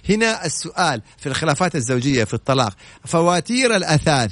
هنا 0.10 0.46
السؤال 0.46 1.02
في 1.18 1.30
الخلافات 1.30 1.76
الزوجية 1.76 2.24
في 2.24 2.34
الطلاق. 2.34 2.74
فواتير 3.06 3.76
الأثاث 3.76 4.32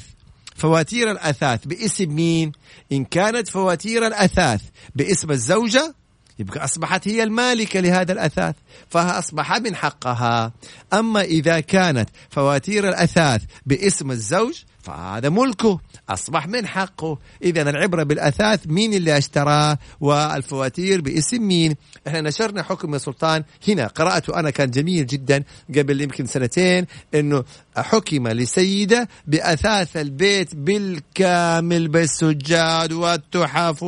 فواتير 0.56 1.12
الأثاث 1.12 1.66
باسم 1.66 2.16
مين؟ 2.16 2.52
إن 2.92 3.06
كانت 3.06 3.48
فواتير 3.48 4.08
الأثاث 4.08 4.62
باسم 4.96 5.32
الزوجة 5.32 5.96
يبقى 6.40 6.64
أصبحت 6.64 7.08
هي 7.08 7.24
المالكة 7.24 7.80
لهذا 7.80 8.12
الأثاث 8.12 8.56
فأصبح 8.90 9.58
من 9.58 9.76
حقها. 9.76 10.52
أما 10.94 11.22
إذا 11.22 11.60
كانت 11.60 12.10
فواتير 12.30 12.90
الأثاث 12.90 13.42
باسم 13.66 14.12
الزوج 14.12 14.54
فهذا 14.84 15.30
ملكه. 15.30 15.80
أصبح 16.14 16.48
من 16.48 16.68
حقه. 16.68 17.18
إذا 17.44 17.70
العبرة 17.70 18.04
بالأثاث 18.04 18.68
مين 18.68 18.94
اللي 18.94 19.18
اشتراه 19.18 19.78
والفواتير 20.00 21.02
باسم 21.02 21.48
مين؟ 21.48 21.76
إحنا 22.08 22.22
نشرنا 22.22 22.64
حكم 22.64 22.94
يا 22.94 23.00
سلطان 23.00 23.44
هنا. 23.68 23.88
قرأته 23.88 24.40
أنا 24.40 24.50
كان 24.50 24.72
جميل 24.72 25.06
جدا 25.06 25.44
قبل 25.78 26.02
يمكن 26.02 26.26
سنتين 26.26 26.86
أنه 27.16 27.44
حكم 27.78 28.28
لسيدة 28.28 29.08
بأثاث 29.28 29.98
البيت 29.98 30.56
بالكامل 30.56 31.88
بالسجاد 31.88 32.94
والتحف 32.94 33.84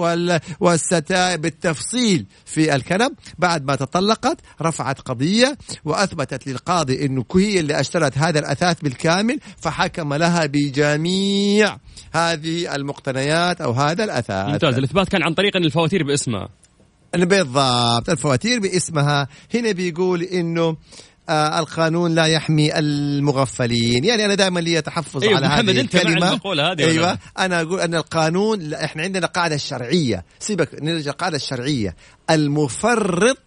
والستائر 0.59 1.37
بالتفصيل 1.39 2.25
في 2.45 2.75
الكنب 2.75 3.11
بعد 3.37 3.65
ما 3.65 3.75
تطلقت 3.75 4.37
رفعت 4.61 5.01
قضية 5.01 5.57
وأثبتت 5.85 6.47
للقاضي 6.47 7.05
أنه 7.05 7.25
هي 7.35 7.59
اللي 7.59 7.79
أشترت 7.79 8.17
هذا 8.17 8.39
الأثاث 8.39 8.81
بالكامل 8.81 9.39
فحكم 9.57 10.13
لها 10.13 10.45
بجميع 10.45 11.77
هذه 12.13 12.75
المقتنيات 12.75 13.61
أو 13.61 13.71
هذا 13.71 14.03
الأثاث. 14.03 14.49
ممتاز. 14.49 14.77
الإثبات 14.77 15.09
كان 15.09 15.23
عن 15.23 15.33
طريق 15.33 15.57
أن 15.57 15.63
الفواتير 15.63 16.03
باسمها. 16.03 16.49
بالضبط. 17.13 18.09
الفواتير 18.09 18.59
باسمها. 18.59 19.27
هنا 19.53 19.71
بيقول 19.71 20.23
إنه 20.23 20.77
آه 21.29 21.59
القانون 21.59 22.15
لا 22.15 22.25
يحمي 22.25 22.79
المغفلين. 22.79 24.03
يعني 24.03 24.25
أنا 24.25 24.35
دائما 24.35 24.59
لي 24.59 24.81
تحفظ 24.81 25.23
أيوة 25.23 25.35
على 25.35 25.45
هذه 25.45 25.81
أنت 25.81 25.95
الكلمة. 25.95 26.39
هذه 26.45 26.79
أيوه 26.79 27.07
ولا؟ 27.07 27.17
أنا 27.39 27.61
أقول 27.61 27.79
أن 27.79 27.95
القانون 27.95 28.73
إحنا 28.73 29.03
عندنا 29.03 29.27
قاعدة 29.27 29.57
شرعية. 29.57 30.25
سيبك 30.39 30.69
نرجع 30.81 31.11
القاعده 31.11 31.35
الشرعية. 31.35 31.95
المفرط 32.29 33.37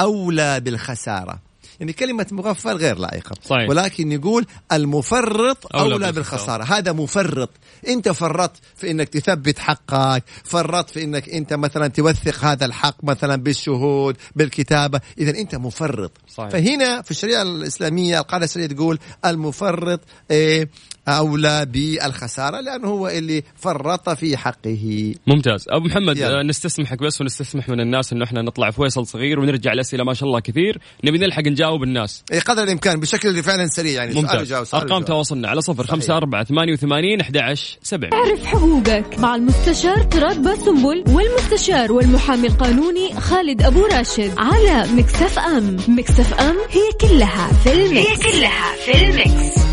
أولى 0.00 0.60
بالخسارة. 0.60 1.51
يعني 1.82 1.92
كلمة 1.92 2.26
مغفل 2.32 2.76
غير 2.76 2.98
لائقة 2.98 3.34
صحيح. 3.42 3.68
ولكن 3.68 4.12
يقول 4.12 4.46
المفرط 4.72 5.76
أولى 5.76 5.94
أولى, 5.94 6.12
بالخسارة. 6.12 6.12
بالخسارة 6.12 6.78
هذا 6.78 6.92
مفرط 6.92 7.50
أنت 7.88 8.08
فرطت 8.08 8.56
في 8.76 8.90
أنك 8.90 9.08
تثبت 9.08 9.58
حقك 9.58 10.24
فرطت 10.44 10.90
في 10.90 11.04
أنك 11.04 11.28
أنت 11.28 11.52
مثلا 11.52 11.88
توثق 11.88 12.44
هذا 12.44 12.66
الحق 12.66 13.04
مثلا 13.04 13.36
بالشهود 13.36 14.16
بالكتابة 14.36 15.00
إذا 15.18 15.38
أنت 15.38 15.54
مفرط 15.54 16.12
صحيح. 16.28 16.50
فهنا 16.50 17.02
في 17.02 17.10
الشريعة 17.10 17.42
الإسلامية 17.42 18.18
القاعدة 18.18 18.44
الشرعية 18.44 18.66
تقول 18.66 18.98
المفرط 19.24 20.00
إيه 20.30 20.68
أولى 21.08 21.66
بالخسارة 21.66 22.60
لأنه 22.60 22.88
هو 22.88 23.08
اللي 23.08 23.42
فرط 23.56 24.10
في 24.10 24.36
حقه 24.36 25.14
ممتاز 25.26 25.64
أبو 25.68 25.86
محمد 25.86 26.16
يلا. 26.16 26.40
آه، 26.40 26.42
نستسمحك 26.42 26.98
بس 26.98 27.20
ونستسمح 27.20 27.68
من 27.68 27.80
الناس 27.80 28.12
إنه 28.12 28.24
إحنا 28.24 28.42
نطلع 28.42 28.70
فيصل 28.70 29.06
صغير 29.06 29.40
ونرجع 29.40 29.72
الاسئله 29.72 30.04
ما 30.04 30.14
شاء 30.14 30.28
الله 30.28 30.40
كثير 30.40 30.78
نبي 31.04 31.18
نلحق 31.18 31.42
نجاوب 31.42 31.71
الناس. 31.82 32.24
إيه 32.32 32.40
قدر 32.40 32.62
الإمكان 32.62 33.00
بشكل 33.00 33.42
فعلا 33.42 33.66
سريع 33.66 33.92
يعني 33.92 34.14
ممتاز. 34.14 34.48
سؤال 34.48 34.66
أرقام 34.74 34.84
وجواب. 34.84 35.04
تواصلنا 35.04 35.48
على 35.48 35.60
صفر 35.60 35.86
خمسة 35.86 36.16
أربعة 36.16 36.44
ثمانية 36.44 36.72
وثمانين 36.72 37.20
أحد 37.20 37.36
عشر 37.36 37.78
سبع 37.82 38.08
اعرف 38.12 38.44
حقوقك 38.44 39.18
مع 39.18 39.34
المستشار 39.34 40.02
تراد 40.02 40.42
باسنبل 40.42 41.04
والمستشار 41.08 41.92
والمحامي 41.92 42.46
القانوني 42.48 43.14
خالد 43.20 43.62
أبو 43.62 43.86
راشد 43.86 44.32
على 44.38 44.92
Mix 44.92 45.38
FM. 45.38 45.76
Mix 45.88 46.34
FM 46.40 46.56
هي 46.70 47.08
كلها 47.08 47.52
في 47.64 47.72
ال 47.72 47.81
mix 47.81 48.08
هي 48.08 48.16
كلها 48.16 48.72
في 48.84 49.04
ال 49.04 49.21
mix 49.21 49.71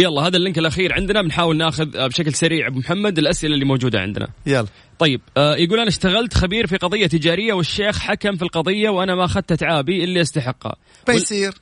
يلا 0.00 0.20
هذا 0.20 0.36
ال 0.36 0.40
link 0.40 0.58
الأخير 0.58 0.92
عندنا 0.92 1.22
بنحاول 1.22 1.56
ناخذ 1.56 1.96
آه، 1.96 2.06
بشكل 2.06 2.34
سريع 2.34 2.66
أبو 2.66 2.78
محمد 2.78 3.18
الأسئلة 3.18 3.54
اللي 3.54 3.64
موجودة 3.64 4.00
عندنا. 4.00 4.28
يلا. 4.46 4.66
طيب 4.98 5.20
آه 5.36 5.56
يقول 5.56 5.78
أنا 5.78 5.88
اشتغلت 5.88 6.34
خبير 6.34 6.66
في 6.66 6.76
قضية 6.76 7.06
تجارية 7.06 7.52
والشيخ 7.52 7.98
حكم 7.98 8.36
في 8.36 8.42
القضية 8.42 8.88
وأنا 8.88 9.14
ما 9.14 9.24
أخذت 9.24 9.52
أتعابي 9.52 10.04
اللي 10.04 10.20
استحقها 10.20 10.76
بيصير. 11.06 11.54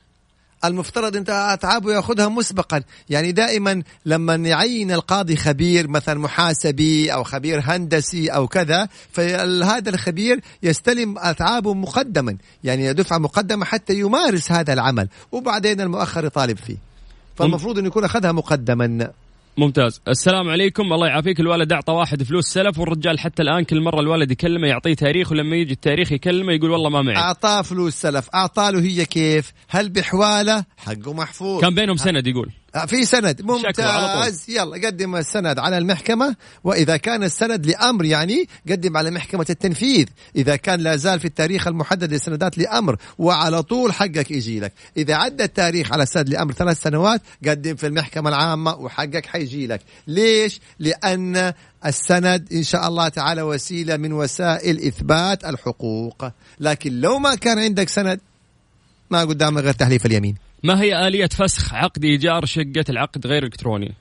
المفترض 0.64 1.16
أنت 1.16 1.30
اتعابه 1.30 1.93
ياخذها 1.93 2.28
مسبقا. 2.28 2.82
يعني 3.11 3.32
دائما 3.32 3.82
لما 4.07 4.34
يعين 4.34 4.93
القاضي 4.93 5.36
خبير 5.36 5.89
مثلا 5.89 6.20
محاسبي 6.20 7.12
أو 7.12 7.24
خبير 7.24 7.61
هندسي 7.64 8.28
أو 8.28 8.49
كذا 8.49 8.89
فهذا 9.12 9.91
الخبير 9.91 10.41
يستلم 10.62 11.18
اتعابه 11.18 11.74
مقدما. 11.74 12.36
يعني 12.64 12.93
دفعه 12.93 13.18
مقدمة 13.18 13.64
حتى 13.64 13.95
يمارس 13.95 14.53
هذا 14.53 14.72
العمل. 14.72 15.09
وبعدين 15.32 15.80
المؤخر 15.80 16.24
يطالب 16.24 16.57
فيه. 16.57 16.88
فالمفروض 17.39 17.78
إنه 17.78 17.86
يكون 17.86 18.05
أخذها 18.05 18.32
مقدما. 18.32 19.11
ممتاز. 19.57 20.01
السلام 20.09 20.49
عليكم. 20.49 20.93
الله 20.93 21.07
يعافيك. 21.07 21.41
الولد 21.41 21.72
اعطى 21.72 21.93
واحد 21.93 22.22
فلوس 22.22 22.45
سلف 22.47 22.78
والرجال 22.78 23.18
حتى 23.18 23.43
الآن 23.43 23.64
كل 23.64 23.80
مرة 23.80 24.01
الولد 24.01 24.30
يكلمه 24.30 24.68
يعطيه 24.68 24.95
تاريخ 24.95 25.32
ولما 25.32 25.57
يجي 25.57 25.72
التاريخ 25.72 26.12
يكلمه 26.12 26.53
يقول 26.53 26.70
والله 26.70 26.91
ما 26.91 27.03
معي. 27.03 27.16
أعطاه 27.16 27.62
فلوس 27.62 27.95
سلف. 27.95 28.28
اعطاه 28.34 28.70
له 28.70 28.80
هي 28.80 29.05
كيف؟ 29.05 29.53
هل 29.68 29.89
بحواله؟ 29.89 30.64
حقه 30.76 31.12
محفوظ. 31.12 31.61
كان 31.61 31.74
بينهم 31.74 31.97
سند 31.97 32.26
يقول. 32.26 32.51
في 32.86 33.04
سند. 33.04 33.42
ممتاز. 33.42 34.44
يلا 34.48 34.86
قدم 34.86 35.16
السند 35.16 35.58
على 35.58 35.78
المحكمة 35.78 36.36
وإذا 36.64 36.96
كان 36.96 37.24
السند 37.24 37.66
لأمر 37.66 38.04
يعني 38.04 38.48
قدم 38.70 38.96
على 38.96 39.10
محكمة 39.10 39.46
التنفيذ. 39.50 40.06
إذا 40.36 40.56
كان 40.56 40.80
لا 40.80 40.96
زال 40.96 41.20
في 41.20 41.24
التاريخ 41.24 41.66
المحدد 41.66 42.12
للسندات 42.12 42.58
لأمر 42.58 42.96
وعلى 43.18 43.62
طول 43.62 43.92
حقك 43.92 44.30
يجي 44.30 44.60
لك. 44.60 44.72
إذا 44.96 45.14
عدى 45.14 45.44
التاريخ 45.44 45.92
على 45.92 46.02
السند 46.02 46.28
لأمر 46.28 46.52
ثلاث 46.52 46.82
سنوات 46.82 47.22
قدم 47.48 47.76
في 47.76 47.86
المحكمة 47.86 48.28
العامة 48.28 48.74
وحقك 48.74 49.26
حيجي 49.26 49.66
لك. 49.66 49.80
ليش؟ 50.06 50.60
لأن 50.78 51.52
السند 51.86 52.52
إن 52.52 52.62
شاء 52.62 52.88
الله 52.88 53.08
تعالى 53.08 53.42
وسيلة 53.42 53.96
من 53.96 54.12
وسائل 54.12 54.86
إثبات 54.86 55.44
الحقوق. 55.44 56.30
لكن 56.60 57.00
لو 57.00 57.18
ما 57.18 57.34
كان 57.34 57.58
عندك 57.58 57.88
سند 57.88 58.20
ما 59.10 59.20
قدامك 59.20 59.62
غير 59.62 59.72
تحليف 59.72 60.06
اليمين. 60.06 60.47
ما 60.62 60.80
هي 60.80 61.09
آلية 61.09 61.26
فسخ 61.26 61.74
عقد 61.74 62.04
إيجار 62.04 62.44
شقة 62.44 62.84
العقد 62.88 63.26
غير 63.26 63.44
إلكتروني؟ 63.44 63.94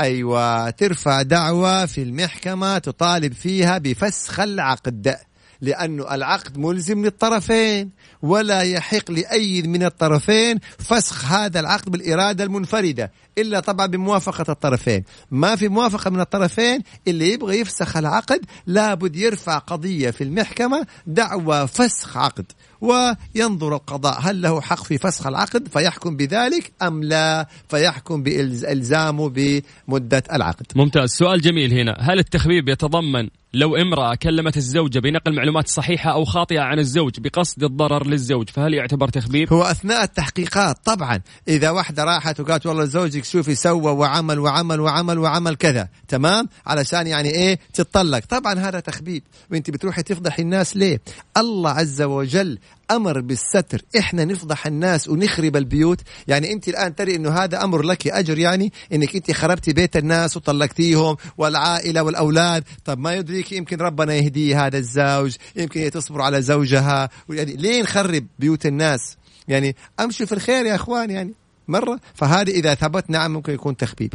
أيوه 0.00 0.70
ترفع 0.70 1.22
دعوى 1.22 1.86
في 1.86 2.02
المحكمة 2.02 2.78
تطالب 2.78 3.32
فيها 3.32 3.78
بفسخ 3.78 4.40
العقد 4.40 5.16
لأنه 5.60 6.14
العقد 6.14 6.58
ملزم 6.58 7.04
للطرفين 7.04 7.90
ولا 8.22 8.60
يحق 8.60 9.10
لأي 9.10 9.62
من 9.62 9.84
الطرفين 9.84 10.58
فسخ 10.78 11.24
هذا 11.24 11.60
العقد 11.60 11.90
بالإرادة 11.90 12.44
المنفردة 12.44 13.12
إلا 13.38 13.60
طبعا 13.60 13.86
بموافقة 13.86 14.52
الطرفين. 14.52 15.04
ما 15.30 15.56
في 15.56 15.68
موافقة 15.68 16.10
من 16.10 16.20
الطرفين 16.20 16.82
اللي 17.08 17.32
يبغى 17.32 17.60
يفسخ 17.60 17.96
العقد 17.96 18.40
لابد 18.66 19.16
يرفع 19.16 19.58
قضية 19.58 20.10
في 20.10 20.24
المحكمة 20.24 20.86
دعوى 21.06 21.66
فسخ 21.66 22.16
عقد. 22.16 22.52
وينظر 22.80 23.74
القضاء. 23.74 24.20
هل 24.20 24.42
له 24.42 24.60
حق 24.60 24.84
في 24.84 24.98
فسخ 24.98 25.26
العقد؟ 25.26 25.68
فيحكم 25.68 26.16
بذلك 26.16 26.72
أم 26.82 27.04
لا؟ 27.04 27.46
فيحكم 27.68 28.22
بالزامه 28.22 29.28
بمدة 29.28 30.22
العقد. 30.32 30.66
ممتاز. 30.76 31.10
سؤال 31.10 31.40
جميل 31.40 31.72
هنا. 31.72 31.96
هل 32.00 32.18
التخبيب 32.18 32.68
يتضمن 32.68 33.28
لو 33.54 33.76
امرأة 33.76 34.14
كلمت 34.14 34.56
الزوجة 34.56 34.98
بنقل 34.98 35.34
معلومات 35.34 35.68
صحيحة 35.68 36.12
أو 36.12 36.24
خاطئة 36.24 36.60
عن 36.60 36.78
الزوج 36.78 37.20
بقصد 37.20 37.64
الضرر 37.64 38.06
للزوج 38.06 38.50
فهل 38.50 38.74
يعتبر 38.74 39.08
تخبيب؟ 39.08 39.52
هو 39.52 39.62
أثناء 39.62 40.02
التحقيقات 40.02 40.76
طبعا 40.84 41.20
إذا 41.48 41.70
واحدة 41.70 42.04
راحت 42.04 42.40
وقالت 42.40 42.66
والله 42.66 42.84
زوجك 42.84 43.24
شوفي 43.24 43.54
سوى 43.54 43.92
وعمل 43.92 44.38
وعمل 44.38 44.80
وعمل 44.80 45.18
وعمل 45.18 45.54
كذا 45.54 45.88
تمام؟ 46.08 46.48
علشان 46.66 47.06
يعني 47.06 47.28
إيه؟ 47.30 47.58
تتطلق. 47.74 48.18
طبعا 48.18 48.54
هذا 48.54 48.80
تخبيب 48.80 49.22
وأنت 49.50 49.70
بتروحي 49.70 50.02
تفضحي 50.02 50.42
الناس 50.42 50.76
ليه؟ 50.76 51.00
الله 51.36 51.70
عز 51.70 52.02
وجل 52.02 52.58
أمر 52.90 53.20
بالستر. 53.20 53.82
إحنا 53.98 54.24
نفضح 54.24 54.66
الناس 54.66 55.08
ونخرب 55.08 55.56
البيوت. 55.56 56.00
يعني 56.28 56.52
أنت 56.52 56.68
الآن 56.68 56.94
تري 56.94 57.16
إنه 57.16 57.30
هذا 57.30 57.64
أمر 57.64 57.82
لك 57.82 58.08
أجر 58.08 58.38
يعني؟ 58.38 58.72
إنك 58.92 59.16
أنت 59.16 59.32
خربتي 59.32 59.72
بيت 59.72 59.96
الناس 59.96 60.36
وطلقتيهم 60.36 61.16
والعائلة 61.38 62.02
والأولاد. 62.02 62.64
طب 62.84 62.98
ما 62.98 63.14
يدريك 63.14 63.52
يمكن 63.52 63.76
ربنا 63.76 64.14
يهدي 64.14 64.54
هذا 64.54 64.78
الزوج. 64.78 65.36
يمكن 65.56 65.80
هي 65.80 65.90
تصبر 65.90 66.20
على 66.22 66.42
زوجها. 66.42 67.08
يعني 67.30 67.56
ليه 67.56 67.82
نخرب 67.82 68.26
بيوت 68.38 68.66
الناس؟ 68.66 69.16
يعني 69.48 69.76
امشوا 70.00 70.26
في 70.26 70.32
الخير 70.32 70.66
يا 70.66 70.74
إخوان 70.74 71.10
يعني. 71.10 71.34
مرة. 71.68 72.00
فهذه 72.14 72.50
إذا 72.50 72.74
ثبت 72.74 73.10
نعم 73.10 73.32
ممكن 73.32 73.52
يكون 73.52 73.76
تخبيب. 73.76 74.14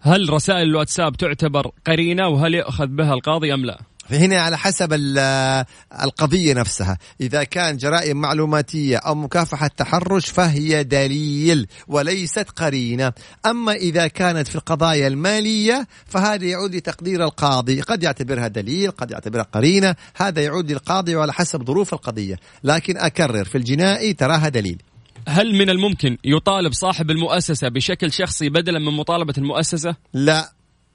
هل 0.00 0.30
رسائل 0.30 0.68
الواتساب 0.68 1.16
تعتبر 1.16 1.70
قرينة 1.86 2.28
وهل 2.28 2.54
يؤخذ 2.54 2.86
بها 2.86 3.14
القاضي 3.14 3.54
أم 3.54 3.64
لا؟ 3.64 3.80
فهنا 4.12 4.40
على 4.40 4.58
حسب 4.58 4.92
ال- 4.92 5.64
القضية 6.02 6.54
نفسها. 6.54 6.98
إذا 7.20 7.44
كان 7.44 7.76
جرائم 7.76 8.16
معلوماتية 8.16 8.96
أو 8.96 9.14
مكافحة 9.14 9.66
تحرش 9.66 10.26
فهي 10.26 10.84
دليل 10.84 11.66
وليست 11.88 12.46
قرينة. 12.56 13.12
أما 13.46 13.72
إذا 13.72 14.06
كانت 14.06 14.48
في 14.48 14.56
القضايا 14.56 15.08
المالية 15.08 15.86
فهذا 16.06 16.44
يعود 16.44 16.74
لتقدير 16.74 17.24
القاضي. 17.24 17.80
قد 17.80 18.02
يعتبرها 18.02 18.48
دليل 18.48 18.90
قد 18.90 19.10
يعتبرها 19.10 19.42
قرينة. 19.42 19.94
هذا 20.16 20.42
يعود 20.42 20.70
للقاضي 20.72 21.16
وعلى 21.16 21.32
حسب 21.32 21.66
ظروف 21.66 21.94
القضية. 21.94 22.36
لكن 22.64 22.96
أكرر 22.96 23.44
في 23.44 23.58
الجنائي 23.58 24.12
تراها 24.12 24.48
دليل. 24.48 24.82
هل 25.28 25.54
من 25.54 25.70
الممكن 25.70 26.18
يطالب 26.24 26.72
صاحب 26.72 27.10
المؤسسة 27.10 27.68
بشكل 27.68 28.12
شخصي 28.12 28.48
بدلا 28.48 28.78
من 28.78 28.96
مطالبة 28.96 29.34
المؤسسة؟ 29.38 29.96
لا. 30.14 30.52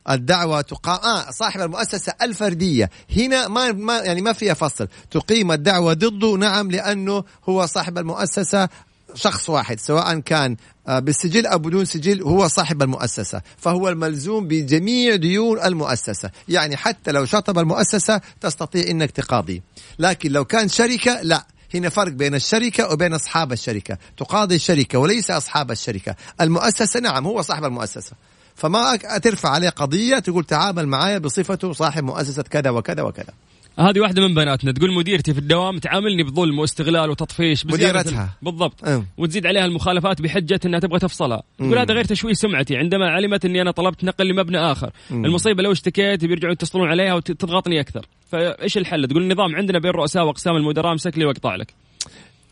الدعوة 0.10 0.62
تقام 0.62 1.00
آه 1.00 1.32
صاحب 1.32 1.62
المؤسسة 1.62 2.14
الفردية. 2.22 2.90
هنا 3.18 3.48
ما 3.48 3.72
ما 3.72 3.98
يعني 3.98 4.22
ما 4.22 4.34
فيها 4.34 4.54
فصل. 4.54 4.88
تقيم 5.12 5.52
الدعوة 5.52 5.94
ضده 5.94 6.38
نعم 6.38 6.72
لأنه 6.72 7.24
هو 7.50 7.66
صاحب 7.66 7.98
المؤسسة 7.98 8.70
شخص 9.14 9.50
واحد 9.50 9.80
سواء 9.80 10.20
كان 10.20 10.58
آه، 10.88 11.00
بالسجل 11.00 11.46
أو 11.46 11.58
بدون 11.58 11.86
سجل 11.86 12.22
هو 12.22 12.48
صاحب 12.48 12.82
المؤسسة 12.82 13.42
فهو 13.58 13.90
الملزوم 13.90 14.48
بجميع 14.48 15.16
ديون 15.16 15.60
المؤسسة. 15.60 16.32
يعني 16.50 16.78
حتى 16.78 17.12
لو 17.12 17.26
شطب 17.26 17.60
المؤسسة 17.60 18.22
تستطيع 18.42 18.88
أنك 18.90 19.12
تقاضي. 19.12 19.62
لكن 20.00 20.32
لو 20.32 20.46
كان 20.46 20.70
شركة 20.70 21.22
لا. 21.22 21.48
هنا 21.74 21.90
فرق 21.90 22.12
بين 22.12 22.36
الشركة 22.36 22.92
وبين 22.92 23.14
أصحاب 23.14 23.52
الشركة. 23.52 23.98
تقاضي 24.18 24.56
الشركة 24.56 25.00
وليس 25.00 25.32
أصحاب 25.32 25.72
الشركة. 25.72 26.16
المؤسسة 26.42 27.00
نعم 27.00 27.28
هو 27.28 27.42
صاحب 27.42 27.66
المؤسسة. 27.66 28.12
فما 28.58 28.96
ترفع 29.24 29.50
عليه 29.50 29.70
قضية 29.70 30.20
تقول 30.20 30.44
تعامل 30.44 30.88
معايا 30.88 31.18
بصفته 31.18 31.74
صاحب 31.74 32.04
مؤسسة 32.04 32.44
كذا 32.44 32.70
وكذا 32.70 33.02
وكذا. 33.04 33.34
هذه 33.80 34.00
واحدة 34.00 34.22
من 34.28 34.34
بناتنا 34.36 34.72
تقول 34.72 34.94
مديرتي 34.94 35.34
في 35.34 35.40
الدوام 35.40 35.78
تعاملني 35.78 36.24
بظلم 36.24 36.60
واستغلال 36.60 37.10
وتطفيش 37.10 37.66
مديرتها. 37.66 38.24
ال- 38.24 38.46
بالضبط. 38.46 38.86
أم. 38.86 39.06
وتزيد 39.18 39.46
عليها 39.46 39.66
المخالفات 39.66 40.22
بحجة 40.22 40.60
إنها 40.66 40.80
تبغى 40.80 41.00
تفصلها. 41.00 41.44
تقول 41.58 41.70
مم. 41.70 41.78
هذا 41.78 41.94
غير 41.94 42.04
تشويه 42.04 42.34
سمعتي. 42.34 42.78
عندما 42.78 43.10
علمت 43.10 43.46
إني 43.46 43.62
أنا 43.62 43.72
طلبت 43.72 44.04
نقل 44.04 44.28
لمبنى 44.28 44.58
آخر. 44.58 44.92
المصيبة 45.12 45.64
لو 45.64 45.72
اشتكيت 45.72 46.26
بيرجعوا 46.26 46.54
يتصلون 46.54 46.88
عليها 46.90 47.14
وتضغطني 47.14 47.80
أكثر. 47.80 48.06
فإيش 48.32 48.78
الحل؟ 48.78 49.08
تقول 49.08 49.24
النظام 49.24 49.56
عندنا 49.56 49.80
بين 49.80 49.92
رؤساء 49.92 50.24
وأقسام 50.26 50.56
المدراء 50.56 50.92
امسك 50.92 51.18
لي 51.18 51.26
وأقطع 51.26 51.56
لك. 51.56 51.74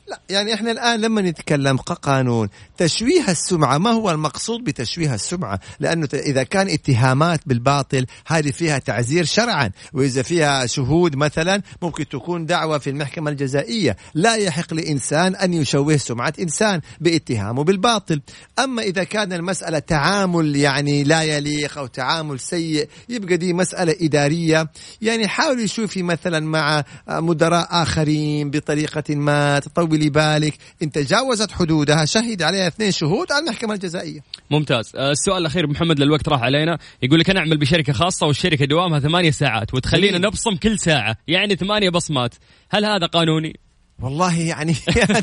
لا 0.08 0.20
يعني 0.30 0.53
إحنا 0.53 0.72
الآن 0.72 1.01
لما 1.01 1.22
نتكلم 1.22 1.78
كقانون 1.78 2.49
تشويه 2.78 3.30
السمعة 3.30 3.78
ما 3.78 3.89
هو 3.91 4.12
المقصود 4.12 4.64
بتشويه 4.64 5.14
السمعة؟ 5.14 5.60
لأنه 5.80 6.08
إذا 6.14 6.43
كان 6.43 6.70
اتهامات 6.70 7.39
بالباطل 7.45 8.06
هذه 8.28 8.51
فيها 8.51 8.78
تعزير 8.78 9.26
شرعا 9.26 9.72
وإذا 9.93 10.22
فيها 10.22 10.66
شهود 10.66 11.16
مثلا 11.16 11.62
ممكن 11.82 12.08
تكون 12.08 12.45
دعوة 12.45 12.78
في 12.78 12.89
المحكمة 12.89 13.32
الجزائية. 13.32 13.97
لا 14.14 14.36
يحق 14.36 14.74
لإنسان 14.74 15.36
أن 15.36 15.53
يشوه 15.53 15.97
سمعة 15.97 16.34
إنسان 16.39 16.82
باتهامه 16.99 17.64
بالباطل. 17.64 18.22
أما 18.60 18.82
إذا 18.82 19.03
كان 19.03 19.34
المسألة 19.34 19.80
تعامل 19.80 20.56
يعني 20.56 21.03
لا 21.03 21.22
يليق 21.22 21.78
أو 21.78 21.88
تعامل 21.88 22.39
سيء 22.39 22.89
يبقى 23.10 23.38
دي 23.38 23.53
مسألة 23.53 23.95
إدارية. 24.01 24.70
يعني 25.01 25.28
حاولي 25.28 25.68
شوفي 25.68 26.03
مثلا 26.03 26.39
مع 26.39 26.84
مدراء 27.10 27.68
آخرين 27.72 28.49
بطريقة 28.49 29.16
ما 29.16 29.60
تطولي 29.96 30.10
بالك 30.10 30.54
إن 30.84 30.91
تجاوزت 30.91 31.52
حدودها 31.52 32.06
شهد 32.06 32.41
عليها 32.41 32.68
اثنين 32.68 32.91
شهود 32.91 33.32
على 33.32 33.43
المحكمة 33.43 33.74
الجزائية. 33.74 34.20
ممتاز. 34.52 34.91
آه، 34.96 35.12
السؤال 35.12 35.38
الأخير 35.38 35.68
محمد 35.68 36.00
للوقت 36.00 36.30
راح 36.30 36.41
علينا. 36.41 36.78
يقول 37.04 37.20
لك 37.20 37.30
أنا 37.30 37.39
أعمل 37.39 37.58
بشركة 37.58 37.93
خاصة 37.93 38.28
والشركة 38.28 38.66
دوامها 38.66 39.00
ثمانية 39.00 39.32
ساعات 39.32 39.74
وتخلينا. 39.74 40.18
نبصم 40.18 40.56
كل 40.56 40.80
ساعة 40.80 41.18
يعني 41.28 41.56
ثمانية 41.56 41.89
بصمات. 41.89 42.36
هل 42.70 42.86
هذا 42.86 43.06
قانوني؟ 43.06 43.60
والله 44.02 44.39
يعني 44.52 44.76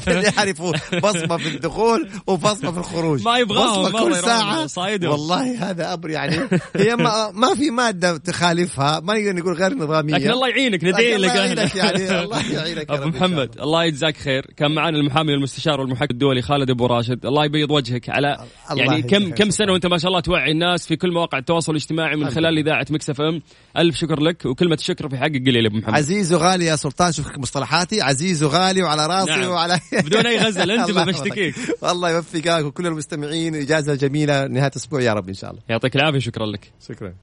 اللي 0.08 0.32
يعرفوا 0.36 0.72
بصمة 1.02 1.36
في 1.36 1.48
الدخول 1.48 2.08
وبصمة 2.26 2.72
في 2.72 2.78
الخروج. 2.78 3.22
ما 3.22 3.38
يبغاهم، 3.38 3.82
بصمة 3.82 4.04
كل 4.04 4.16
ساعة. 4.16 4.66
صايدهم. 4.66 5.10
والله 5.12 5.70
هذا 5.70 5.94
أمر 5.94 6.10
يعني 6.10 6.36
هي 6.76 6.96
ما, 6.96 7.30
ما 7.30 7.54
في 7.54 7.70
مادة 7.70 8.16
تخالفها 8.16 9.00
ما 9.00 9.14
نقدر 9.14 9.32
نقول 9.36 9.54
غير 9.54 9.74
نظامية. 9.74 10.14
لكن 10.14 10.30
الله 10.30 10.48
يعينك 10.48 10.84
ندعي 10.84 11.16
لك 11.16 11.30
الله 11.30 11.34
يعينك 11.34 11.74
يعني 11.74 12.20
الله 12.20 12.52
يعينك 12.52 12.90
أبو. 12.90 13.08
محمد 13.08 13.60
الله. 13.60 13.84
يجزاك 13.84 14.16
خير. 14.16 14.46
كان 14.56 14.74
معنا 14.74 14.98
المحامي 14.98 15.34
المستشار 15.34 15.80
والمحقق 15.80 16.08
الدولي 16.10 16.42
خالد 16.42 16.70
أبو 16.70 16.86
راشد. 16.86 17.26
الله 17.26 17.44
يبيض 17.44 17.70
وجهك 17.70 18.08
على 18.08 18.44
يعني 18.76 19.02
كم 19.02 19.30
كم. 19.30 19.50
سنة 19.50 19.72
وأنت 19.72 19.86
ما 19.86 19.98
شاء 19.98 20.08
الله 20.08 20.20
توعي 20.20 20.50
الناس 20.50 20.86
في 20.86 20.96
كل 20.96 21.12
مواقع 21.12 21.38
التواصل 21.38 21.72
الاجتماعي 21.72 22.16
من 22.16 22.30
خلال 22.30 22.58
إذاعة 22.58 22.86
Mix 22.90 23.10
FM. 23.10 23.42
ألف 23.78 23.96
شكر 23.96 24.20
لك 24.20 24.46
وكلمة 24.46 24.74
الشكر 24.74 25.08
في 25.08 25.16
حقك 25.16 25.42
قليل 25.46 25.64
يا 25.64 25.68
أبو 25.70 25.76
محمد. 25.76 25.94
عزيز 25.94 26.32
وغالي 26.32 26.64
يا 26.64 26.76
سلطان 26.76 27.12
شوف 27.12 27.38
مصطلحاتي. 27.38 28.02
عزيز 28.02 28.42
وغالي 28.42 28.61
وعلى 28.82 29.06
راسي 29.06 29.30
نعم. 29.30 29.50
وعلى 29.50 29.80
بدون 29.92 30.26
أي 30.26 30.38
غزل، 30.38 30.70
انتبه 30.70 30.90
الله 31.02 31.04
بشتكيك. 31.04 31.54
والله 31.82 32.10
يوفقك 32.10 32.64
وكل 32.64 32.86
المستمعين. 32.86 33.54
إجازة 33.54 33.94
جميلة. 33.94 34.46
نهاية 34.46 34.70
أسبوع 34.76 35.00
يا 35.02 35.12
رب 35.12 35.28
إن 35.28 35.34
شاء 35.34 35.50
الله. 35.50 35.62
يعطيك 35.68 35.96
العافية 35.96 36.18
شكرا 36.18 36.46
لك. 36.46 36.72
شكرا. 36.88 37.10